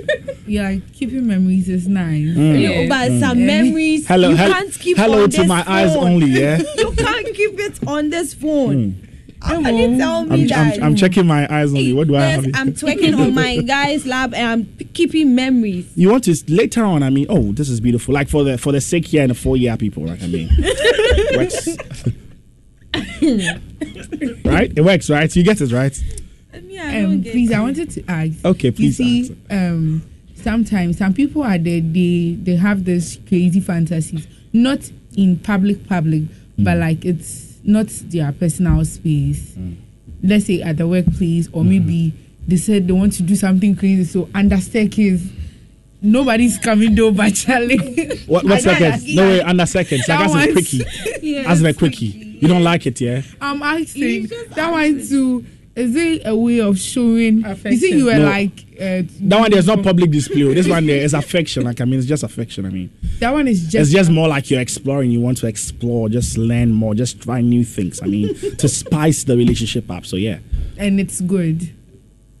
yeah, 0.45 0.75
keeping 0.93 1.25
memories 1.25 1.67
is 1.67 1.87
nice. 1.87 2.25
Mm. 2.25 2.35
No, 2.35 2.53
Yeah. 2.59 2.87
but 2.87 3.19
some 3.19 3.37
Mm. 3.39 3.45
memories 3.45 4.07
Hello, 4.07 4.29
you 4.29 4.35
hel- 4.35 4.51
can't 4.53 4.71
keep 4.79 4.97
hello 4.97 5.23
on 5.23 5.29
to 5.31 5.37
this 5.37 5.47
my 5.47 5.63
eyes 5.67 5.95
only. 5.95 6.27
Yeah. 6.27 6.61
You 6.77 6.91
can't 6.91 7.25
keep 7.35 7.59
it 7.59 7.79
on 7.87 8.11
this 8.11 8.35
phone. 8.35 9.01
Can 9.41 9.77
you 9.77 9.97
tell 9.97 10.25
me 10.25 10.41
I'm, 10.41 10.47
that? 10.47 10.77
I'm, 10.77 10.83
I'm 10.83 10.95
checking 10.95 11.25
my 11.25 11.47
eyes 11.53 11.69
on 11.71 11.77
you. 11.77 11.95
What 11.95 12.07
do 12.07 12.15
I 12.15 12.19
yes, 12.19 12.45
have? 12.45 12.55
I'm 12.55 12.73
twerking 12.81 13.17
on 13.17 13.33
my 13.33 13.57
guy's 13.61 14.05
lab 14.05 14.33
and 14.33 14.47
I'm 14.47 14.65
p- 14.65 14.85
keeping 14.85 15.33
memories. 15.33 15.89
you 15.95 16.09
want 16.11 16.25
to 16.25 16.35
later 16.49 16.83
on? 16.83 17.03
I 17.03 17.09
mean, 17.09 17.25
oh, 17.29 17.53
this 17.53 17.69
is 17.69 17.79
beautiful. 17.79 18.13
Like 18.13 18.27
for 18.29 18.43
the 18.43 18.57
for 18.57 18.71
the 18.73 18.81
six 18.81 19.13
year 19.13 19.21
and 19.23 19.31
the 19.31 19.35
four 19.35 19.55
year 19.55 19.77
people, 19.77 20.05
right? 20.05 20.21
I 20.21 20.27
mean, 20.27 20.49
works. 21.37 21.67
right? 24.45 24.71
It 24.75 24.83
works, 24.83 25.09
right? 25.09 25.33
You 25.35 25.43
get 25.43 25.61
it, 25.61 25.71
right? 25.71 25.97
Me, 26.63 26.79
I 26.79 27.01
don't 27.01 27.05
Um, 27.05 27.21
get 27.21 27.31
please, 27.33 27.51
I 27.51 27.59
wanted 27.61 27.89
to 27.91 28.03
ask. 28.09 28.43
Okay, 28.43 28.71
please 28.71 28.99
You 28.99 29.23
see, 29.25 29.37
um, 29.49 30.01
sometimes 30.35 30.97
some 30.97 31.13
people 31.13 31.43
are 31.43 31.57
there. 31.57 31.79
They 31.81 32.37
they 32.41 32.55
have 32.55 32.83
this 32.85 33.17
crazy 33.27 33.59
fantasies, 33.61 34.27
not 34.51 34.79
in 35.15 35.37
public, 35.39 35.87
public, 35.87 36.23
but 36.57 36.75
Mm. 36.77 36.79
like 36.81 37.05
it's 37.05 37.48
not 37.63 37.87
their 37.87 38.31
personal 38.31 38.83
space. 38.85 39.51
Mm. 39.57 39.75
Let's 40.23 40.45
say 40.45 40.61
at 40.61 40.77
the 40.77 40.87
workplace, 40.87 41.47
or 41.51 41.61
Mm-hmm. 41.61 41.69
maybe 41.69 42.13
they 42.47 42.57
said 42.57 42.87
they 42.87 42.93
want 42.93 43.13
to 43.13 43.23
do 43.23 43.35
something 43.35 43.75
crazy. 43.75 44.03
So 44.05 44.27
under 44.33 44.57
staircase, 44.57 45.25
nobody's 46.01 46.57
coming 46.57 46.95
though, 46.95 47.11
but 47.11 47.33
Charlie. 47.35 47.77
What, 48.27 48.43
what 48.43 48.53
I 48.53 48.59
seconds? 48.59 49.03
like- 49.05 49.15
No 49.15 49.23
way, 49.27 49.41
under 49.41 49.65
seconds. 49.65 50.07
Like 50.07 50.19
That 50.19 50.29
that's 50.33 50.49
a 50.49 50.51
quickie. 50.53 50.83
Yes. 51.21 51.47
As 51.47 51.63
a 51.63 51.73
quickie. 51.73 52.37
You 52.41 52.47
don't 52.47 52.63
like 52.63 52.85
it, 52.85 52.99
yeah? 53.01 53.21
I'm 53.41 53.61
asking 53.61 54.27
that 54.55 54.71
one 54.71 55.05
too. 55.07 55.45
Is 55.79 55.95
it 55.95 56.21
a 56.25 56.35
way 56.35 56.59
of 56.59 56.77
showing? 56.79 57.45
Affection. 57.45 57.71
You 57.71 57.77
see, 57.77 57.97
you 57.97 58.05
were 58.05 58.17
No. 58.17 58.25
like 58.25 58.65
uh, 58.79 59.03
That 59.21 59.39
one 59.39 59.51
there's 59.51 59.67
no 59.67 59.77
public 59.77 60.11
display. 60.11 60.43
This 60.53 60.67
one 60.67 60.85
there 60.85 61.01
is 61.01 61.13
affection. 61.13 61.63
Like 61.63 61.79
I 61.81 61.85
mean, 61.85 61.99
it's 61.99 62.07
just 62.07 62.23
affection. 62.23 62.65
I 62.65 62.69
mean, 62.69 62.89
That 63.19 63.31
one 63.33 63.47
is 63.47 63.61
just. 63.63 63.75
it's 63.75 63.89
just. 63.91 63.93
just 63.93 64.11
more 64.11 64.27
like 64.27 64.49
you're 64.51 64.61
exploring. 64.61 65.11
You 65.11 65.21
want 65.21 65.37
to 65.39 65.47
explore, 65.47 66.09
just 66.09 66.37
learn 66.37 66.71
more, 66.73 66.93
just 66.95 67.21
try 67.21 67.41
new 67.41 67.63
things. 67.63 68.01
I 68.01 68.07
mean, 68.07 68.35
to 68.57 68.67
spice 68.67 69.23
the 69.23 69.37
relationship 69.37 69.89
up. 69.89 70.05
So 70.05 70.15
yeah. 70.17 70.39
and 70.77 70.99
it's 70.99 71.21
good. 71.21 71.73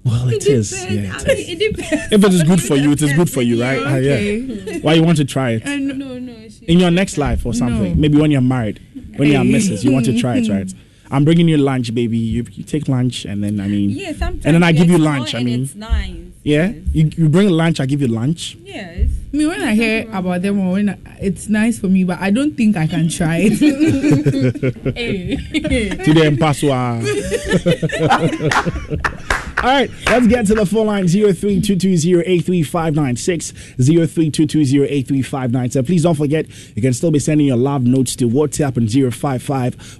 Well, 0.05 0.29
it 0.29 0.47
is. 0.47 0.69
Depends. 0.71 0.93
Yeah. 0.95 1.17
I 1.17 1.31
It 1.33 1.47
mean, 1.47 1.61
it 1.61 1.75
depends. 1.75 2.11
If 2.13 2.23
it 2.23 2.33
is 2.33 2.43
good 2.43 2.61
for 2.63 2.75
you, 2.77 2.91
it 2.93 3.01
is 3.01 3.11
good 3.13 3.29
for 3.29 3.41
you, 3.41 3.61
right? 3.67 3.81
Ah, 3.85 3.95
yeah. 3.97 4.13
Okay. 4.13 4.79
Why 4.79 4.93
you 4.93 5.03
want 5.03 5.17
to 5.17 5.25
try 5.25 5.51
it 5.51 5.63
And 5.65 5.99
No, 5.99 6.17
no. 6.17 6.33
in 6.67 6.79
your 6.79 6.89
next 6.89 7.17
life 7.17 7.45
or 7.45 7.53
something? 7.53 7.93
No. 7.95 8.01
Maybe 8.01 8.17
when 8.17 8.31
you're 8.31 8.39
married, 8.41 8.79
when 9.17 9.29
you're 9.29 9.43
Hey. 9.43 9.51
missus, 9.51 9.83
you 9.83 9.91
want 9.91 10.05
to 10.05 10.17
try 10.17 10.37
it, 10.37 10.47
right? 10.49 10.71
I'm 11.11 11.25
bringing 11.25 11.47
you 11.47 11.57
lunch, 11.57 11.93
baby. 11.93 12.17
You, 12.17 12.45
you 12.51 12.63
take 12.63 12.87
lunch, 12.87 13.25
and 13.25 13.43
then 13.43 13.59
I 13.59 13.67
mean, 13.67 13.89
Yeah, 13.89 14.13
sometimes. 14.13 14.45
And 14.45 14.53
then 14.55 14.63
I 14.63 14.71
give 14.71 14.89
you 14.89 14.97
lunch, 14.97 15.33
I 15.35 15.43
mean. 15.43 15.63
it's 15.63 15.75
nice. 15.75 16.15
yeah, 16.43 16.71
you, 16.93 17.09
you 17.17 17.29
bring 17.29 17.49
lunch, 17.49 17.79
I 17.79 17.85
give 17.85 18.01
you 18.01 18.07
lunch. 18.07 18.55
Yes. 18.63 19.09
me 19.31 19.45
when 19.45 19.61
I 19.61 19.73
hear 19.73 20.07
about 20.11 20.41
them, 20.41 20.59
or 20.59 20.73
when 20.73 20.89
I, 20.89 20.97
it's 21.21 21.49
nice 21.49 21.79
for 21.79 21.87
me, 21.87 22.03
but 22.03 22.19
I 22.19 22.29
don't 22.31 22.55
think 22.55 22.77
I 22.77 22.85
can 22.87 23.09
try 23.09 23.37
it. 23.49 23.59
Hey. 24.95 25.35
to 25.35 26.13
the 26.13 26.23
impasse. 26.25 26.63
All 29.61 29.65
right, 29.65 29.91
let's 30.05 30.25
get 30.27 30.47
to 30.47 30.55
the 30.55 30.65
phone 30.65 30.87
line 30.87 31.03
0322083596 31.03 33.75
0322083597. 33.77 35.85
Please 35.85 36.03
don't 36.03 36.15
forget, 36.15 36.45
you 36.77 36.81
can 36.81 36.93
still 36.93 37.11
be 37.11 37.19
sending 37.19 37.45
your 37.45 37.57
love 37.57 37.83
notes 37.83 38.15
to 38.15 38.29
WhatsApp 38.29 38.77
and 38.77 38.89
055 38.89 39.99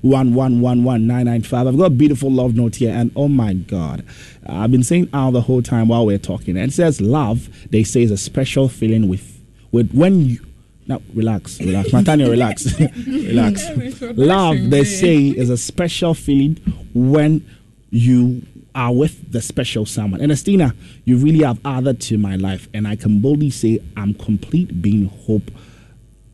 I've 1.68 1.78
got 1.78 1.84
a 1.84 1.90
beautiful 1.90 2.32
love 2.32 2.56
note 2.56 2.78
here, 2.78 2.94
and 2.94 3.12
oh 3.18 3.28
my 3.28 3.52
God, 3.54 4.06
I've 4.48 4.72
been 4.72 4.84
saying 4.84 5.10
out 5.14 5.32
the 5.32 5.42
whole 5.42 5.62
time 5.62 5.90
while 5.90 6.06
we're 6.06 6.20
talking. 6.20 6.56
And 6.56 6.72
it 6.72 6.74
says, 6.74 7.02
Love, 7.02 7.50
they 7.70 7.84
say, 7.84 8.04
is 8.04 8.12
a 8.12 8.18
special 8.18 8.70
feeling 8.70 9.10
with, 9.10 9.42
with 9.74 9.92
when 9.92 10.22
you. 10.22 10.40
Now, 10.88 11.02
relax, 11.14 11.60
relax. 11.60 11.90
Matanya, 11.94 12.30
relax. 12.30 12.80
relax. 13.08 13.70
Love, 14.18 14.70
they 14.70 14.86
say, 14.86 15.28
is 15.28 15.50
a 15.50 15.58
special 15.58 16.14
feeling 16.14 16.56
when 16.94 17.46
you 17.92 18.44
are 18.80 18.94
with 18.94 19.34
the 19.34 19.42
special 19.42 19.86
someone. 19.86 20.22
And 20.22 20.32
Estina, 20.32 20.74
you 21.04 21.18
really 21.18 21.44
have 21.44 21.60
added 21.66 22.00
to 22.04 22.18
my 22.18 22.38
life, 22.38 22.70
and 22.74 22.88
I 22.88 22.96
can 22.96 23.20
boldly 23.20 23.50
say 23.50 23.80
I'm 23.98 24.14
complete 24.14 24.82
being 24.82 25.08
hope. 25.08 25.52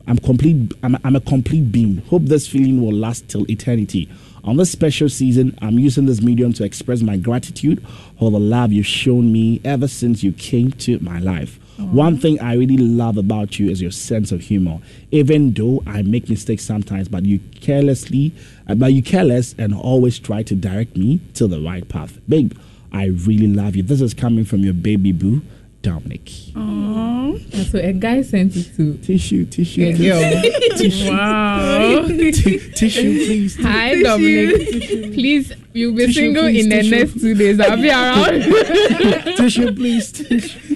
I'm 0.06 0.16
complete. 0.18 0.72
I'm, 0.84 0.96
I'm 1.02 1.16
a 1.16 1.20
complete 1.20 1.72
being. 1.72 1.98
Hope 2.08 2.22
this 2.22 2.46
feeling 2.46 2.80
will 2.80 2.94
last 2.94 3.28
till 3.28 3.50
eternity. 3.50 4.08
On 4.44 4.56
this 4.56 4.70
special 4.70 5.08
season, 5.08 5.58
I'm 5.60 5.76
using 5.80 6.06
this 6.06 6.22
medium 6.22 6.52
to 6.52 6.64
express 6.64 7.02
my 7.02 7.16
gratitude 7.16 7.84
for 8.16 8.30
the 8.30 8.38
love 8.38 8.70
you've 8.72 8.86
shown 8.86 9.32
me 9.32 9.60
ever 9.64 9.88
since 9.88 10.22
you 10.22 10.30
came 10.30 10.70
to 10.70 11.00
my 11.00 11.18
life. 11.18 11.58
One 11.78 12.16
thing 12.18 12.40
I 12.40 12.54
really 12.54 12.78
love 12.78 13.16
about 13.18 13.58
you 13.58 13.68
is 13.70 13.82
your 13.82 13.90
sense 13.90 14.32
of 14.32 14.40
humor. 14.40 14.78
Even 15.10 15.52
though 15.52 15.82
I 15.86 16.02
make 16.02 16.28
mistakes 16.30 16.64
sometimes, 16.64 17.08
but 17.08 17.24
you 17.24 17.38
carelessly, 17.60 18.32
uh, 18.68 18.74
but 18.74 18.92
you 18.92 19.02
careless 19.02 19.54
and 19.58 19.74
always 19.74 20.18
try 20.18 20.42
to 20.44 20.54
direct 20.54 20.96
me 20.96 21.20
to 21.34 21.46
the 21.46 21.60
right 21.60 21.86
path. 21.88 22.18
Babe, 22.28 22.52
I 22.92 23.06
really 23.06 23.46
love 23.48 23.76
you. 23.76 23.82
This 23.82 24.00
is 24.00 24.14
coming 24.14 24.44
from 24.46 24.60
your 24.60 24.72
baby 24.74 25.12
boo, 25.12 25.42
Dominic. 25.82 26.24
Aww. 26.54 27.70
So 27.70 27.78
a 27.78 27.92
guy 27.92 28.22
sent 28.22 28.56
it 28.56 28.74
to 28.76 28.96
Tissue, 28.98 29.44
tissue, 29.44 29.88
a 29.88 29.94
please. 29.94 31.02
girl. 31.04 31.10
wow. 31.16 32.06
T- 32.08 32.70
tissue, 32.72 33.26
please. 33.26 33.56
Hi, 33.62 34.02
Dominic. 34.02 35.12
Please, 35.14 35.52
you'll 35.74 35.94
be 35.94 36.06
Tissue, 36.06 36.12
single 36.20 36.44
please, 36.44 36.64
in 36.64 36.70
the 36.70 36.90
next 36.90 37.20
two 37.20 37.34
days. 37.34 37.60
I'll 37.60 37.76
be 37.76 37.90
around. 37.90 38.42
tissue, 39.36 39.72
please. 39.74 40.12
Tissue. 40.12 40.75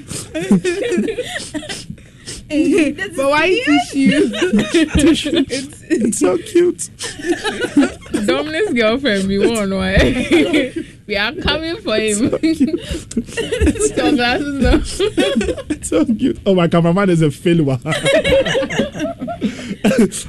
But 2.48 3.30
why 3.30 3.62
tissue? 3.64 4.28
tissue. 4.92 5.44
It's 5.92 6.18
so 6.18 6.38
cute. 6.38 6.88
Dominic's 8.26 8.72
girlfriend, 8.72 9.26
we 9.26 9.38
won't 9.38 9.70
know. 9.70 9.80
eh? 9.80 10.72
we 11.06 11.16
are 11.16 11.32
coming 11.34 11.76
for 11.78 11.96
him. 11.96 12.30
Your 13.96 14.12
glasses 14.12 14.62
now. 14.62 14.80
It's 15.68 15.88
so 15.88 16.04
cute. 16.04 16.38
Oh, 16.46 16.54
my 16.54 16.68
cameraman 16.68 17.11
is 17.11 17.22
a 17.22 17.30
failure. 17.32 17.76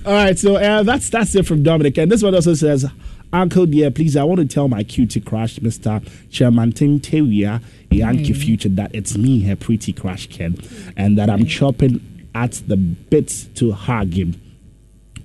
All 0.06 0.14
right, 0.14 0.38
so 0.38 0.56
uh, 0.56 0.82
that's 0.84 1.10
that's 1.10 1.36
it 1.36 1.46
from 1.46 1.62
Dominic, 1.64 1.98
and 2.00 2.12
this 2.12 2.24
one 2.24 2.34
also 2.34 2.56
says, 2.56 2.86
Uncle 3.32 3.66
dear, 3.68 3.92
please, 3.92 4.18
I 4.18 4.24
want 4.24 4.40
to 4.40 4.48
tell 4.48 4.68
my 4.68 4.84
cutie 4.84 5.22
crush, 5.22 5.60
Mr. 5.60 6.04
Chairman 6.32 6.72
Tim 6.72 7.00
Tewia, 7.00 7.62
Yankee 7.92 8.34
Future, 8.34 8.70
that 8.70 8.94
it's 8.94 9.18
me, 9.18 9.42
her 9.44 9.56
pretty 9.56 9.94
crush 9.94 10.28
Ken, 10.28 10.58
and 10.96 11.18
that 11.18 11.30
I'm 11.30 11.46
chopping 11.46 12.28
at 12.34 12.62
the 12.68 12.78
bits 12.78 13.46
to 13.56 13.72
hug 13.74 14.14
him 14.14 14.40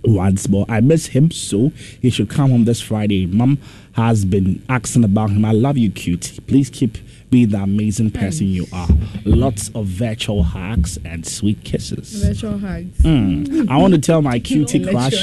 once 0.05 0.49
more. 0.49 0.67
I 0.69 0.81
miss 0.81 1.07
him 1.07 1.31
so 1.31 1.73
he 2.01 2.11
should 2.11 2.29
come 2.29 2.51
home 2.51 2.65
this 2.65 2.81
Friday. 2.81 3.27
Mom 3.27 3.59
has 3.93 4.25
been 4.25 4.65
asking 4.69 5.05
about 5.05 5.31
him. 5.31 5.45
I 5.45 5.53
love 5.53 5.77
you, 5.77 5.91
cutie. 5.91 6.41
Please 6.43 6.71
keep 6.71 6.99
being 7.31 7.49
the 7.51 7.59
amazing 7.59 8.11
person 8.11 8.47
you 8.47 8.67
are. 8.73 8.89
Lots 9.25 9.71
of 9.75 9.87
virtual 9.87 10.43
hugs 10.43 10.99
and 11.05 11.27
sweet 11.27 11.63
kisses. 11.65 12.23
Virtual 12.25 12.59
hugs. 12.59 12.99
Mm. 12.99 13.69
I 13.69 13.77
want 13.77 13.95
to 13.95 14.01
tell 14.01 14.23
my 14.23 14.39
cutie 14.39 14.85
crush. 14.85 15.15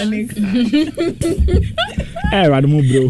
Hey, 2.34 2.45
Radamu, 2.49 2.82
bro. 2.89 3.04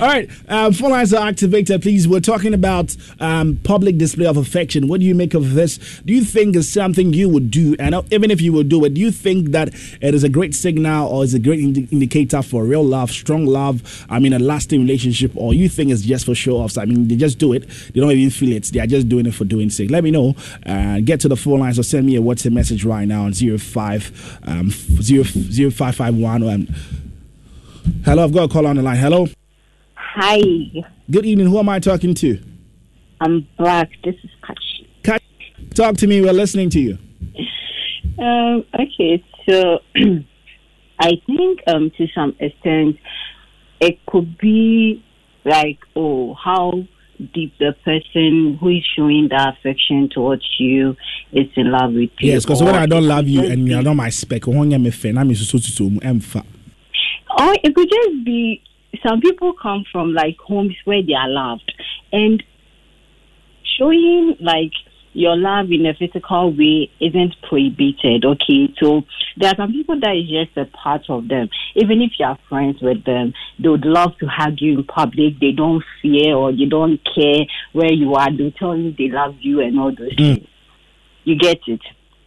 All 0.02 0.08
right, 0.08 0.28
um, 0.48 0.72
phone 0.72 0.90
lines 0.90 1.14
are 1.14 1.26
activated. 1.28 1.80
Please, 1.82 2.06
we're 2.08 2.20
talking 2.20 2.54
about 2.54 2.96
um, 3.20 3.58
public 3.64 3.98
display 3.98 4.26
of 4.26 4.36
affection. 4.36 4.88
What 4.88 5.00
do 5.00 5.06
you 5.06 5.14
make 5.14 5.34
of 5.34 5.54
this? 5.54 5.78
Do 6.04 6.12
you 6.12 6.24
think 6.24 6.56
it's 6.56 6.68
something 6.68 7.12
you 7.12 7.28
would 7.28 7.50
do? 7.50 7.76
And 7.78 7.94
uh, 7.94 8.02
even 8.10 8.30
if 8.30 8.40
you 8.40 8.52
would 8.52 8.68
do 8.68 8.84
it, 8.84 8.94
do 8.94 9.00
you 9.00 9.10
think 9.10 9.50
that 9.52 9.68
it 10.00 10.14
is 10.14 10.24
a 10.24 10.28
great 10.28 10.54
signal 10.54 11.08
or 11.08 11.24
is 11.24 11.34
a 11.34 11.38
great 11.38 11.60
indi- 11.60 11.88
indicator 11.90 12.42
for 12.42 12.64
real 12.64 12.84
love, 12.84 13.10
strong 13.10 13.46
love? 13.46 14.06
I 14.10 14.18
mean, 14.18 14.32
a 14.32 14.38
lasting 14.38 14.80
relationship, 14.80 15.32
or 15.34 15.54
you 15.54 15.68
think 15.68 15.90
it's 15.90 16.02
just 16.02 16.26
for 16.26 16.34
show 16.36 16.56
offs? 16.56 16.78
I 16.78 16.84
mean, 16.84 17.08
they 17.08 17.16
just 17.16 17.38
do 17.38 17.52
it. 17.52 17.68
They 17.92 18.00
don't 18.00 18.10
even 18.10 18.30
feel 18.30 18.56
it. 18.56 18.64
They 18.64 18.80
are 18.80 18.86
just 18.86 19.08
doing 19.08 19.26
it 19.26 19.34
for 19.34 19.44
doing 19.44 19.70
sake. 19.70 19.90
Let 19.90 20.04
me 20.04 20.10
know. 20.10 20.34
Uh, 20.64 21.00
get 21.00 21.20
to 21.20 21.28
the 21.28 21.36
phone 21.36 21.60
lines 21.60 21.78
or 21.78 21.82
send 21.82 22.06
me 22.06 22.16
a 22.16 22.20
WhatsApp 22.20 22.52
message 22.52 22.84
right 22.84 23.06
now 23.06 23.24
on 23.24 23.32
05 23.32 24.38
um, 24.44 24.70
0, 24.70 25.24
0551 25.24 26.42
um, 26.42 26.68
Hello, 28.04 28.24
I've 28.24 28.32
got 28.32 28.50
a 28.50 28.52
call 28.52 28.66
on 28.66 28.76
the 28.76 28.82
line. 28.82 28.96
Hello. 28.96 29.26
Hi, 29.94 30.40
Good 31.08 31.24
evening. 31.24 31.46
Who 31.46 31.58
am 31.58 31.68
I 31.68 31.78
talking 31.78 32.14
to? 32.14 32.42
I'm 33.20 33.46
Black. 33.58 33.90
This 34.02 34.16
is 34.24 34.30
Kachi. 34.42 34.88
Kat, 35.04 35.22
talk 35.74 35.96
to 35.98 36.06
me. 36.06 36.20
We're 36.20 36.32
listening 36.32 36.68
to 36.70 36.80
you. 36.80 36.98
Um, 38.18 38.64
okay, 38.74 39.22
so 39.48 39.78
I 40.98 41.12
think 41.26 41.60
um, 41.66 41.92
to 41.96 42.06
some 42.14 42.34
extent 42.40 42.96
it 43.80 44.04
could 44.06 44.36
be 44.38 45.04
like, 45.46 45.78
oh, 45.94 46.34
how 46.34 46.72
deep 47.32 47.54
the 47.58 47.74
person 47.84 48.58
who 48.60 48.68
is 48.68 48.84
showing 48.94 49.28
the 49.30 49.54
affection 49.56 50.08
towards 50.12 50.44
you 50.58 50.96
is 51.32 51.46
in 51.56 51.70
love 51.70 51.92
with 51.92 52.10
you. 52.18 52.32
Yes, 52.32 52.44
because 52.44 52.62
when 52.62 52.74
I 52.74 52.86
don't 52.86 53.06
love 53.06 53.26
you 53.26 53.44
and 53.44 53.66
you're 53.66 53.82
not 53.82 53.94
my 53.94 54.10
spec, 54.10 54.46
I'm. 54.46 54.70
Or 57.38 57.54
it 57.62 57.74
could 57.74 57.88
just 57.88 58.24
be 58.24 58.62
some 59.06 59.20
people 59.20 59.54
come 59.54 59.84
from 59.90 60.12
like 60.12 60.36
homes 60.38 60.74
where 60.84 61.02
they 61.02 61.14
are 61.14 61.28
loved 61.28 61.72
and 62.12 62.42
showing 63.78 64.36
like 64.40 64.72
your 65.16 65.34
love 65.34 65.70
in 65.70 65.86
a 65.86 65.94
physical 65.94 66.54
way 66.54 66.90
isn't 67.00 67.34
prohibited, 67.48 68.22
okay? 68.26 68.68
So 68.78 69.02
there 69.38 69.50
are 69.50 69.56
some 69.56 69.72
people 69.72 69.98
that 70.00 70.14
is 70.14 70.28
just 70.28 70.54
a 70.58 70.70
part 70.76 71.08
of 71.08 71.26
them. 71.28 71.48
Even 71.74 72.02
if 72.02 72.12
you 72.18 72.26
are 72.26 72.38
friends 72.50 72.82
with 72.82 73.02
them, 73.04 73.32
they 73.58 73.70
would 73.70 73.86
love 73.86 74.12
to 74.18 74.26
hug 74.26 74.56
you 74.58 74.78
in 74.78 74.84
public. 74.84 75.40
They 75.40 75.52
don't 75.52 75.82
fear 76.02 76.34
or 76.34 76.52
they 76.52 76.66
don't 76.66 77.00
care 77.14 77.46
where 77.72 77.90
you 77.90 78.14
are. 78.14 78.30
They 78.30 78.54
tell 78.58 78.76
you 78.76 78.92
they 78.92 79.08
love 79.08 79.36
you 79.40 79.62
and 79.62 79.80
all 79.80 79.94
those 79.96 80.14
things. 80.16 80.46
You 81.24 81.38
get 81.38 81.60
it? 81.66 81.80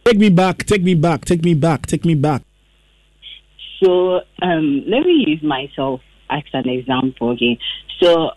Take 0.04 0.18
me 0.18 0.28
back, 0.28 0.66
take 0.66 0.82
me 0.82 0.94
back, 0.94 1.24
take 1.24 1.44
me 1.44 1.54
back, 1.54 1.86
take 1.86 2.04
me 2.04 2.16
back. 2.16 2.42
So 3.80 4.22
um, 4.42 4.82
let 4.88 5.06
me 5.06 5.24
use 5.28 5.42
myself 5.44 6.00
as 6.28 6.42
an 6.52 6.68
example. 6.68 7.30
Okay, 7.30 7.56
so 8.02 8.30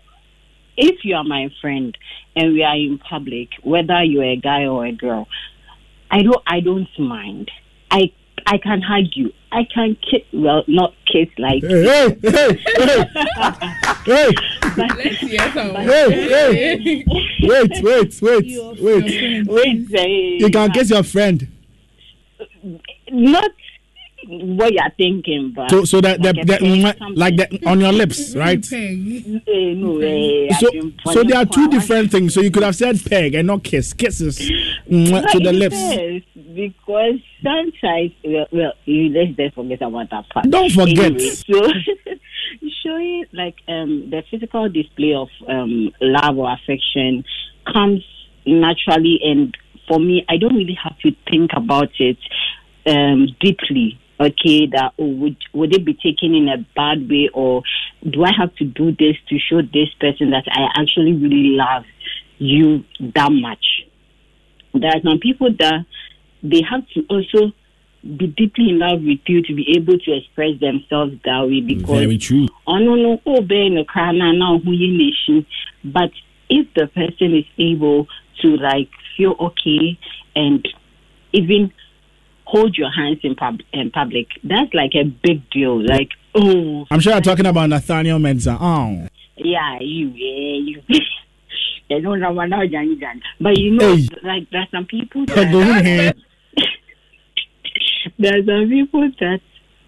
if 0.76 1.04
you 1.04 1.14
are 1.16 1.24
my 1.24 1.48
friend 1.60 1.96
and 2.36 2.52
we 2.52 2.62
are 2.62 2.76
in 2.76 2.98
public, 2.98 3.50
whether 3.62 4.02
you're 4.02 4.24
a 4.24 4.36
guy 4.36 4.66
or 4.66 4.84
a 4.86 4.92
girl, 4.92 5.28
I 6.10 6.22
don't 6.22 6.42
I 6.46 6.60
don't 6.60 6.88
mind. 6.98 7.50
I 7.90 8.12
I 8.46 8.58
can 8.58 8.82
hug 8.82 9.04
you. 9.14 9.32
I 9.52 9.64
can 9.72 9.96
kiss. 9.96 10.22
Well, 10.32 10.64
not 10.66 10.94
kiss 11.10 11.28
like. 11.38 11.62
Hey, 11.62 11.82
hey, 11.84 12.18
hey, 12.22 12.58
hey, 12.66 13.04
hey, 14.04 14.30
Let's 14.76 15.18
hear 15.18 15.52
some. 15.52 15.74
hey, 15.76 16.10
hey. 16.28 17.04
Wait, 17.42 17.70
wait, 17.82 18.22
wait, 18.22 18.80
wait. 18.80 19.46
Wait, 19.46 20.40
You 20.40 20.50
can 20.50 20.72
kiss 20.72 20.90
your 20.90 21.02
friend. 21.02 21.46
not 23.10 23.50
what 24.28 24.72
you're 24.72 24.90
thinking, 24.96 25.52
but 25.54 25.70
So, 25.70 25.84
so 25.84 26.00
that, 26.00 26.22
that, 26.22 26.36
like 26.36 26.44
a 26.44 26.46
that 26.46 26.98
peg, 26.98 27.16
like 27.16 27.36
that 27.36 27.66
on 27.66 27.80
your 27.80 27.92
lips, 27.92 28.34
right? 28.36 28.60
Peg. 28.62 29.42
Eh, 29.46 29.74
no, 29.74 29.98
eh, 30.00 30.52
So, 30.58 30.68
so 31.12 31.24
there 31.24 31.38
are 31.38 31.46
two 31.46 31.68
different 31.68 32.10
things. 32.10 32.34
So 32.34 32.40
you 32.40 32.50
could 32.50 32.62
have 32.62 32.76
said 32.76 33.00
peg 33.04 33.34
and 33.34 33.46
not 33.46 33.64
kiss. 33.64 33.92
Kisses 33.92 34.38
mwah, 34.90 35.26
to 35.32 35.38
the 35.38 35.52
lips. 35.52 35.76
Yes, 35.76 36.22
because 36.34 37.20
sometimes, 37.42 38.12
well, 38.24 38.46
well 38.52 38.72
you, 38.84 39.08
let's 39.10 39.36
just 39.36 39.54
forget 39.54 39.82
about 39.82 40.10
that 40.10 40.28
part. 40.30 40.50
Don't 40.50 40.70
forget. 40.70 41.12
Anyway, 41.12 41.30
so 41.30 41.68
showing 42.84 43.26
like 43.32 43.56
um, 43.68 44.10
the 44.10 44.22
physical 44.30 44.68
display 44.68 45.14
of 45.14 45.28
um, 45.48 45.90
love 46.00 46.38
or 46.38 46.52
affection 46.52 47.24
comes 47.72 48.04
naturally, 48.46 49.20
and 49.22 49.56
for 49.88 49.98
me, 49.98 50.24
I 50.28 50.36
don't 50.36 50.54
really 50.54 50.78
have 50.82 50.98
to 51.00 51.12
think 51.30 51.50
about 51.56 51.90
it 51.98 52.18
um, 52.86 53.28
deeply. 53.40 53.98
Okay, 54.20 54.66
that 54.72 54.92
oh, 54.98 55.06
would 55.06 55.36
would 55.52 55.74
it 55.74 55.84
be 55.84 55.94
taken 55.94 56.34
in 56.34 56.48
a 56.48 56.58
bad 56.76 57.08
way, 57.08 57.30
or 57.34 57.62
do 58.08 58.24
I 58.24 58.30
have 58.38 58.54
to 58.56 58.64
do 58.64 58.92
this 58.92 59.16
to 59.28 59.38
show 59.38 59.60
this 59.60 59.88
person 60.00 60.30
that 60.30 60.44
I 60.48 60.80
actually 60.80 61.14
really 61.14 61.56
love 61.56 61.84
you 62.38 62.84
that 63.14 63.30
much? 63.32 63.64
there 64.74 64.90
are 64.90 65.00
some 65.02 65.18
people 65.18 65.50
that 65.58 65.86
they 66.42 66.62
have 66.68 66.86
to 66.94 67.04
also 67.08 67.52
be 68.02 68.26
deeply 68.26 68.70
in 68.70 68.78
love 68.78 69.00
with 69.00 69.20
you 69.26 69.40
to 69.42 69.54
be 69.54 69.76
able 69.76 69.98
to 69.98 70.12
express 70.12 70.60
themselves 70.60 71.14
that 71.24 71.40
way 71.46 71.60
because 71.60 72.00
Very 72.00 72.18
true. 72.18 72.46
oh 72.66 72.78
no 72.78 72.94
no 72.96 73.20
oh 73.24 73.40
be 73.40 73.70
no 73.70 73.84
cry 73.84 74.12
now 74.12 74.58
who 74.58 75.44
but 75.84 76.10
if 76.50 76.66
the 76.74 76.86
person 76.88 77.34
is 77.34 77.46
able 77.56 78.06
to 78.42 78.56
like 78.56 78.90
feel 79.16 79.34
okay 79.40 79.98
and 80.36 80.68
even 81.32 81.72
hold 82.44 82.76
your 82.76 82.90
hands 82.90 83.18
in, 83.22 83.34
pub- 83.34 83.62
in 83.72 83.90
public 83.90 84.26
that's 84.44 84.72
like 84.74 84.92
a 84.94 85.04
big 85.04 85.48
deal 85.50 85.80
like 85.84 86.10
oh 86.34 86.84
I'm 86.90 87.00
sure 87.00 87.12
you're 87.12 87.22
talking 87.22 87.46
about 87.46 87.68
Nathaniel 87.70 88.18
Menza. 88.18 88.56
Oh. 88.60 89.08
yeah, 89.36 89.78
you, 89.80 90.08
yeah, 90.08 90.58
you. 90.64 90.82
I 91.90 92.00
don't 92.00 92.18
know 92.20 92.32
what 92.32 92.46
now, 92.48 92.66
Johnny 92.66 92.96
John. 92.96 93.20
But 93.40 93.58
you 93.58 93.72
know, 93.72 93.94
Hey. 93.96 94.08
like 94.22 94.50
there's 94.50 94.70
some 94.70 94.86
people 94.86 95.26
that 95.26 95.54
ahead. 95.54 96.16
there's 98.18 98.46
some 98.46 98.68
people 98.68 99.10
that 99.20 99.40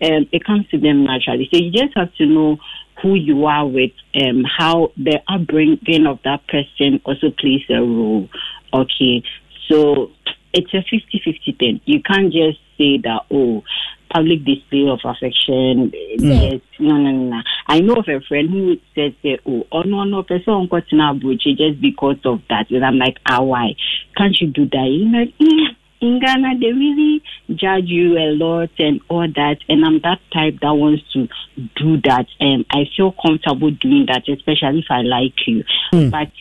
um, 0.03 0.29
it 0.33 0.45
comes 0.45 0.69
to 0.69 0.79
them 0.79 1.05
naturally. 1.05 1.49
So 1.53 1.59
you 1.59 1.71
just 1.73 1.97
have 1.97 2.15
to 2.17 2.27
know 2.27 2.59
who 3.03 3.15
you 3.15 3.45
are 3.47 3.67
with, 3.67 3.93
um, 4.15 4.45
how 4.45 4.93
the 4.97 5.21
upbringing 5.29 6.07
of 6.07 6.19
that 6.25 6.47
person 6.49 7.01
also 7.05 7.31
plays 7.31 7.63
a 7.71 7.81
role. 7.81 8.29
Okay, 8.73 9.23
so 9.69 10.11
it's 10.57 10.73
a 10.73 10.79
50-50 10.79 11.59
thing. 11.59 11.81
You 11.85 12.03
can't 12.03 12.33
just 12.33 12.59
say 12.79 12.99
that 13.05 13.23
oh, 13.31 13.63
public 14.13 14.45
display 14.45 14.89
of 14.89 15.01
affection. 15.05 15.93
Yes, 16.19 16.61
no, 16.79 16.97
no, 16.97 17.11
no, 17.11 17.31
no. 17.37 17.43
I 17.67 17.81
know 17.81 17.97
of 17.97 18.09
a 18.09 18.21
friend 18.21 18.49
who 18.49 18.77
said, 18.95 19.15
say, 19.23 19.39
oh, 19.47 19.67
oh 19.71 19.83
no, 19.83 20.05
no, 20.05 20.23
person 20.23 20.69
got 20.71 20.85
in 20.91 20.99
Abuja 20.99 21.57
just 21.57 21.81
because 21.81 22.19
of 22.25 22.41
that. 22.49 22.71
And 22.71 22.85
I'm 22.85 22.99
like, 22.99 23.19
ah, 23.27 23.43
why? 23.43 23.75
Can't 24.17 24.37
you 24.41 24.49
do 24.49 24.67
that? 24.67 25.09
Like, 25.13 25.37
mm, 25.39 25.77
in 26.01 26.21
Ghana, 26.21 26.59
they 26.61 26.73
really 26.73 27.23
judge 27.51 27.87
you 27.87 28.17
a 28.17 28.33
lot 28.33 28.71
and 28.79 29.01
all 29.09 29.27
that. 29.27 29.59
And 29.69 29.85
I'm 29.85 30.01
that 30.03 30.21
type 30.33 30.61
that 30.61 30.73
wants 30.73 31.03
to 31.13 31.29
do 31.77 32.01
that. 32.03 32.27
And 32.41 32.65
I 32.71 32.85
feel 32.97 33.13
comfortable 33.13 33.71
doing 33.71 34.07
that, 34.09 34.29
especially 34.29 34.81
if 34.81 34.87
I 34.91 35.03
like 35.03 35.35
you. 35.47 35.65
But 36.11 36.33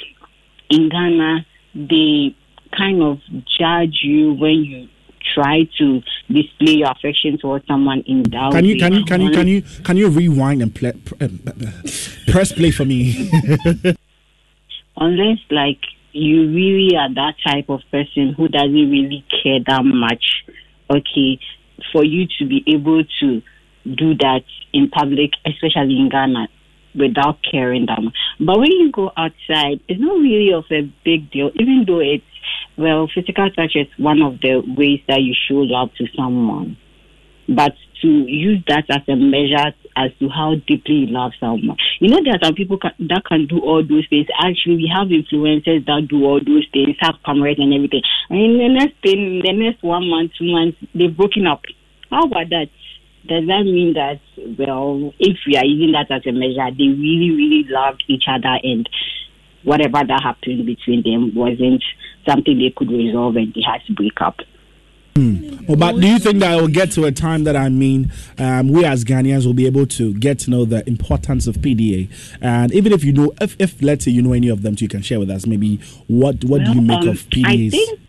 in 0.70 0.90
Ghana, 0.90 1.46
they 1.74 2.36
kind 2.78 3.02
of 3.02 3.20
judge 3.60 4.00
you 4.04 4.34
when 4.34 4.64
you 4.64 4.88
try 5.34 5.68
to 5.78 6.02
display 6.32 6.74
your 6.74 6.92
affection 6.92 7.38
towards 7.38 7.66
someone 7.68 8.04
in 8.06 8.24
that 8.24 8.52
Can 8.52 8.66
you 8.66 8.78
can 8.78 8.94
you 8.94 9.06
can 9.06 9.22
you 9.22 9.32
can 9.32 9.48
you 9.48 9.62
can 9.84 9.98
you 9.98 10.10
rewind 10.10 10.62
and 10.62 10.74
play, 10.74 10.94
uh, 11.20 11.28
press 12.28 12.52
play 12.52 12.72
for 12.72 12.86
me? 12.86 13.30
unless 14.98 15.40
like 15.50 15.80
you 16.12 16.48
really 16.48 16.96
are 16.96 17.14
that 17.14 17.36
type 17.46 17.70
of 17.70 17.82
person 17.92 18.34
who 18.38 18.48
doesn't 18.48 18.90
really 18.90 19.26
care 19.44 19.60
that 19.68 19.84
much 19.84 20.46
okay 20.90 21.40
for 21.92 22.06
you 22.06 22.26
to 22.40 22.46
be 22.46 22.64
able 22.68 23.04
to 23.20 23.42
do 23.96 24.16
that 24.16 24.44
in 24.74 24.90
public 24.90 25.32
especially 25.46 25.98
in 25.98 26.10
ghana 26.10 26.48
without 26.96 27.38
caring 27.50 27.86
that 27.86 28.02
much 28.02 28.16
but 28.40 28.58
when 28.58 28.72
you 28.72 28.92
go 28.92 29.12
outside 29.18 29.80
it's 29.88 30.00
not 30.00 30.18
really 30.20 30.54
of 30.54 30.64
a 30.72 30.82
big 31.04 31.30
deal 31.32 31.52
even 31.56 31.84
though 31.86 32.00
it's 32.00 32.24
well 32.78 33.10
physical 33.14 33.50
touch 33.52 33.76
is 33.76 33.88
one 33.98 34.22
of 34.22 34.40
the 34.42 34.62
ways 34.78 35.02
that 35.08 35.22
you 35.22 35.34
show 35.48 35.56
love 35.56 35.90
to 35.98 36.06
someone 36.16 36.78
but 37.48 37.74
to 38.02 38.08
use 38.08 38.64
that 38.68 38.86
as 38.90 39.02
a 39.08 39.16
measure 39.16 39.74
as 39.96 40.12
to 40.20 40.30
how 40.30 40.56
deeply 40.68 40.96
you 40.96 41.08
love 41.08 41.32
someone. 41.40 41.78
You 42.00 42.10
know, 42.10 42.20
there 42.24 42.36
are 42.36 42.44
some 42.44 42.56
people 42.56 42.78
can, 42.78 42.92
that 43.08 43.24
can 43.26 43.48
do 43.48 43.60
all 43.60 43.82
those 43.82 44.06
things. 44.10 44.28
Actually, 44.44 44.76
we 44.76 44.92
have 44.94 45.08
influencers 45.08 45.86
that 45.86 46.08
do 46.10 46.26
all 46.26 46.40
those 46.46 46.68
things, 46.74 46.98
have 47.00 47.16
cameras 47.26 47.58
and 47.60 47.74
everything. 47.74 48.02
And 48.30 48.40
in 48.40 48.58
the 48.58 48.70
next 48.70 49.02
thing, 49.02 49.42
the 49.44 49.54
next 49.54 49.84
one 49.84 50.10
month, 50.10 50.32
two 50.38 50.52
months, 50.52 50.78
they've 50.94 51.16
broken 51.16 51.48
up. 51.48 51.62
How 52.10 52.24
about 52.24 52.50
that? 52.50 52.68
Does 53.28 53.48
that 53.48 53.64
mean 53.64 53.94
that, 53.94 54.20
well, 54.60 55.14
if 55.18 55.38
we 55.48 55.58
are 55.58 55.66
using 55.66 55.94
that 55.94 56.12
as 56.12 56.28
a 56.28 56.32
measure, 56.32 56.70
they 56.78 56.90
really, 56.90 57.32
really 57.32 57.66
loved 57.70 58.04
each 58.08 58.26
other 58.28 58.60
and 58.62 58.88
whatever 59.64 60.06
that 60.08 60.22
happened 60.22 60.66
between 60.66 61.02
them 61.02 61.34
wasn't 61.34 61.84
something 62.28 62.58
they 62.58 62.74
could 62.76 62.90
resolve 62.90 63.36
and 63.36 63.54
they 63.54 63.62
had 63.62 63.82
to 63.88 63.94
break 63.94 64.22
up? 64.22 64.40
Hmm. 65.16 65.66
Well, 65.66 65.78
but 65.78 65.94
do 65.94 66.08
you 66.08 66.20
think 66.20 66.40
that 66.42 66.58
it 66.58 66.62
will 66.62 66.68
get 66.68 66.92
to 66.92 67.06
a 67.06 67.12
time 67.12 67.46
that 67.46 67.56
I 67.56 67.70
mean, 67.70 68.12
um, 68.38 68.68
we 68.68 68.84
as 68.84 69.06
Ghanaians 69.06 69.46
will 69.46 69.54
be 69.54 69.66
able 69.66 69.86
to 69.86 70.14
get 70.14 70.40
to 70.40 70.50
know 70.52 70.66
the 70.66 70.86
importance 70.90 71.48
of 71.48 71.56
PDA, 71.58 72.10
and 72.42 72.74
even 72.74 72.92
if 72.92 73.06
you 73.06 73.14
know, 73.14 73.32
if, 73.40 73.56
if 73.58 73.82
let's 73.82 74.04
say 74.04 74.12
you 74.12 74.22
know 74.22 74.34
any 74.34 74.50
of 74.50 74.62
them, 74.62 74.76
too, 74.76 74.86
you 74.86 74.90
can 74.90 75.02
share 75.02 75.20
with 75.20 75.30
us. 75.30 75.48
Maybe 75.48 75.78
what 76.08 76.44
what 76.44 76.62
well, 76.62 76.74
do 76.74 76.78
you 76.78 76.82
make 76.82 77.04
um, 77.04 77.08
of 77.08 77.30
PDAs? 77.30 77.68
I 77.68 77.70
think, 77.70 78.00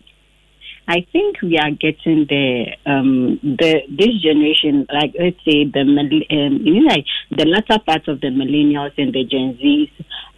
I 0.89 1.05
think 1.13 1.41
we 1.41 1.57
are 1.57 1.71
getting 1.71 2.25
the 2.27 2.65
um, 2.85 3.39
the 3.41 3.83
this 3.89 4.21
generation, 4.21 4.85
like 4.91 5.13
let's 5.17 5.37
say 5.45 5.63
the 5.63 5.79
um, 5.81 6.59
you 6.61 6.81
know, 6.81 6.89
like 6.93 7.05
the 7.31 7.45
latter 7.45 7.81
part 7.85 8.09
of 8.09 8.19
the 8.19 8.27
millennials 8.27 8.91
and 8.97 9.13
the 9.13 9.23
Gen 9.23 9.57
Zs 9.63 9.91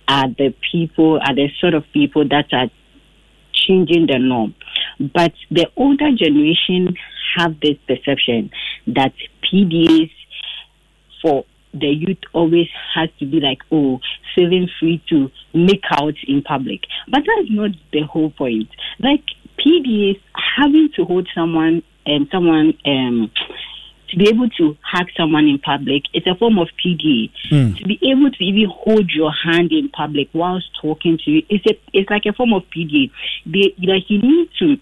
are 0.08 0.28
the 0.28 0.54
people 0.72 1.20
are 1.20 1.34
the 1.34 1.50
sort 1.60 1.74
of 1.74 1.84
people 1.94 2.28
that 2.30 2.54
are 2.54 2.70
changing 3.68 4.08
the 4.08 4.20
norm. 4.20 4.56
But 5.00 5.34
the 5.52 5.68
older 5.76 6.12
generation 6.16 6.96
have 7.38 7.60
this 7.62 7.78
perception 7.88 8.52
that 8.88 9.14
PDAs 9.44 10.12
for 11.22 11.46
the 11.74 11.88
youth 11.88 12.18
always 12.34 12.68
has 12.96 13.10
to 13.20 13.26
be 13.26 13.40
like, 13.40 13.60
oh, 13.72 14.00
feeling 14.36 14.70
free 14.80 15.02
to 15.10 15.30
make 15.54 15.84
out 15.92 16.16
in 16.28 16.42
public. 16.42 16.82
But 17.08 17.22
that's 17.26 17.50
not 17.50 17.72
the 17.94 18.02
whole 18.02 18.32
point. 18.32 18.70
Like 19.00 19.24
PDAs 19.60 20.20
having 20.58 20.90
to 20.96 21.06
hold 21.06 21.28
someone 21.36 21.84
and 22.06 22.28
someone 22.32 22.74
um 22.86 23.32
to 24.12 24.18
be 24.18 24.30
able 24.30 24.50
to 24.50 24.78
hug 24.82 25.08
someone 25.16 25.48
in 25.48 25.60
public, 25.60 26.04
it's 26.14 26.28
a 26.28 26.36
form 26.36 26.58
of 26.58 26.68
PDA. 26.84 27.32
Mm. 27.52 27.78
To 27.78 27.84
be 27.86 28.00
able 28.04 28.32
to 28.32 28.44
even 28.44 28.70
hold 28.70 29.12
your 29.12 29.32
hand 29.32 29.72
in 29.72 29.90
public 29.90 30.30
whilst 30.34 30.68
talking 30.82 31.18
to 31.26 31.32
you, 31.32 31.44
it's 31.50 31.66
a, 31.66 31.80
it's 31.94 32.10
like 32.10 32.26
a 32.26 32.34
form 32.34 32.54
of 32.54 32.64
PDA. 32.76 33.12
They, 33.46 33.76
like 33.80 34.10
you 34.10 34.22
need 34.22 34.50
to 34.60 34.78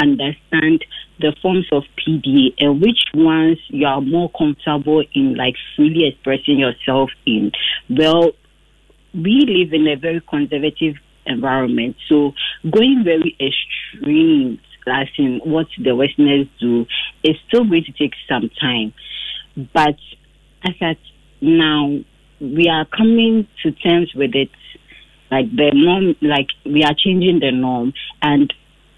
understand 0.00 0.84
the 1.20 1.34
forms 1.40 1.66
of 1.72 1.84
PDA 1.96 2.54
and 2.58 2.80
which 2.80 2.98
ones 3.14 3.58
you 3.68 3.86
are 3.86 4.00
more 4.00 4.30
comfortable 4.30 5.02
in, 5.14 5.34
like 5.34 5.54
freely 5.74 6.06
expressing 6.06 6.58
yourself 6.58 7.10
in. 7.24 7.52
Well, 7.88 8.32
we 9.14 9.44
live 9.46 9.72
in 9.72 9.86
a 9.88 9.96
very 9.96 10.20
conservative 10.20 10.96
environment, 11.24 11.96
so 12.08 12.32
going 12.70 13.02
very 13.04 13.36
extreme 13.40 14.60
as 14.86 15.08
what 15.44 15.66
the 15.82 15.94
Westerners 15.94 16.46
do, 16.60 16.86
is 17.22 17.36
still 17.48 17.64
going 17.64 17.84
to 17.84 17.92
take 17.92 18.14
some 18.28 18.50
time. 18.60 18.92
But 19.72 19.96
as 20.64 20.74
at 20.80 20.98
now, 21.40 21.98
we 22.40 22.68
are 22.68 22.84
coming 22.84 23.46
to 23.62 23.72
terms 23.72 24.12
with 24.14 24.34
it. 24.34 24.50
Like 25.30 25.50
the 25.50 25.72
norm, 25.74 26.14
like 26.22 26.48
we 26.64 26.84
are 26.84 26.94
changing 26.96 27.40
the 27.40 27.50
norm, 27.50 27.92
and 28.22 28.52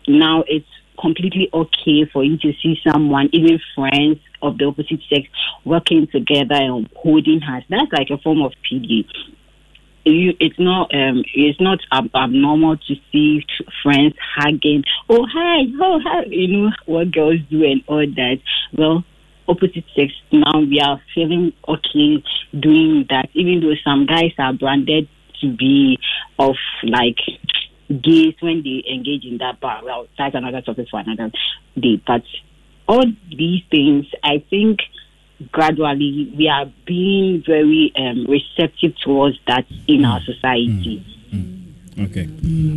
now 0.06 0.44
it's 0.46 0.66
completely 1.00 1.48
okay 1.54 2.04
for 2.12 2.22
you 2.22 2.36
to 2.38 2.52
see 2.62 2.78
someone, 2.86 3.30
even 3.32 3.58
friends 3.74 4.18
of 4.42 4.58
the 4.58 4.66
opposite 4.66 5.00
sex, 5.08 5.26
working 5.64 6.06
together 6.06 6.54
and 6.54 6.88
holding 6.94 7.40
hands. 7.40 7.64
That's 7.70 7.90
like 7.92 8.10
a 8.10 8.18
form 8.18 8.42
of 8.42 8.52
PD 8.70 9.06
you, 10.10 10.34
it's 10.40 10.58
not 10.58 10.94
um, 10.94 11.22
it's 11.34 11.60
not 11.60 11.78
ab- 11.92 12.10
abnormal 12.14 12.76
to 12.76 12.94
see 13.12 13.44
friends 13.82 14.14
hugging. 14.36 14.84
Oh 15.08 15.26
hi, 15.30 15.62
oh 15.80 16.00
hi, 16.02 16.24
you 16.28 16.48
know 16.48 16.70
what 16.86 17.12
girls 17.12 17.40
do 17.50 17.64
and 17.64 17.82
all 17.86 18.06
that. 18.06 18.38
Well, 18.76 19.04
opposite 19.48 19.84
sex 19.96 20.12
now 20.30 20.60
we 20.60 20.80
are 20.80 21.00
feeling 21.14 21.52
okay 21.66 22.22
doing 22.58 23.06
that, 23.10 23.28
even 23.34 23.60
though 23.60 23.74
some 23.84 24.06
guys 24.06 24.32
are 24.38 24.52
branded 24.52 25.08
to 25.40 25.56
be 25.56 25.98
of 26.38 26.56
like 26.82 27.18
gays 27.88 28.34
when 28.40 28.62
they 28.62 28.84
engage 28.92 29.24
in 29.24 29.38
that 29.38 29.60
bar. 29.60 29.80
Well, 29.84 30.06
that's 30.16 30.34
another 30.34 30.60
topic 30.60 30.88
for 30.90 31.00
another 31.00 31.30
day. 31.78 32.00
But 32.06 32.22
all 32.86 33.04
these 33.30 33.62
things, 33.70 34.06
I 34.22 34.44
think 34.50 34.80
gradually 35.52 36.32
we 36.36 36.48
are 36.48 36.66
being 36.86 37.42
very 37.46 37.92
um, 37.96 38.26
receptive 38.26 38.96
towards 39.04 39.38
that 39.46 39.66
in 39.86 40.04
our 40.04 40.20
society. 40.22 41.04
Mm. 41.32 41.64
Mm. 41.96 42.10
Okay. 42.10 42.28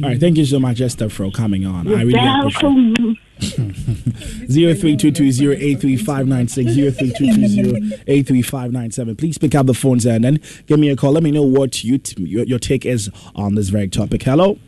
All 0.03 0.09
right. 0.09 0.20
Thank 0.20 0.38
you 0.38 0.45
so 0.45 0.59
much, 0.59 0.82
Esther, 0.82 1.09
for 1.09 1.30
coming 1.32 1.66
on. 1.66 1.88
You're 1.88 1.99
I 1.99 2.01
really 2.03 2.20
welcome. 2.20 3.18
Zero 4.51 4.74
three 4.76 4.95
two 4.95 5.12
two 5.12 5.32
zero 5.32 5.55
eight 5.57 5.80
three 5.82 5.97
five 5.97 6.28
nine 6.28 6.47
six 6.47 6.72
zero 6.72 6.91
three 6.91 7.12
two 7.18 7.34
two 7.34 7.47
zero 7.47 7.78
eight 8.07 8.28
three 8.28 8.41
five 8.41 8.72
nine 8.72 8.91
seven. 8.91 9.16
Please 9.16 9.38
pick 9.38 9.55
up 9.55 9.66
the 9.66 9.74
phones 9.74 10.05
and 10.05 10.24
then 10.24 10.39
give 10.68 10.80
me 10.80 10.89
a 10.89 10.95
call. 10.95 11.12
Let 11.12 11.24
me 11.24 11.32
know 11.32 11.41
what 11.43 11.84
you 11.84 11.97
t- 11.97 12.22
your, 12.24 12.45
your 12.45 12.59
take 12.59 12.86
is 12.86 13.09
on 13.36 13.55
this 13.55 13.70
very 13.70 13.88
topic. 13.88 14.24
Hello. 14.24 14.59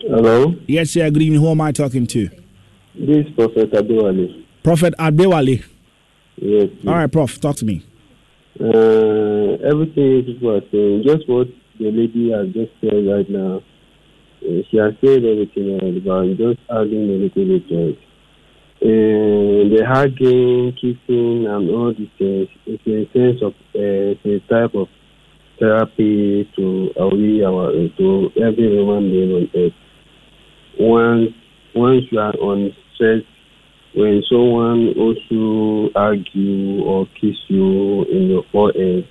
Hello. 0.00 0.54
Yes, 0.66 0.94
yeah. 0.94 1.08
Good 1.10 1.22
evening. 1.22 1.40
Who 1.40 1.48
am 1.48 1.60
I 1.60 1.72
talking 1.72 2.06
to? 2.08 2.28
This 2.94 3.26
is 3.26 3.32
Prophet 3.34 3.72
Adewale. 3.72 4.44
Prophet 4.62 4.94
Adewale. 4.98 5.64
Yes. 6.36 6.68
All 6.86 6.94
right, 6.94 7.10
Prof. 7.10 7.40
Talk 7.40 7.56
to 7.56 7.64
me. 7.64 7.84
Uh, 8.60 9.58
everything 9.66 10.24
people 10.24 10.56
are 10.56 10.62
saying, 10.70 11.02
just 11.04 11.28
what 11.28 11.48
the 11.78 11.90
lady 11.90 12.30
has 12.30 12.46
just 12.54 12.70
said 12.80 13.06
right 13.06 13.28
now. 13.28 13.62
Uh, 14.42 14.62
she 14.70 14.76
has 14.76 14.94
said 15.00 15.24
everything 15.24 15.78
right, 15.78 16.04
but 16.04 16.10
I'm 16.12 16.36
just 16.36 16.60
adding 16.70 17.10
a 17.10 17.18
little 17.18 17.44
bit 17.46 17.68
to 17.68 17.88
it. 17.88 17.98
Uh, 18.82 19.70
the 19.74 19.82
hugging, 19.86 20.72
kissing, 20.74 21.46
and 21.46 21.70
all 21.70 21.94
these 21.96 22.10
things, 22.18 22.48
it's 22.66 22.86
a 22.86 23.10
sense 23.16 23.40
of 23.42 23.54
uh, 23.74 24.14
a 24.28 24.40
type 24.50 24.74
of 24.74 24.88
therapy 25.58 26.48
to 26.56 26.90
our 27.00 27.72
to 27.96 28.30
every 28.36 28.68
human 28.70 29.10
being 29.10 29.32
on 29.32 29.50
earth. 29.54 29.72
Once 30.78 31.30
once 31.74 32.02
you 32.10 32.18
are 32.18 32.34
on 32.34 32.70
stress 32.94 33.22
when 33.94 34.22
someone 34.28 34.92
also 34.98 35.88
argue 35.94 36.82
or 36.82 37.06
kiss 37.20 37.36
you 37.48 38.02
in 38.10 38.28
your 38.28 38.44
forehead 38.50 39.08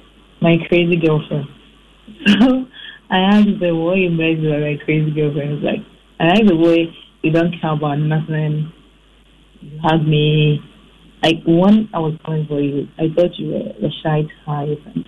my 0.41 0.57
crazy 0.69 0.97
girlfriend. 0.97 1.47
So 2.27 2.67
I 3.11 3.19
asked 3.19 3.61
the 3.61 3.75
way 3.75 4.07
you 4.07 4.17
guys 4.17 4.43
were 4.43 4.61
my 4.61 4.79
crazy 4.85 5.11
girlfriend. 5.11 5.55
It's 5.55 5.65
like, 5.65 5.83
I 6.21 6.27
like 6.29 6.47
the 6.47 6.57
way 6.57 6.89
you 7.23 7.33
don't 7.33 7.55
care 7.61 7.73
about 7.73 7.97
nothing. 7.97 8.73
You 9.61 9.79
hug 9.83 10.07
me. 10.07 10.61
Like 11.23 11.43
when 11.47 11.89
I 11.95 11.99
was 11.99 12.15
coming 12.25 12.47
for 12.47 12.61
you, 12.61 12.87
I 12.99 13.09
thought 13.15 13.39
you 13.39 13.49
were 13.49 13.89
a 13.89 13.91
shy 14.03 14.23
type 14.45 14.79
and 14.95 15.05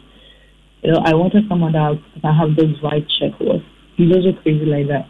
you 0.82 0.92
know, 0.92 1.00
I 1.04 1.14
wanted 1.14 1.44
someone 1.48 1.72
that 1.72 1.98
I 2.24 2.32
have 2.32 2.56
this 2.56 2.70
right 2.82 3.04
check 3.18 3.38
with. 3.40 3.62
He's 3.96 4.14
also 4.14 4.32
crazy 4.42 4.64
like 4.64 4.88
that. 4.88 5.08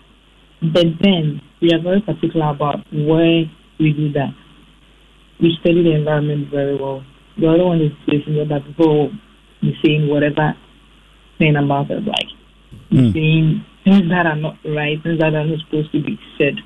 But 0.72 0.86
then 1.02 1.42
we 1.60 1.70
are 1.72 1.82
very 1.82 2.00
particular 2.00 2.50
about 2.50 2.80
where 2.92 3.44
we 3.78 3.92
do 3.92 4.12
that. 4.12 4.34
We 5.40 5.56
study 5.60 5.82
the 5.82 5.94
environment 5.94 6.48
very 6.50 6.76
well. 6.76 7.04
The 7.38 7.48
other 7.48 7.64
one 7.64 7.80
is 7.82 7.92
placing 8.06 8.34
that 8.36 8.64
people 8.66 9.10
be 9.60 9.76
saying 9.84 10.08
whatever 10.08 10.56
saying 11.38 11.56
about 11.56 11.90
us, 11.90 12.02
like 12.06 12.28
Mm. 12.90 13.12
saying 13.12 13.64
things 13.86 14.10
that 14.10 14.26
are 14.26 14.34
not 14.34 14.58
right, 14.66 14.98
things 15.02 15.20
that 15.20 15.32
are 15.32 15.46
not 15.46 15.58
supposed 15.62 15.92
to 15.92 16.02
be 16.02 16.18
said 16.36 16.58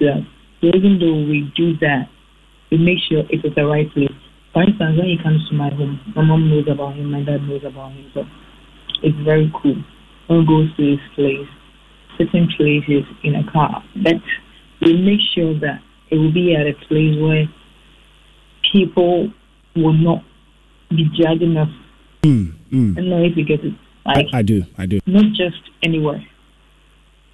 to 0.00 0.18
us. 0.18 0.24
So 0.60 0.66
even 0.74 0.98
though 0.98 1.14
we 1.14 1.46
do 1.54 1.78
that, 1.78 2.10
we 2.72 2.78
make 2.78 2.98
sure 3.08 3.22
it 3.30 3.46
is 3.46 3.54
the 3.54 3.64
right 3.64 3.86
place. 3.94 4.10
For 4.52 4.62
instance, 4.66 4.98
when 4.98 5.06
he 5.06 5.18
comes 5.22 5.46
to 5.48 5.54
my 5.54 5.70
home, 5.70 6.00
my 6.16 6.22
mom 6.22 6.50
knows 6.50 6.66
about 6.66 6.96
him, 6.96 7.12
my 7.12 7.22
dad 7.22 7.46
knows 7.46 7.62
about 7.62 7.92
him, 7.92 8.10
so 8.12 8.24
it's 9.02 9.16
very 9.22 9.52
cool. 9.62 9.78
He 10.26 10.44
goes 10.44 10.74
to 10.76 10.82
his 10.82 10.98
place, 11.14 11.46
certain 12.18 12.48
places 12.56 13.06
in 13.22 13.36
a 13.36 13.52
car, 13.52 13.84
but 14.02 14.18
we 14.82 14.98
make 14.98 15.20
sure 15.34 15.54
that 15.60 15.80
it 16.10 16.16
will 16.16 16.32
be 16.32 16.56
at 16.56 16.66
a 16.66 16.74
place 16.88 17.14
where 17.22 17.46
people 18.72 19.30
will 19.76 19.92
not 19.92 20.24
be 20.90 21.06
judging 21.14 21.56
us. 21.56 21.68
Mm, 22.22 22.54
mm. 22.72 22.92
I 22.92 23.00
don't 23.00 23.10
know 23.10 23.22
if 23.22 23.36
you 23.36 23.44
get 23.44 23.62
it. 23.62 23.74
I, 24.06 24.24
I 24.32 24.42
do, 24.42 24.64
I 24.78 24.86
do. 24.86 25.00
not 25.06 25.26
just 25.36 25.62
anywhere. 25.82 26.24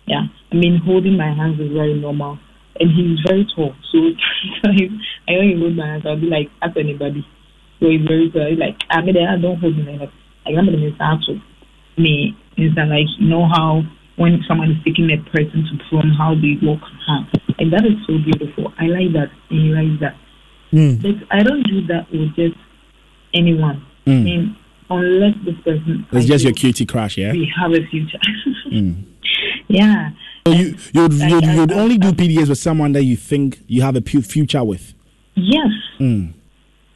Yeah, 0.07 0.27
I 0.51 0.55
mean, 0.55 0.81
holding 0.85 1.17
my 1.17 1.33
hands 1.33 1.61
is 1.61 1.73
very 1.73 1.95
normal, 1.95 2.39
and 2.81 2.91
he's 2.91 3.21
very 3.27 3.47
tall. 3.55 3.75
So 3.91 3.99
I 4.65 4.73
know 4.73 5.43
he 5.43 5.59
hold 5.59 5.77
my 5.77 5.87
hands, 5.87 6.05
I'll 6.07 6.21
be 6.21 6.27
like, 6.27 6.49
ask 6.61 6.77
anybody. 6.77 7.27
So 7.81 7.89
he's 7.89 8.07
very 8.07 8.31
tall. 8.31 8.49
He's 8.51 8.59
like, 8.59 8.77
I 8.91 9.01
mean, 9.03 9.17
I 9.17 9.41
don't 9.41 9.59
hold 9.59 9.77
my 9.79 9.85
hands. 9.93 10.11
Like, 10.45 10.57
I'm 10.59 10.67
going 10.67 10.79
to 10.79 11.41
me. 11.97 12.37
Is 12.57 12.75
that 12.75 12.89
like 12.89 13.07
you 13.19 13.29
know 13.29 13.49
how 13.49 13.83
when 14.17 14.43
someone 14.47 14.71
is 14.71 14.77
taking 14.85 15.11
a 15.11 15.19
person 15.31 15.65
to 15.65 15.79
prom, 15.89 16.11
how 16.11 16.35
they 16.35 16.59
walk, 16.63 16.81
huh? 17.07 17.25
and 17.59 17.73
that 17.73 17.85
is 17.85 17.97
so 18.07 18.19
beautiful. 18.19 18.73
I 18.79 18.87
like 18.87 19.13
that, 19.15 19.31
and 19.51 19.61
he 19.61 19.69
likes 19.71 20.01
that. 20.01 20.17
Mm, 20.73 21.03
But 21.03 21.37
I 21.37 21.43
don't 21.43 21.63
do 21.63 21.87
that 21.87 22.11
with 22.11 22.35
just 22.37 22.57
anyone. 23.35 23.87
I 24.07 24.11
mm. 24.11 24.25
mean, 24.25 24.57
unless 24.91 25.35
this 25.45 25.55
person 25.65 26.07
It's 26.13 26.27
I 26.27 26.29
just 26.29 26.45
your 26.45 26.53
cutie 26.53 26.87
crush, 26.87 27.17
yeah. 27.17 27.33
we 27.33 27.51
have 27.61 27.73
a 27.73 27.87
future. 27.91 28.19
Mm. 28.71 29.05
yeah. 29.69 30.11
So 30.47 30.53
you 30.53 30.77
you'd 30.93 31.15
Like, 31.15 31.31
you'd, 31.31 31.45
you'd 31.45 31.73
only 31.73 31.99
do 31.99 32.13
PDAs 32.13 32.49
with 32.49 32.59
someone 32.59 32.93
that 32.93 33.05
you 33.05 33.17
think 33.17 33.61
you 33.67 33.83
have 33.83 33.97
a 33.97 34.01
pu- 34.01 34.23
future 34.23 34.65
with. 34.65 34.95
Yes. 35.35 35.71
Mm. 36.01 36.35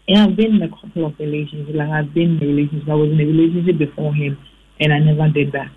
Yeah, 0.08 0.24
I've 0.24 0.36
been 0.36 0.56
in 0.56 0.62
a 0.62 0.68
couple 0.68 1.06
of 1.06 1.18
relationships. 1.18 1.70
Like 1.74 1.88
I've 1.88 2.12
been 2.14 2.38
in 2.38 2.42
a 2.42 2.46
relationship. 2.46 2.88
I 2.88 2.94
was 2.94 3.10
in 3.10 3.20
a 3.20 3.24
relationship 3.24 3.78
before 3.78 4.14
him, 4.14 4.38
and 4.80 4.92
I 4.92 4.98
never 4.98 5.28
did 5.32 5.52
that. 5.52 5.70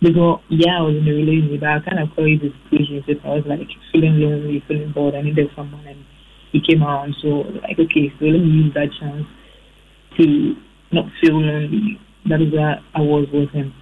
Because 0.00 0.40
yeah, 0.48 0.78
I 0.78 0.82
was 0.82 0.96
in 0.96 1.06
a 1.06 1.14
relationship. 1.14 1.60
But 1.60 1.68
I 1.68 1.80
kind 1.80 1.98
of 2.02 2.14
call 2.14 2.26
it 2.26 2.42
a 2.42 2.50
relationship. 2.70 3.20
I 3.24 3.28
was 3.28 3.44
like 3.46 3.68
feeling 3.92 4.18
lonely, 4.18 4.62
feeling 4.66 4.92
bored. 4.92 5.14
I 5.14 5.22
needed 5.22 5.50
someone, 5.54 5.86
and 5.86 6.04
he 6.52 6.60
came 6.60 6.82
around. 6.82 7.14
So 7.22 7.46
like, 7.62 7.78
okay, 7.78 8.12
so 8.18 8.26
let 8.26 8.40
me 8.40 8.50
use 8.66 8.74
that 8.74 8.90
chance 8.98 9.26
to 10.18 10.56
not 10.90 11.06
feel 11.20 11.40
lonely. 11.40 12.00
That 12.28 12.40
is 12.40 12.52
where 12.52 12.80
I 12.94 13.00
was 13.00 13.26
with 13.32 13.50
him. 13.50 13.74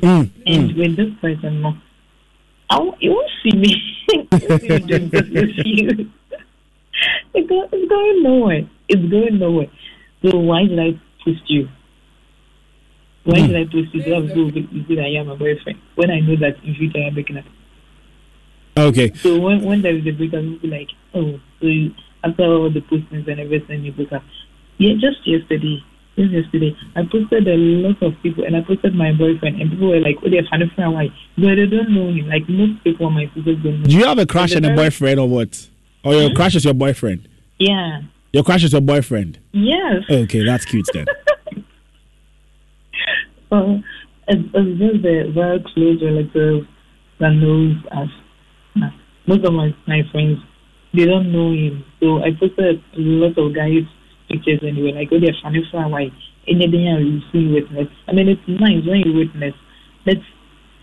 Mm. 0.00 0.30
And 0.46 0.70
Mm. 0.70 0.76
with 0.78 0.96
this 0.96 1.10
person, 1.20 1.62
no, 1.62 1.76
I 2.70 2.78
won't, 2.78 3.00
you 3.02 3.10
won't 3.12 3.30
see 3.42 3.56
me. 3.56 3.76
Doing 4.40 5.08
this 5.10 5.28
with 5.30 5.66
you. 5.66 6.10
It 7.34 7.48
go, 7.48 7.68
it's 7.72 7.88
going 7.88 8.22
nowhere. 8.22 8.68
It's 8.88 9.10
going 9.10 9.38
nowhere. 9.38 9.68
So 10.24 10.38
why 10.38 10.64
did 10.66 10.78
I 10.78 10.98
post 11.24 11.42
you? 11.48 11.68
Why 13.24 13.40
Hmm. 13.40 13.46
did 13.48 13.56
I 13.56 13.64
post 13.70 13.94
you? 13.94 14.02
So 14.02 14.50
big, 14.50 14.68
you 14.72 14.84
see 14.88 14.98
I 15.00 15.20
am 15.20 15.28
a 15.30 15.36
boyfriend. 15.36 15.78
When 15.94 16.10
I 16.10 16.20
know 16.20 16.36
that 16.36 16.56
in 16.64 16.74
future 16.74 16.98
I'm 16.98 17.14
breaking 17.14 17.38
up. 17.38 17.44
Okay. 18.76 19.12
So 19.22 19.38
when 19.38 19.62
when 19.62 19.82
there 19.82 19.96
is 19.96 20.06
a 20.06 20.12
breakup, 20.12 20.42
you'll 20.42 20.58
be 20.58 20.68
like, 20.68 20.88
oh, 21.14 21.38
so 21.60 21.66
you, 21.66 21.94
after 22.24 22.44
all 22.44 22.70
the 22.70 22.80
postings 22.80 23.28
and 23.28 23.38
everything, 23.40 23.84
you 23.84 23.92
break 23.92 24.12
up. 24.12 24.24
Yeah, 24.78 24.94
just 24.94 25.26
yesterday. 25.26 25.82
Just 26.16 26.30
yesterday, 26.30 26.76
I 26.94 27.02
posted 27.10 27.48
a 27.48 27.56
lot 27.56 28.02
of 28.02 28.12
people, 28.22 28.44
and 28.44 28.54
I 28.54 28.60
posted 28.60 28.94
my 28.94 29.12
boyfriend, 29.12 29.60
and 29.60 29.70
people 29.70 29.88
were 29.88 30.00
like, 30.00 30.16
"Oh, 30.24 30.28
they're 30.28 30.46
funny 30.50 30.70
for 30.76 30.90
why?" 30.90 31.08
But 31.36 31.56
they 31.56 31.66
don't 31.66 31.90
know 31.90 32.08
him. 32.08 32.28
Like 32.28 32.48
most 32.48 32.84
people 32.84 33.06
on 33.06 33.14
my 33.14 33.26
people 33.32 33.56
don't 33.56 33.80
know. 33.80 33.86
Do 33.86 33.96
you 33.96 34.04
have 34.04 34.18
a 34.18 34.26
crush 34.26 34.52
and 34.52 34.66
a 34.66 34.74
boyfriend 34.74 35.18
or 35.18 35.28
what? 35.28 35.68
Or 36.04 36.14
your 36.14 36.34
crush 36.34 36.54
is 36.54 36.64
your 36.64 36.74
boyfriend? 36.74 37.28
Yeah. 37.58 38.02
Your 38.32 38.42
crush 38.44 38.64
is 38.64 38.72
your 38.72 38.80
boyfriend. 38.80 39.38
Yes. 39.52 40.04
Okay, 40.10 40.44
that's 40.44 40.64
cute 40.64 40.86
then. 40.92 41.06
well, 43.50 43.62
oh, 43.62 43.82
it's, 44.28 44.48
it's 44.54 44.78
just 44.80 45.02
the 45.02 45.30
very 45.34 45.64
close 45.74 46.02
relatives 46.02 46.66
that 47.20 47.30
knows 47.30 47.76
us. 47.92 48.08
Most 49.26 49.44
of 49.44 49.52
my, 49.52 49.74
my 49.86 50.02
friends, 50.10 50.38
they 50.92 51.04
don't 51.04 51.30
know 51.30 51.52
him. 51.52 51.84
So 52.00 52.18
I 52.18 52.30
posted 52.38 52.82
a 52.96 53.00
lot 53.00 53.38
of 53.38 53.54
guys' 53.54 53.86
pictures 54.32 54.60
and 54.62 54.80
were 54.80 54.96
like, 54.96 55.12
oh, 55.12 55.20
they're 55.20 55.36
funny 55.42 55.60
for 55.70 55.84
why. 55.88 56.08
Anything 56.48 56.88
you 57.04 57.20
see 57.30 57.52
witness. 57.52 57.92
I 58.08 58.12
mean, 58.12 58.28
it's 58.28 58.42
nice 58.48 58.82
when 58.88 59.04
you 59.04 59.12
witness. 59.12 59.54
Let's 60.06 60.24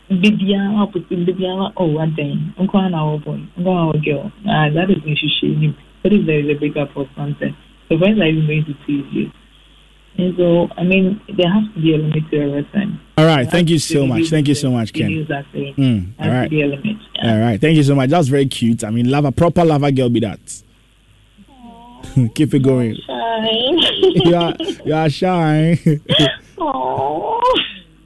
Bibiara, 0.10 0.91
put 0.91 1.10
Bibiara, 1.10 1.74
oh, 1.78 1.86
what 1.86 2.10
then? 2.18 2.54
I'm 2.58 2.68
calling 2.68 2.93
our 2.93 3.20
boy, 3.20 3.41
I'm 3.58 3.64
calling 3.64 3.78
our 3.78 3.97
girl. 4.02 4.32
Ah, 4.47 4.70
that 4.74 4.89
is 4.89 5.04
when 5.04 5.16
she 5.16 5.30
shame 5.41 5.76
What 6.02 6.14
if 6.14 6.26
there 6.26 6.39
is 6.39 6.50
a 6.50 6.58
breakup 6.58 6.95
or 6.95 7.06
something? 7.16 7.56
The 7.89 7.97
friends 7.97 8.20
are 8.20 8.26
even 8.26 8.47
going 8.47 8.66
to 8.66 8.74
tease 8.86 9.06
you. 9.14 9.32
And 10.18 10.36
so, 10.36 10.68
I 10.78 10.84
mean, 10.84 11.22
there 11.38 11.52
has 11.52 11.64
to 11.74 11.82
be 11.82 11.93
a 11.93 11.97
limit 11.97 12.30
to 12.32 12.41
everything. 12.41 13.00
All 13.18 13.26
right. 13.26 13.43
There 13.43 13.52
Thank 13.52 13.70
you 13.70 13.80
so 13.80 14.08
much. 14.08 14.30
Thank 14.30 14.47
you 14.47 14.56
so 14.56 14.72
much, 14.72 14.93
Ken. 14.93 15.10
use 15.10 15.28
that 15.28 15.45
thing. 15.52 15.76
Mm, 15.76 16.14
all 16.20 16.30
right. 16.30 16.43
to 16.45 16.50
be 16.50 16.62
a 16.62 16.68
limit. 16.68 16.97
Yeah. 17.16 17.34
All 17.34 17.39
right. 17.39 17.62
Thank 17.62 17.78
you 17.78 17.84
so 17.84 17.95
much. 17.95 18.10
That's 18.10 18.28
very 18.28 18.47
cute. 18.47 18.84
I 18.84 18.89
mean, 18.89 19.10
love 19.10 19.26
a 19.26 19.32
proper 19.32 19.64
lover 19.64 19.91
girl 19.91 20.10
be 20.10 20.20
that. 20.22 20.39
Keep 22.36 22.54
it 22.54 22.60
going. 22.60 22.95
you 24.26 24.36
are 24.36 24.54
you 24.86 24.93
are 24.93 25.10
shy. 25.10 25.80
Aww. 26.58 27.39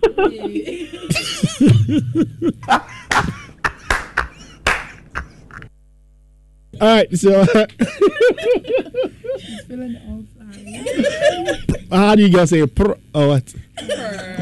All 6.82 6.88
right. 6.88 7.18
So 7.18 7.46
Feeling 9.68 9.96
all 10.08 10.24
fine. 10.26 10.33
How 11.92 12.16
do 12.16 12.22
you 12.24 12.30
guys 12.30 12.50
say 12.50 12.66
pr 12.66 12.92
or 13.14 13.28
what? 13.28 13.54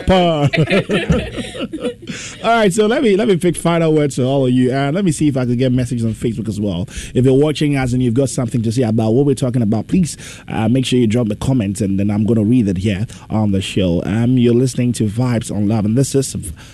Purr. 0.07 0.49
all 2.43 2.49
right, 2.49 2.71
so 2.71 2.85
let 2.85 3.01
me 3.01 3.15
let 3.15 3.27
me 3.27 3.37
pick 3.37 3.55
final 3.55 3.93
words 3.93 4.15
to 4.15 4.23
all 4.25 4.45
of 4.45 4.51
you, 4.51 4.71
and 4.71 4.95
let 4.95 5.05
me 5.05 5.11
see 5.11 5.27
if 5.27 5.37
I 5.37 5.45
can 5.45 5.57
get 5.57 5.71
messages 5.71 6.05
on 6.05 6.13
Facebook 6.13 6.47
as 6.47 6.59
well. 6.59 6.85
If 7.13 7.25
you're 7.25 7.37
watching 7.37 7.77
us 7.77 7.93
and 7.93 8.03
you've 8.03 8.13
got 8.13 8.29
something 8.29 8.61
to 8.63 8.71
say 8.71 8.83
about 8.83 9.11
what 9.11 9.25
we're 9.25 9.35
talking 9.35 9.61
about, 9.61 9.87
please 9.87 10.17
uh, 10.47 10.67
make 10.67 10.85
sure 10.85 10.99
you 10.99 11.07
drop 11.07 11.27
the 11.27 11.35
comments, 11.35 11.81
and 11.81 11.99
then 11.99 12.11
I'm 12.11 12.25
going 12.25 12.39
to 12.39 12.45
read 12.45 12.67
it 12.67 12.77
here 12.77 13.05
on 13.29 13.51
the 13.51 13.61
show. 13.61 14.01
Um, 14.05 14.37
you're 14.37 14.53
listening 14.53 14.93
to 14.93 15.05
Vibes 15.05 15.53
on 15.53 15.67
Love, 15.67 15.85
and 15.85 15.97
this 15.97 16.15
is 16.15 16.33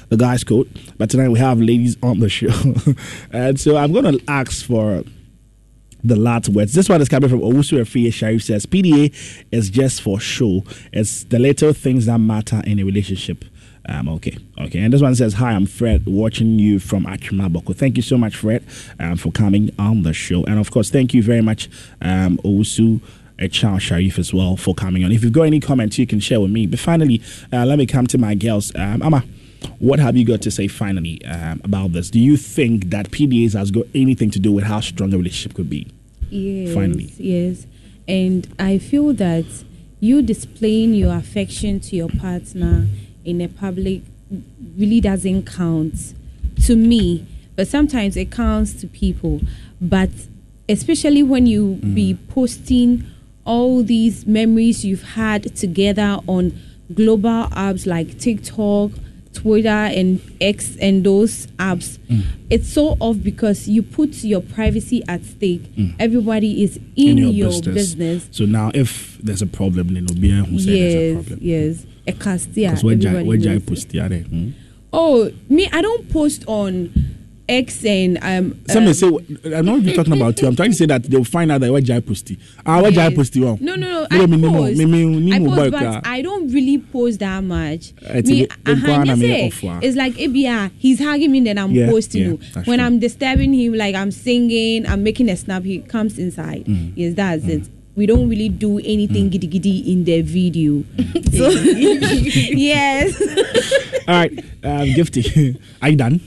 the 0.09 0.17
guys' 0.17 0.43
code. 0.43 0.69
But 0.97 1.09
tonight 1.09 1.29
we 1.29 1.39
have 1.39 1.59
ladies 1.59 1.97
on 2.01 2.19
the 2.19 2.29
show, 2.29 2.53
and 3.31 3.59
so 3.59 3.77
I'm 3.77 3.91
going 3.93 4.17
to 4.17 4.23
ask 4.27 4.65
for 4.65 5.03
the 6.07 6.15
last 6.15 6.49
words. 6.49 6.73
This 6.73 6.89
one 6.89 7.01
is 7.01 7.09
coming 7.09 7.29
from 7.29 7.41
Owusu 7.41 7.79
Efie 7.81 8.11
Sharif 8.13 8.43
says 8.43 8.65
PDA 8.65 9.13
is 9.51 9.69
just 9.69 10.01
for 10.01 10.19
show. 10.19 10.63
It's 10.93 11.23
the 11.25 11.39
little 11.39 11.73
things 11.73 12.05
that 12.05 12.19
matter 12.19 12.61
in 12.65 12.79
a 12.79 12.83
relationship. 12.83 13.45
Um, 13.89 14.09
okay, 14.09 14.37
okay. 14.59 14.79
And 14.79 14.91
this 14.93 15.01
one 15.01 15.15
says, 15.15 15.35
Hi, 15.35 15.53
I'm 15.53 15.65
Fred, 15.65 16.05
watching 16.05 16.59
you 16.59 16.79
from 16.79 17.05
Achimaboko. 17.05 17.75
Thank 17.75 17.95
you 17.95 18.03
so 18.03 18.17
much, 18.17 18.35
Fred, 18.35 18.65
um, 18.99 19.15
for 19.15 19.31
coming 19.31 19.69
on 19.79 20.03
the 20.03 20.13
show. 20.13 20.43
And 20.43 20.59
of 20.59 20.71
course, 20.71 20.89
thank 20.89 21.13
you 21.13 21.23
very 21.23 21.41
much, 21.41 21.69
um, 22.01 22.37
Owusu 22.39 23.01
Charles 23.51 23.83
Sharif 23.83 24.17
as 24.17 24.33
well 24.33 24.57
for 24.57 24.73
coming 24.73 25.05
on. 25.05 25.11
If 25.11 25.23
you've 25.23 25.31
got 25.31 25.43
any 25.43 25.59
comments, 25.59 25.97
you 25.97 26.07
can 26.07 26.19
share 26.19 26.41
with 26.41 26.51
me. 26.51 26.65
But 26.65 26.79
finally, 26.79 27.21
uh, 27.53 27.65
let 27.65 27.77
me 27.77 27.85
come 27.85 28.07
to 28.07 28.17
my 28.17 28.35
girls. 28.35 28.75
Um, 28.75 29.01
what 29.79 29.99
have 29.99 30.17
you 30.17 30.25
got 30.25 30.41
to 30.41 30.51
say 30.51 30.67
finally 30.67 31.23
um, 31.25 31.61
about 31.63 31.93
this? 31.93 32.09
Do 32.09 32.19
you 32.19 32.37
think 32.37 32.89
that 32.89 33.11
PDAs 33.11 33.53
has 33.53 33.71
got 33.71 33.85
anything 33.93 34.31
to 34.31 34.39
do 34.39 34.51
with 34.51 34.65
how 34.65 34.79
strong 34.79 35.13
a 35.13 35.17
relationship 35.17 35.55
could 35.55 35.69
be? 35.69 35.87
Yes. 36.29 36.73
Finally. 36.73 37.13
Yes. 37.17 37.67
And 38.07 38.47
I 38.59 38.77
feel 38.77 39.13
that 39.13 39.45
you 39.99 40.21
displaying 40.21 40.93
your 40.93 41.15
affection 41.15 41.79
to 41.81 41.95
your 41.95 42.09
partner 42.09 42.87
in 43.25 43.41
a 43.41 43.47
public 43.47 44.01
really 44.77 45.01
doesn't 45.01 45.45
count 45.45 46.13
to 46.65 46.75
me, 46.75 47.25
but 47.55 47.67
sometimes 47.67 48.15
it 48.15 48.31
counts 48.31 48.73
to 48.73 48.87
people. 48.87 49.41
But 49.81 50.09
especially 50.69 51.23
when 51.23 51.45
you 51.45 51.79
mm. 51.81 51.95
be 51.95 52.17
posting 52.29 53.03
all 53.45 53.83
these 53.83 54.25
memories 54.25 54.83
you've 54.83 55.03
had 55.13 55.55
together 55.55 56.19
on 56.27 56.57
global 56.93 57.47
apps 57.47 57.85
like 57.87 58.19
TikTok, 58.19 58.91
Twitter, 59.37 59.69
and 59.69 60.19
X, 60.41 60.75
and 60.81 61.03
those 61.03 61.47
apps, 61.59 61.99
Mm. 62.09 62.23
it's 62.49 62.67
so 62.67 62.97
off 62.99 63.17
because 63.21 63.67
you 63.67 63.83
put 63.83 64.23
your 64.23 64.41
privacy 64.41 65.03
at 65.07 65.23
stake. 65.23 65.63
Mm. 65.75 65.93
Everybody 65.99 66.63
is 66.63 66.77
in, 66.95 67.19
In 67.19 67.29
your, 67.29 67.61
business. 67.61 68.27
So 68.31 68.45
now, 68.45 68.71
if 68.73 69.17
there's 69.21 69.41
a 69.43 69.45
problem, 69.47 69.93
then 69.93 70.05
be 70.19 70.29
who 70.29 70.57
said 70.59 70.73
there's 70.73 70.95
a 70.95 71.13
problem. 71.21 71.39
yes. 71.41 71.85
A 72.07 72.13
cast, 72.13 72.49
yeah. 72.55 72.69
Because 72.71 72.83
where 72.83 72.95
Jai 72.95 73.09
everybody 73.09 73.27
where 73.27 73.37
Jai 73.37 73.53
knows. 73.53 73.63
post 73.63 73.89
the 73.89 73.99
other. 73.99 74.19
Hmm? 74.19 74.49
Oh, 74.93 75.29
me, 75.49 75.67
I 75.71 75.81
don't 75.81 76.09
post 76.09 76.43
on 76.47 76.89
X 77.49 77.85
and 77.85 78.17
um. 78.21 78.59
Some 78.67 78.83
may 78.83 78.89
um, 78.89 78.93
say, 78.93 79.07
I'm 79.55 79.65
not 79.65 79.79
even 79.79 79.95
talking 79.95 80.13
about 80.13 80.41
you. 80.41 80.47
I'm 80.47 80.55
trying 80.55 80.71
to 80.71 80.77
say 80.77 80.85
that 80.87 81.03
they'll 81.03 81.23
find 81.23 81.51
out 81.51 81.61
that 81.61 81.71
where 81.71 81.81
Jai 81.81 81.99
posty. 82.01 82.37
Ah, 82.65 82.81
Jai 82.81 82.89
yes. 83.07 83.13
posty. 83.15 83.43
Oh. 83.43 83.57
No, 83.61 83.75
no, 83.75 83.87
no. 83.87 84.07
Me, 84.11 84.23
I 84.23 84.25
me, 84.25 84.37
me, 84.37 84.49
post. 84.49 84.77
me, 84.77 84.85
me, 84.85 85.05
me, 85.05 85.33
I 85.33 85.39
post, 85.39 85.71
but. 85.71 86.07
I 86.07 86.21
don't 86.21 86.51
really 86.51 86.77
post 86.77 87.19
that 87.19 87.43
much. 87.43 87.93
Eh, 88.05 88.21
Me, 88.25 88.43
eh, 88.43 88.47
uh-huh, 88.65 89.03
yes, 89.15 89.61
ah. 89.63 89.79
it's 89.81 89.95
like 89.95 90.13
ABR. 90.13 90.71
He's 90.77 90.99
hugging 90.99 91.31
me, 91.31 91.39
then 91.41 91.57
I'm 91.57 91.71
Yeah, 91.71 91.89
posting. 91.89 92.39
yeah, 92.41 92.63
when 92.65 92.79
true. 92.79 92.85
I'm 92.85 92.99
disturbing 92.99 93.53
him, 93.53 93.73
like 93.73 93.95
I'm 93.95 94.11
singing, 94.11 94.85
I'm 94.85 95.03
making 95.03 95.29
a 95.29 95.37
snap. 95.37 95.63
He 95.63 95.79
comes 95.79 96.19
inside. 96.19 96.65
Mm. 96.65 96.93
Yes, 96.95 97.13
that's 97.15 97.45
it. 97.45 97.69
We 97.95 98.05
don't 98.05 98.29
really 98.29 98.49
do 98.49 98.77
anything 98.79 99.29
giddy 99.29 99.47
giddy 99.47 99.91
in 99.91 100.03
the 100.03 100.21
video. 100.21 100.83
Mm. 100.83 101.23
So 101.37 101.49
yes. 102.57 103.21
All 104.07 104.15
right, 104.15 104.31
um, 104.63 104.87
Gifty. 104.95 105.59
Are 105.81 105.89
you 105.89 105.95
done? 105.97 106.19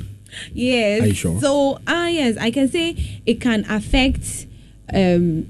Yes. 0.53 1.03
Are 1.03 1.07
you 1.07 1.14
sure? 1.14 1.41
So 1.41 1.78
ah 1.86 2.07
yes, 2.09 2.36
I 2.38 2.51
can 2.51 2.68
say 2.68 3.20
it 3.26 3.41
can 3.41 3.64
affect 3.70 4.47
um 4.93 5.47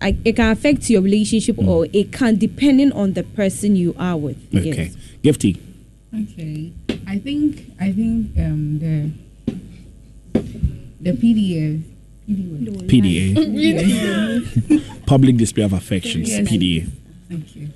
I, 0.00 0.16
it 0.24 0.36
can 0.36 0.50
affect 0.52 0.88
your 0.90 1.02
relationship 1.02 1.56
Mm. 1.56 1.66
or 1.68 1.86
it 1.92 2.12
can 2.12 2.36
depending 2.36 2.92
on 2.92 3.14
the 3.14 3.24
person 3.24 3.74
you 3.76 3.94
are 3.98 4.16
with. 4.16 4.36
Okay. 4.54 4.92
Yes. 4.92 4.96
Gifty. 5.36 5.58
Okay, 6.14 6.72
I 7.06 7.18
think 7.18 7.70
I 7.80 7.92
think 7.92 8.36
um 8.38 8.78
the 8.78 9.10
the 11.00 11.12
PDF 11.12 11.82
PDA. 12.28 13.34
PDA 13.46 15.06
Public 15.06 15.36
display 15.36 15.64
of 15.64 15.72
affections. 15.72 16.28
Yes. 16.30 16.48
PDA. 16.48 16.88
okay 17.32 17.68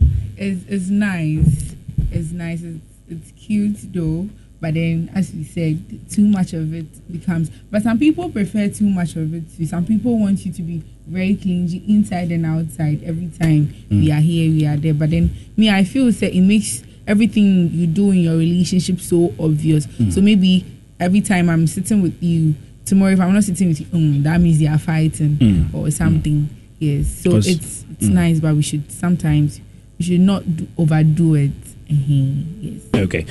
is 0.42 0.64
it's 0.68 0.88
nice. 0.88 1.74
It's 2.10 2.32
nice. 2.32 2.62
It's, 2.62 2.80
it's 3.08 3.30
cute 3.32 3.76
though. 3.92 4.28
But 4.62 4.74
then, 4.74 5.10
as 5.12 5.32
we 5.34 5.42
said, 5.42 5.82
too 6.08 6.22
much 6.28 6.52
of 6.52 6.72
it 6.72 6.86
becomes. 7.10 7.50
But 7.68 7.82
some 7.82 7.98
people 7.98 8.30
prefer 8.30 8.68
too 8.68 8.88
much 8.88 9.16
of 9.16 9.34
it 9.34 9.42
too. 9.56 9.66
Some 9.66 9.84
people 9.84 10.16
want 10.20 10.46
you 10.46 10.52
to 10.52 10.62
be 10.62 10.84
very 11.08 11.34
clingy 11.34 11.82
inside 11.88 12.30
and 12.30 12.46
outside 12.46 13.02
every 13.02 13.26
time 13.40 13.74
we 13.90 14.12
are 14.12 14.20
here, 14.20 14.48
we 14.52 14.64
are 14.64 14.76
there. 14.76 14.94
But 14.94 15.10
then, 15.10 15.34
me, 15.56 15.68
I 15.68 15.82
feel 15.82 16.06
that 16.12 16.32
it 16.32 16.40
makes 16.42 16.84
everything 17.08 17.70
you 17.72 17.88
do 17.88 18.12
in 18.12 18.18
your 18.18 18.36
relationship 18.36 19.00
so 19.00 19.34
obvious. 19.40 19.88
So 20.14 20.20
maybe 20.20 20.64
every 21.00 21.22
time 21.22 21.50
I'm 21.50 21.66
sitting 21.66 22.00
with 22.00 22.22
you, 22.22 22.54
tomorrow 22.84 23.14
if 23.14 23.20
I'm 23.20 23.34
not 23.34 23.42
sitting 23.42 23.66
with 23.66 23.80
you, 23.80 23.86
um, 23.92 24.22
that 24.22 24.40
means 24.40 24.60
they 24.60 24.68
are 24.68 24.78
fighting 24.78 25.38
Mm. 25.38 25.74
or 25.74 25.90
something. 25.90 26.48
Yes. 26.78 27.08
So 27.22 27.34
it's 27.36 27.48
it's 27.48 28.06
mm. 28.06 28.12
nice, 28.12 28.38
but 28.38 28.54
we 28.54 28.62
should 28.62 28.88
sometimes 28.92 29.60
we 29.98 30.04
should 30.04 30.20
not 30.20 30.44
do, 30.56 30.68
overdo 30.78 31.34
it. 31.34 31.50
Mhm, 31.90 32.44
Yes. 32.62 32.82
Okay. 32.94 33.26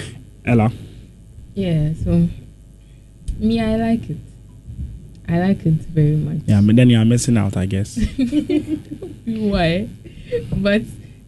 Ella. 0.45 0.69
Yeah, 1.53 1.93
so 2.03 2.27
me, 3.37 3.59
I 3.59 3.75
like 3.75 4.09
it. 4.09 4.17
I 5.27 5.39
like 5.39 5.65
it 5.65 5.73
very 5.73 6.15
much. 6.15 6.41
Yeah, 6.45 6.61
but 6.61 6.75
then 6.75 6.89
you're 6.89 7.05
missing 7.05 7.37
out, 7.37 7.55
I 7.57 7.65
guess. 7.65 7.95
Why? 9.25 9.87
But 10.55 10.83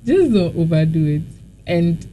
just 0.06 0.34
don't 0.34 0.56
overdo 0.56 1.06
it. 1.06 1.22
And 1.66 2.06